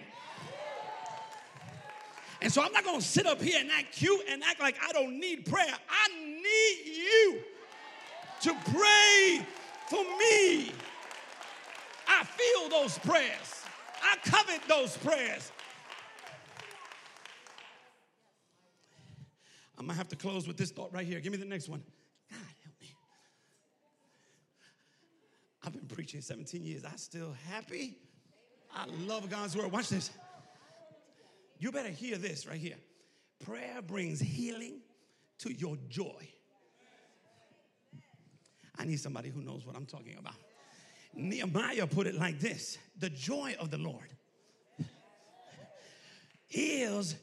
And 2.41 2.51
so 2.51 2.63
I'm 2.63 2.71
not 2.73 2.83
going 2.83 2.99
to 2.99 3.05
sit 3.05 3.27
up 3.27 3.41
here 3.41 3.59
and 3.59 3.69
act 3.71 3.93
cute 3.93 4.21
and 4.29 4.43
act 4.43 4.59
like 4.59 4.75
I 4.83 4.91
don't 4.93 5.19
need 5.19 5.45
prayer. 5.45 5.73
I 5.89 6.07
need 6.17 6.95
you 6.97 7.39
to 8.41 8.55
pray 8.71 9.45
for 9.87 10.03
me. 10.03 10.71
I 12.07 12.23
feel 12.23 12.69
those 12.69 12.97
prayers. 12.99 13.63
I 14.03 14.17
covet 14.27 14.61
those 14.67 14.97
prayers. 14.97 15.51
I'm 19.77 19.85
going 19.85 19.95
to 19.95 19.97
have 19.97 20.09
to 20.09 20.15
close 20.15 20.47
with 20.47 20.57
this 20.57 20.71
thought 20.71 20.91
right 20.93 21.05
here. 21.05 21.19
Give 21.19 21.31
me 21.31 21.37
the 21.37 21.45
next 21.45 21.69
one. 21.69 21.83
God 22.29 22.39
help 22.63 22.75
me. 22.81 22.87
I've 25.63 25.73
been 25.73 25.95
preaching 25.95 26.21
17 26.21 26.63
years. 26.63 26.85
I 26.85 26.95
still 26.95 27.35
happy. 27.51 27.97
I 28.75 28.85
love 29.05 29.29
God's 29.29 29.55
word. 29.55 29.71
Watch 29.71 29.89
this. 29.89 30.09
You 31.61 31.71
better 31.71 31.89
hear 31.89 32.17
this 32.17 32.47
right 32.47 32.59
here. 32.59 32.77
Prayer 33.45 33.83
brings 33.83 34.19
healing 34.19 34.79
to 35.37 35.53
your 35.53 35.77
joy. 35.89 36.27
I 38.79 38.85
need 38.85 38.99
somebody 38.99 39.29
who 39.29 39.43
knows 39.43 39.63
what 39.63 39.75
I'm 39.75 39.85
talking 39.85 40.17
about. 40.17 40.33
Nehemiah 41.13 41.85
put 41.85 42.07
it 42.07 42.15
like 42.15 42.39
this 42.39 42.79
The 42.97 43.11
joy 43.11 43.55
of 43.59 43.69
the 43.69 43.77
Lord 43.77 44.09
is 46.49 47.15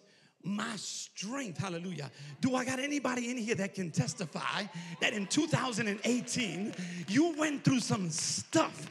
my 0.42 0.76
strength. 0.76 1.58
Hallelujah. 1.58 2.10
Do 2.40 2.54
I 2.54 2.64
got 2.64 2.78
anybody 2.78 3.30
in 3.30 3.36
here 3.36 3.54
that 3.56 3.74
can 3.74 3.90
testify 3.90 4.64
that 5.00 5.12
in 5.12 5.26
2018 5.26 6.74
you 7.08 7.34
went 7.36 7.64
through 7.64 7.80
some 7.80 8.10
stuff 8.10 8.88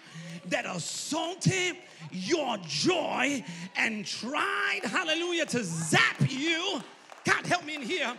that 0.49 0.65
assaulted 0.65 1.77
your 2.11 2.57
joy 2.67 3.43
and 3.75 4.05
tried, 4.05 4.81
hallelujah, 4.83 5.45
to 5.45 5.63
zap 5.63 6.17
you. 6.27 6.81
God, 7.25 7.45
help 7.45 7.65
me 7.65 7.75
in 7.75 7.81
here 7.81 8.13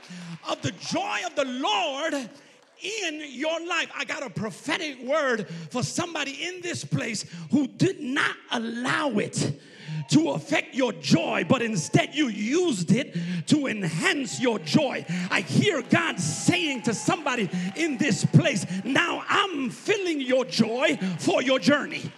of 0.49 0.61
the 0.61 0.73
joy 0.73 1.21
of 1.27 1.35
the 1.35 1.45
Lord 1.45 2.15
in 2.83 3.23
your 3.29 3.67
life. 3.67 3.91
I 3.97 4.05
got 4.05 4.23
a 4.23 4.31
prophetic 4.31 5.03
word 5.03 5.49
for 5.71 5.83
somebody 5.83 6.47
in 6.47 6.61
this 6.61 6.85
place 6.85 7.25
who 7.51 7.67
did 7.67 8.01
not 8.01 8.37
allow 8.53 9.11
it 9.19 9.59
to 10.11 10.31
affect 10.31 10.75
your 10.75 10.93
joy, 10.93 11.45
but 11.49 11.63
instead 11.63 12.15
you 12.15 12.29
used 12.29 12.93
it 12.93 13.17
to 13.47 13.67
enhance 13.67 14.41
your 14.41 14.59
joy. 14.61 15.05
I 15.31 15.41
hear 15.41 15.83
God 15.83 16.19
saying 16.21 16.83
to 16.83 16.95
somebody 16.95 17.49
in 17.77 17.99
this 17.99 18.25
place, 18.25 18.67
Now 18.85 19.25
I'm 19.29 19.71
filling 19.71 20.21
your 20.21 20.45
joy 20.45 20.99
for 21.19 21.43
your 21.43 21.59
journey. 21.59 22.11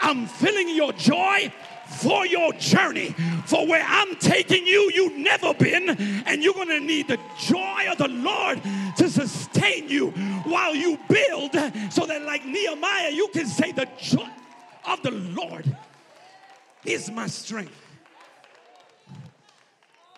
I'm 0.00 0.26
filling 0.26 0.68
your 0.74 0.92
joy 0.92 1.52
for 1.88 2.26
your 2.26 2.52
journey. 2.54 3.14
For 3.46 3.66
where 3.66 3.84
I'm 3.86 4.16
taking 4.16 4.66
you, 4.66 4.90
you've 4.94 5.16
never 5.16 5.54
been, 5.54 5.90
and 6.26 6.42
you're 6.42 6.54
going 6.54 6.68
to 6.68 6.80
need 6.80 7.08
the 7.08 7.18
joy 7.38 7.86
of 7.90 7.98
the 7.98 8.08
Lord 8.08 8.60
to 8.98 9.08
sustain 9.08 9.88
you 9.88 10.10
while 10.44 10.74
you 10.74 10.98
build, 11.08 11.52
so 11.90 12.06
that, 12.06 12.22
like 12.22 12.44
Nehemiah, 12.44 13.10
you 13.10 13.28
can 13.28 13.46
say, 13.46 13.72
The 13.72 13.88
joy 13.98 14.28
of 14.86 15.02
the 15.02 15.10
Lord 15.10 15.76
is 16.88 17.10
my 17.10 17.26
strength. 17.26 17.84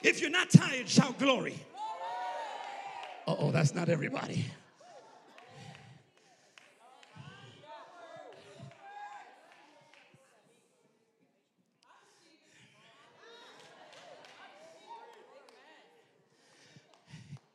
If 0.02 0.20
you're 0.20 0.30
not 0.30 0.50
tired, 0.50 0.88
shout 0.88 1.18
glory. 1.18 1.56
oh, 3.26 3.50
that's 3.50 3.74
not 3.74 3.88
everybody. 3.88 4.46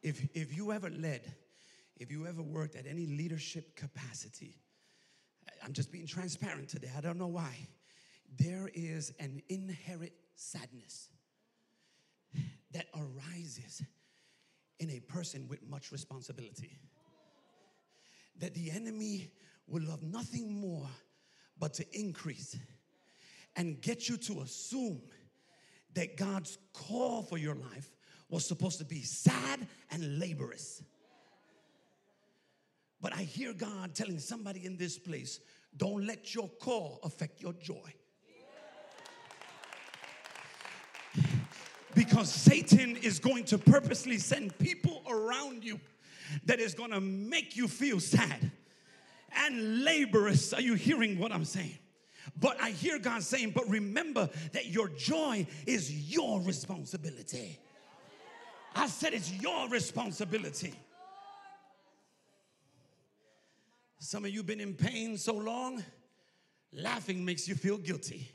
If, 0.04 0.28
if 0.36 0.56
you 0.56 0.72
ever 0.72 0.92
led, 0.92 1.34
if 1.98 2.12
you 2.12 2.28
ever 2.28 2.44
worked 2.44 2.76
at 2.76 2.86
any 2.86 3.08
leadership 3.08 3.76
capacity, 3.76 4.56
I'm 5.64 5.74
just 5.74 5.92
being 5.92 6.06
transparent 6.06 6.70
today. 6.70 6.92
I 6.96 7.02
don't 7.02 7.18
know 7.18 7.26
why. 7.26 7.68
There 8.38 8.70
is 8.74 9.14
an 9.20 9.42
inherent 9.50 10.14
sadness 10.36 11.10
that 12.72 12.88
arises 12.96 13.82
in 14.80 14.90
a 14.90 15.00
person 15.00 15.48
with 15.48 15.68
much 15.68 15.92
responsibility. 15.92 16.78
That 18.40 18.54
the 18.54 18.72
enemy 18.72 19.32
will 19.68 19.84
love 19.84 20.04
nothing 20.04 20.60
more 20.60 20.90
but 21.58 21.74
to 21.76 21.98
increase 21.98 22.58
and 23.56 23.82
get 23.82 24.10
you 24.10 24.18
to 24.18 24.42
assume 24.42 25.02
that 25.94 26.18
God's 26.18 26.58
call 26.74 27.24
for 27.24 27.38
your 27.38 27.56
life 27.56 27.90
was 28.30 28.46
supposed 28.46 28.80
to 28.80 28.86
be 28.86 29.02
sad 29.02 29.66
and 29.92 30.20
laborious. 30.20 30.84
But 33.00 33.14
I 33.14 33.22
hear 33.22 33.54
God 33.54 33.96
telling 33.96 34.20
somebody 34.20 34.66
in 34.66 34.78
this 34.78 34.98
place 34.98 35.40
don't 35.78 36.06
let 36.06 36.34
your 36.34 36.50
call 36.60 37.00
affect 37.04 37.42
your 37.42 37.54
joy. 37.54 37.94
Because 41.96 42.30
Satan 42.30 42.98
is 42.98 43.20
going 43.20 43.46
to 43.46 43.58
purposely 43.58 44.18
send 44.18 44.58
people 44.60 45.02
around 45.08 45.64
you 45.64 45.80
that 46.46 46.60
is 46.60 46.74
going 46.74 46.92
to 46.92 47.00
make 47.00 47.56
you 47.56 47.68
feel 47.68 48.00
sad 48.00 48.52
and 49.38 49.84
laborious. 49.84 50.54
Are 50.54 50.62
you 50.62 50.76
hearing 50.76 51.18
what 51.18 51.32
I'm 51.32 51.46
saying? 51.46 51.78
But 52.40 52.62
I 52.62 52.72
hear 52.72 53.00
God 53.00 53.24
saying, 53.24 53.52
but 53.52 53.70
remember 53.70 54.30
that 54.52 54.68
your 54.68 54.90
joy 54.90 55.48
is 55.66 56.12
your 56.12 56.42
responsibility. 56.42 57.60
I 58.76 58.88
said 58.88 59.14
it's 59.14 59.32
your 59.32 59.70
responsibility. 59.70 60.74
Some 64.00 64.26
of 64.26 64.32
you 64.32 64.44
been 64.44 64.60
in 64.60 64.74
pain 64.74 65.18
so 65.18 65.34
long, 65.34 65.84
laughing 66.74 67.24
makes 67.24 67.48
you 67.48 67.56
feel 67.56 67.78
guilty. 67.78 68.30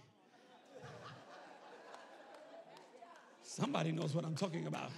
Somebody 3.61 3.92
knows 3.92 4.14
what 4.14 4.24
I'm 4.24 4.34
talking 4.34 4.66
about 4.68 4.90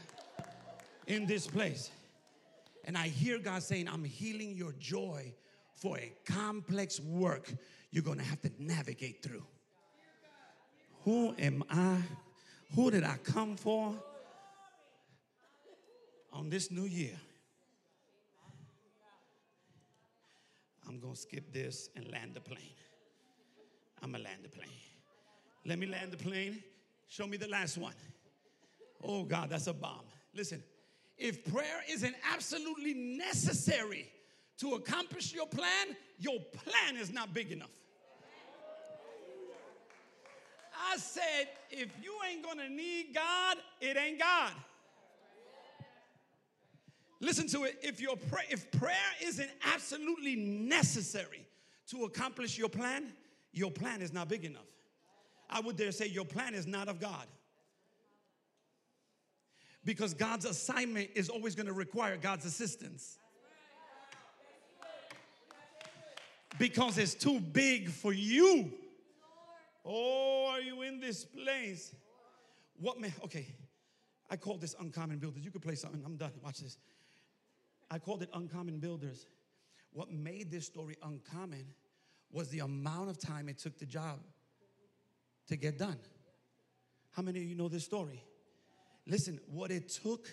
in 1.08 1.26
this 1.26 1.48
place. 1.48 1.90
And 2.84 2.96
I 2.96 3.08
hear 3.08 3.40
God 3.40 3.60
saying, 3.60 3.88
I'm 3.88 4.04
healing 4.04 4.54
your 4.56 4.70
joy 4.78 5.34
for 5.74 5.98
a 5.98 6.12
complex 6.24 7.00
work 7.00 7.52
you're 7.90 8.04
going 8.04 8.18
to 8.18 8.24
have 8.24 8.40
to 8.42 8.52
navigate 8.60 9.20
through. 9.20 9.42
Who 11.04 11.34
am 11.40 11.64
I? 11.68 12.02
Who 12.76 12.92
did 12.92 13.02
I 13.02 13.16
come 13.24 13.56
for? 13.56 14.00
On 16.32 16.48
this 16.48 16.70
new 16.70 16.84
year, 16.84 17.18
I'm 20.88 21.00
going 21.00 21.14
to 21.14 21.20
skip 21.20 21.52
this 21.52 21.90
and 21.96 22.08
land 22.12 22.34
the 22.34 22.40
plane. 22.40 22.76
I'm 24.00 24.12
going 24.12 24.22
to 24.22 24.30
land 24.30 24.44
the 24.44 24.50
plane. 24.50 24.68
Let 25.66 25.80
me 25.80 25.86
land 25.86 26.12
the 26.12 26.16
plane. 26.16 26.62
Show 27.08 27.26
me 27.26 27.36
the 27.36 27.48
last 27.48 27.76
one. 27.76 27.94
Oh, 29.02 29.24
God, 29.24 29.50
that's 29.50 29.66
a 29.66 29.72
bomb. 29.72 30.02
Listen, 30.34 30.62
if 31.18 31.44
prayer 31.52 31.82
isn't 31.90 32.14
absolutely 32.32 32.94
necessary 32.94 34.08
to 34.58 34.74
accomplish 34.74 35.32
your 35.32 35.46
plan, 35.46 35.96
your 36.18 36.38
plan 36.40 36.96
is 36.96 37.12
not 37.12 37.34
big 37.34 37.52
enough. 37.52 37.70
I 40.90 40.96
said, 40.96 41.48
if 41.70 41.88
you 42.02 42.14
ain't 42.28 42.44
gonna 42.44 42.68
need 42.68 43.14
God, 43.14 43.56
it 43.80 43.96
ain't 43.96 44.18
God. 44.18 44.52
Listen 47.20 47.46
to 47.48 47.64
it. 47.64 47.78
If 47.82 48.00
your 48.00 48.16
pray, 48.16 48.42
if 48.50 48.70
prayer 48.72 48.96
isn't 49.22 49.50
absolutely 49.72 50.34
necessary 50.34 51.46
to 51.88 52.04
accomplish 52.04 52.58
your 52.58 52.68
plan, 52.68 53.12
your 53.52 53.70
plan 53.70 54.02
is 54.02 54.12
not 54.12 54.28
big 54.28 54.44
enough. 54.44 54.66
I 55.48 55.60
would 55.60 55.76
dare 55.76 55.92
say 55.92 56.08
your 56.08 56.24
plan 56.24 56.54
is 56.54 56.66
not 56.66 56.88
of 56.88 56.98
God. 56.98 57.26
Because 59.84 60.14
God's 60.14 60.44
assignment 60.44 61.10
is 61.14 61.28
always 61.28 61.54
going 61.54 61.66
to 61.66 61.72
require 61.72 62.16
God's 62.16 62.44
assistance. 62.44 63.18
Because 66.58 66.98
it's 66.98 67.14
too 67.14 67.40
big 67.40 67.90
for 67.90 68.12
you. 68.12 68.72
Oh, 69.84 70.46
are 70.50 70.60
you 70.60 70.82
in 70.82 71.00
this 71.00 71.24
place? 71.24 71.94
What 72.78 73.00
man? 73.00 73.12
Okay, 73.24 73.46
I 74.30 74.36
call 74.36 74.56
this 74.58 74.76
uncommon 74.78 75.18
builders. 75.18 75.44
You 75.44 75.50
could 75.50 75.62
play 75.62 75.74
something. 75.74 76.02
I'm 76.04 76.16
done. 76.16 76.32
Watch 76.42 76.60
this. 76.60 76.78
I 77.90 77.98
called 77.98 78.22
it 78.22 78.30
uncommon 78.32 78.78
builders. 78.78 79.26
What 79.92 80.10
made 80.10 80.50
this 80.50 80.66
story 80.66 80.96
uncommon 81.02 81.66
was 82.30 82.48
the 82.48 82.60
amount 82.60 83.10
of 83.10 83.18
time 83.18 83.48
it 83.48 83.58
took 83.58 83.78
the 83.78 83.86
job 83.86 84.20
to 85.48 85.56
get 85.56 85.78
done. 85.78 85.98
How 87.10 87.22
many 87.22 87.40
of 87.40 87.44
you 87.44 87.54
know 87.54 87.68
this 87.68 87.84
story? 87.84 88.24
Listen, 89.06 89.40
what 89.46 89.70
it 89.70 89.88
took 89.88 90.28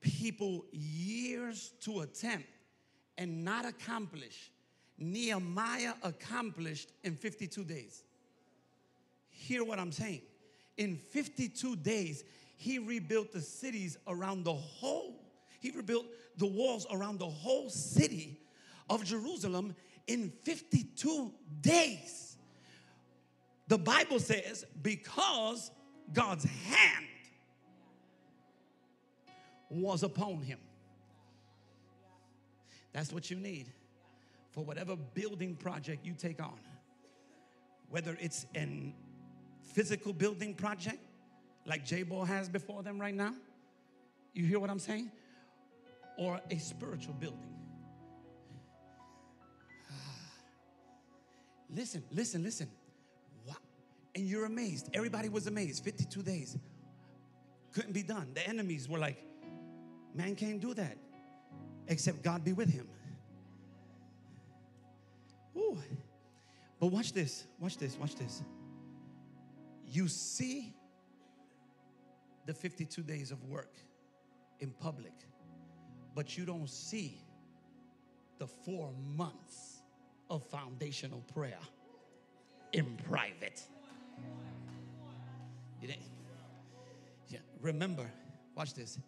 people 0.00 0.64
years 0.72 1.72
to 1.80 2.00
attempt 2.00 2.48
and 3.18 3.44
not 3.44 3.64
accomplish, 3.64 4.50
Nehemiah 4.98 5.94
accomplished 6.02 6.92
in 7.04 7.16
52 7.16 7.64
days. 7.64 8.04
Hear 9.30 9.64
what 9.64 9.78
I'm 9.78 9.92
saying. 9.92 10.22
In 10.76 10.96
52 10.96 11.76
days, 11.76 12.24
he 12.56 12.78
rebuilt 12.78 13.32
the 13.32 13.40
cities 13.40 13.96
around 14.06 14.44
the 14.44 14.54
whole, 14.54 15.20
he 15.60 15.70
rebuilt 15.70 16.06
the 16.36 16.46
walls 16.46 16.86
around 16.90 17.18
the 17.18 17.28
whole 17.28 17.68
city 17.68 18.40
of 18.88 19.04
Jerusalem 19.04 19.74
in 20.06 20.32
52 20.44 21.32
days. 21.60 22.36
The 23.68 23.78
Bible 23.78 24.18
says, 24.18 24.64
because 24.82 25.70
God's 26.12 26.44
hand 26.44 27.06
was 29.72 30.02
upon 30.02 30.42
him. 30.42 30.58
That's 32.92 33.12
what 33.12 33.30
you 33.30 33.38
need 33.38 33.68
for 34.50 34.64
whatever 34.64 34.96
building 34.96 35.56
project 35.56 36.04
you 36.04 36.14
take 36.14 36.42
on. 36.42 36.58
Whether 37.88 38.16
it's 38.20 38.46
an 38.54 38.94
physical 39.62 40.12
building 40.12 40.54
project 40.54 40.98
like 41.66 41.84
J-Ball 41.84 42.24
has 42.24 42.48
before 42.48 42.82
them 42.82 43.00
right 43.00 43.14
now. 43.14 43.34
You 44.34 44.44
hear 44.44 44.58
what 44.58 44.70
I'm 44.70 44.78
saying? 44.78 45.10
Or 46.18 46.40
a 46.50 46.58
spiritual 46.58 47.14
building. 47.14 47.54
listen, 51.74 52.02
listen, 52.12 52.42
listen. 52.42 52.68
And 54.14 54.28
you're 54.28 54.44
amazed. 54.44 54.90
Everybody 54.92 55.28
was 55.28 55.46
amazed. 55.46 55.84
52 55.84 56.22
days. 56.22 56.58
Couldn't 57.72 57.92
be 57.92 58.02
done. 58.02 58.32
The 58.34 58.46
enemies 58.46 58.88
were 58.88 58.98
like, 58.98 59.16
man 60.14 60.34
can't 60.34 60.60
do 60.60 60.74
that 60.74 60.96
except 61.88 62.22
God 62.22 62.44
be 62.44 62.52
with 62.52 62.70
him. 62.70 62.88
Ooh. 65.56 65.78
But 66.78 66.88
watch 66.88 67.12
this, 67.12 67.46
watch 67.58 67.76
this, 67.78 67.96
watch 67.98 68.14
this. 68.16 68.42
You 69.86 70.08
see 70.08 70.74
the 72.46 72.54
52 72.54 73.02
days 73.02 73.30
of 73.30 73.44
work 73.44 73.74
in 74.60 74.70
public, 74.70 75.12
but 76.14 76.36
you 76.36 76.44
don't 76.44 76.68
see 76.68 77.20
the 78.38 78.46
four 78.46 78.90
months 79.14 79.82
of 80.30 80.44
foundational 80.46 81.20
prayer 81.32 81.58
in 82.72 82.96
private. 83.08 83.62
Yeah, 87.28 87.38
remember, 87.60 88.10
watch 88.54 88.74
this. 88.74 88.98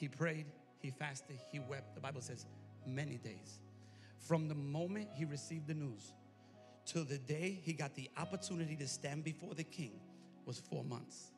He 0.00 0.08
prayed, 0.08 0.46
he 0.78 0.90
fasted, 0.90 1.38
he 1.52 1.58
wept. 1.58 1.94
The 1.94 2.00
Bible 2.00 2.22
says 2.22 2.46
many 2.86 3.18
days. 3.18 3.60
From 4.18 4.48
the 4.48 4.54
moment 4.54 5.08
he 5.14 5.26
received 5.26 5.66
the 5.66 5.74
news 5.74 6.14
to 6.86 7.04
the 7.04 7.18
day 7.18 7.60
he 7.62 7.74
got 7.74 7.94
the 7.94 8.08
opportunity 8.16 8.76
to 8.76 8.88
stand 8.88 9.24
before 9.24 9.54
the 9.54 9.62
king 9.62 10.00
was 10.46 10.58
four 10.58 10.84
months. 10.84 11.32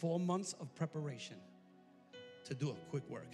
Four 0.00 0.18
months 0.18 0.54
of 0.54 0.74
preparation 0.74 1.36
to 2.44 2.54
do 2.54 2.70
a 2.70 2.90
quick 2.90 3.06
work. 3.10 3.30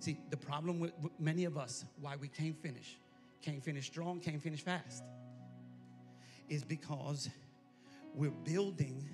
See, 0.00 0.18
the 0.28 0.36
problem 0.36 0.78
with, 0.78 0.92
many 1.18 1.44
of 1.44 1.56
us, 1.56 1.86
why 1.98 2.16
we 2.16 2.28
can't 2.28 2.60
finish, 2.60 2.98
can't 3.40 3.64
finish 3.64 3.86
strong, 3.86 4.20
can't 4.20 4.42
finish 4.42 4.60
fast, 4.60 5.02
is 6.50 6.62
because 6.62 7.30
we're 8.14 8.30
building 8.30 9.08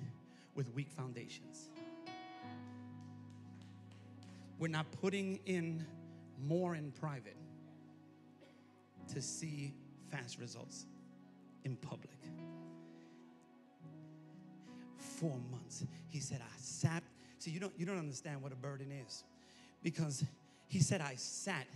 with 0.53 0.73
weak 0.73 0.91
foundations. 0.91 1.69
We're 4.59 4.67
not 4.67 4.91
putting 5.01 5.39
in 5.45 5.85
more 6.45 6.75
in 6.75 6.91
private 6.91 7.37
to 9.13 9.21
see 9.21 9.73
fast 10.11 10.39
results 10.39 10.85
in 11.63 11.75
public 11.75 12.17
four 15.17 15.37
months. 15.51 15.83
He 16.09 16.19
said, 16.19 16.41
I 16.41 16.57
sat. 16.59 17.03
See, 17.39 17.51
you 17.51 17.59
don't, 17.59 17.73
you 17.77 17.85
don't 17.85 17.97
understand 17.97 18.41
what 18.41 18.51
a 18.51 18.55
burden 18.55 18.91
is 18.91 19.23
because 19.83 20.23
he 20.67 20.79
said, 20.79 21.01
I 21.01 21.15
sat. 21.15 21.67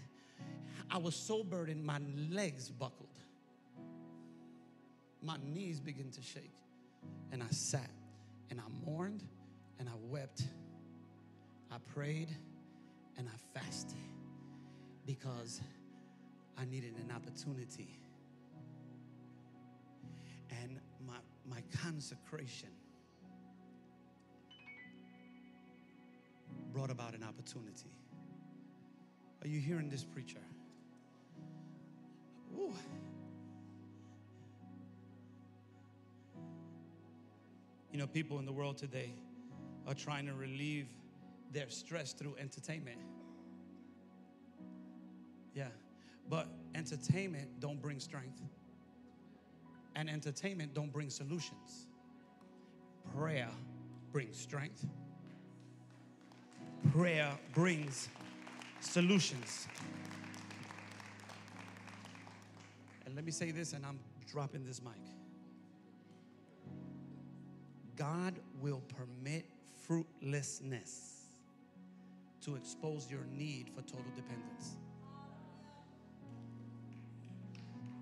I 0.89 0.97
was 0.97 1.15
so 1.15 1.43
burdened, 1.43 1.83
my 1.83 1.99
legs 2.29 2.69
buckled. 2.69 3.07
My 5.21 5.37
knees 5.43 5.79
began 5.79 6.11
to 6.11 6.21
shake. 6.21 6.55
And 7.31 7.41
I 7.41 7.47
sat 7.49 7.89
and 8.49 8.59
I 8.59 8.89
mourned 8.89 9.23
and 9.79 9.87
I 9.87 9.93
wept. 10.09 10.43
I 11.71 11.77
prayed 11.93 12.29
and 13.21 13.29
I 13.29 13.59
fasted 13.59 13.99
because 15.05 15.61
I 16.57 16.65
needed 16.65 16.95
an 16.95 17.15
opportunity. 17.15 17.99
And 20.49 20.79
my, 21.05 21.17
my 21.47 21.61
consecration 21.83 22.69
brought 26.73 26.89
about 26.89 27.13
an 27.13 27.23
opportunity. 27.23 27.95
Are 29.43 29.47
you 29.47 29.59
hearing 29.59 29.87
this 29.87 30.03
preacher? 30.03 30.41
Ooh. 32.57 32.73
You 37.91 37.99
know, 37.99 38.07
people 38.07 38.39
in 38.39 38.47
the 38.47 38.53
world 38.53 38.79
today 38.79 39.13
are 39.85 39.93
trying 39.93 40.25
to 40.25 40.33
relieve 40.33 40.87
their 41.51 41.69
stress 41.69 42.13
through 42.13 42.35
entertainment. 42.39 42.99
Yeah. 45.53 45.67
But 46.29 46.47
entertainment 46.75 47.59
don't 47.59 47.81
bring 47.81 47.99
strength. 47.99 48.41
And 49.95 50.09
entertainment 50.09 50.73
don't 50.73 50.91
bring 50.91 51.09
solutions. 51.09 51.87
Prayer 53.15 53.49
brings 54.11 54.37
strength. 54.37 54.85
Prayer 56.93 57.37
brings 57.53 58.07
solutions. 58.79 59.67
And 63.05 63.15
let 63.15 63.25
me 63.25 63.31
say 63.31 63.51
this, 63.51 63.73
and 63.73 63.85
I'm 63.85 63.99
dropping 64.31 64.63
this 64.65 64.81
mic. 64.81 64.93
God 67.97 68.39
will 68.61 68.81
permit 68.95 69.45
fruitlessness 69.85 71.20
to 72.41 72.55
expose 72.55 73.09
your 73.09 73.25
need 73.37 73.69
for 73.69 73.81
total 73.81 74.11
dependence. 74.15 74.77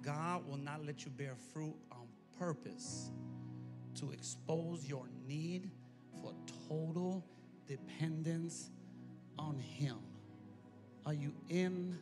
God 0.02 0.48
will 0.48 0.58
not 0.58 0.86
let 0.86 1.06
you 1.06 1.12
bear 1.12 1.36
fruit 1.54 1.76
on 1.92 2.08
purpose 2.38 3.12
to 3.96 4.12
expose 4.12 4.86
your 4.88 5.06
need 5.28 5.70
for 6.22 6.34
total 6.68 7.26
dependence 7.68 8.72
on 9.38 9.60
Him. 9.60 9.98
Are 11.06 11.14
you 11.14 11.34
in 11.50 11.98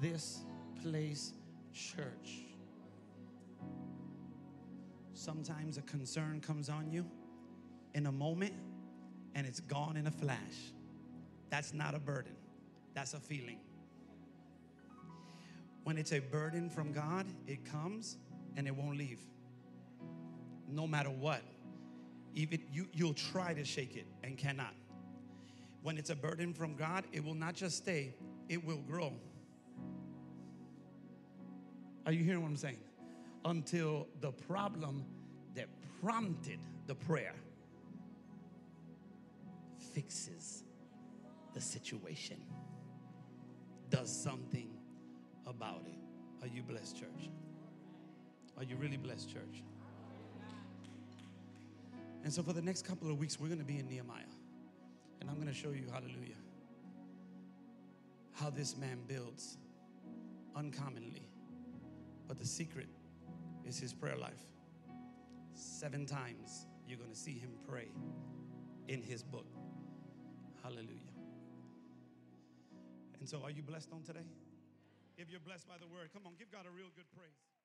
this 0.00 0.44
place, 0.82 1.32
church? 1.72 2.42
Sometimes 5.14 5.78
a 5.78 5.82
concern 5.82 6.40
comes 6.40 6.68
on 6.68 6.90
you 6.90 7.06
in 7.94 8.06
a 8.06 8.12
moment 8.12 8.54
and 9.34 9.46
it's 9.46 9.60
gone 9.60 9.96
in 9.96 10.06
a 10.06 10.10
flash. 10.10 10.72
That's 11.50 11.72
not 11.72 11.94
a 11.94 11.98
burden, 11.98 12.34
that's 12.94 13.14
a 13.14 13.20
feeling. 13.20 13.60
When 15.84 15.98
it's 15.98 16.12
a 16.12 16.18
burden 16.18 16.68
from 16.68 16.92
God, 16.92 17.26
it 17.46 17.64
comes 17.64 18.16
and 18.56 18.66
it 18.66 18.74
won't 18.74 18.98
leave. 18.98 19.20
No 20.68 20.86
matter 20.86 21.10
what. 21.10 21.42
Even 22.34 22.60
you, 22.72 22.88
you'll 22.92 23.14
try 23.14 23.54
to 23.54 23.64
shake 23.64 23.96
it 23.96 24.06
and 24.24 24.36
cannot. 24.36 24.74
When 25.82 25.96
it's 25.96 26.10
a 26.10 26.16
burden 26.16 26.52
from 26.52 26.74
God, 26.74 27.04
it 27.12 27.24
will 27.24 27.34
not 27.34 27.54
just 27.54 27.76
stay, 27.76 28.14
it 28.48 28.62
will 28.64 28.82
grow. 28.88 29.12
Are 32.04 32.12
you 32.12 32.24
hearing 32.24 32.42
what 32.42 32.48
I'm 32.48 32.56
saying? 32.56 32.78
Until 33.44 34.08
the 34.20 34.32
problem 34.32 35.04
that 35.54 35.68
prompted 36.02 36.58
the 36.86 36.94
prayer 36.94 37.34
fixes 39.94 40.64
the 41.56 41.62
situation, 41.62 42.36
does 43.88 44.14
something 44.14 44.68
about 45.46 45.86
it. 45.86 46.44
Are 46.44 46.48
you 46.48 46.62
blessed, 46.62 46.98
church? 46.98 47.30
Are 48.58 48.62
you 48.62 48.76
really 48.76 48.98
blessed, 48.98 49.32
church? 49.32 49.62
And 52.24 52.30
so, 52.30 52.42
for 52.42 52.52
the 52.52 52.60
next 52.60 52.84
couple 52.84 53.10
of 53.10 53.18
weeks, 53.18 53.40
we're 53.40 53.46
going 53.46 53.58
to 53.58 53.64
be 53.64 53.78
in 53.78 53.88
Nehemiah. 53.88 54.34
And 55.22 55.30
I'm 55.30 55.36
going 55.36 55.48
to 55.48 55.54
show 55.54 55.70
you, 55.70 55.86
hallelujah, 55.90 56.36
how 58.34 58.50
this 58.50 58.76
man 58.76 58.98
builds 59.08 59.56
uncommonly. 60.54 61.26
But 62.28 62.38
the 62.38 62.46
secret 62.46 62.88
is 63.66 63.78
his 63.78 63.94
prayer 63.94 64.18
life. 64.18 64.44
Seven 65.54 66.04
times 66.04 66.66
you're 66.86 66.98
going 66.98 67.12
to 67.12 67.16
see 67.16 67.38
him 67.38 67.52
pray 67.66 67.88
in 68.88 69.00
his 69.00 69.22
book. 69.22 69.46
Hallelujah. 70.62 71.15
And 73.20 73.28
so, 73.28 73.42
are 73.42 73.50
you 73.50 73.62
blessed 73.62 73.92
on 73.92 74.02
today? 74.02 74.26
If 75.16 75.30
you're 75.30 75.40
blessed 75.40 75.66
by 75.66 75.80
the 75.80 75.88
word, 75.88 76.12
come 76.12 76.22
on, 76.26 76.36
give 76.38 76.52
God 76.52 76.68
a 76.68 76.72
real 76.72 76.92
good 76.94 77.08
praise. 77.16 77.55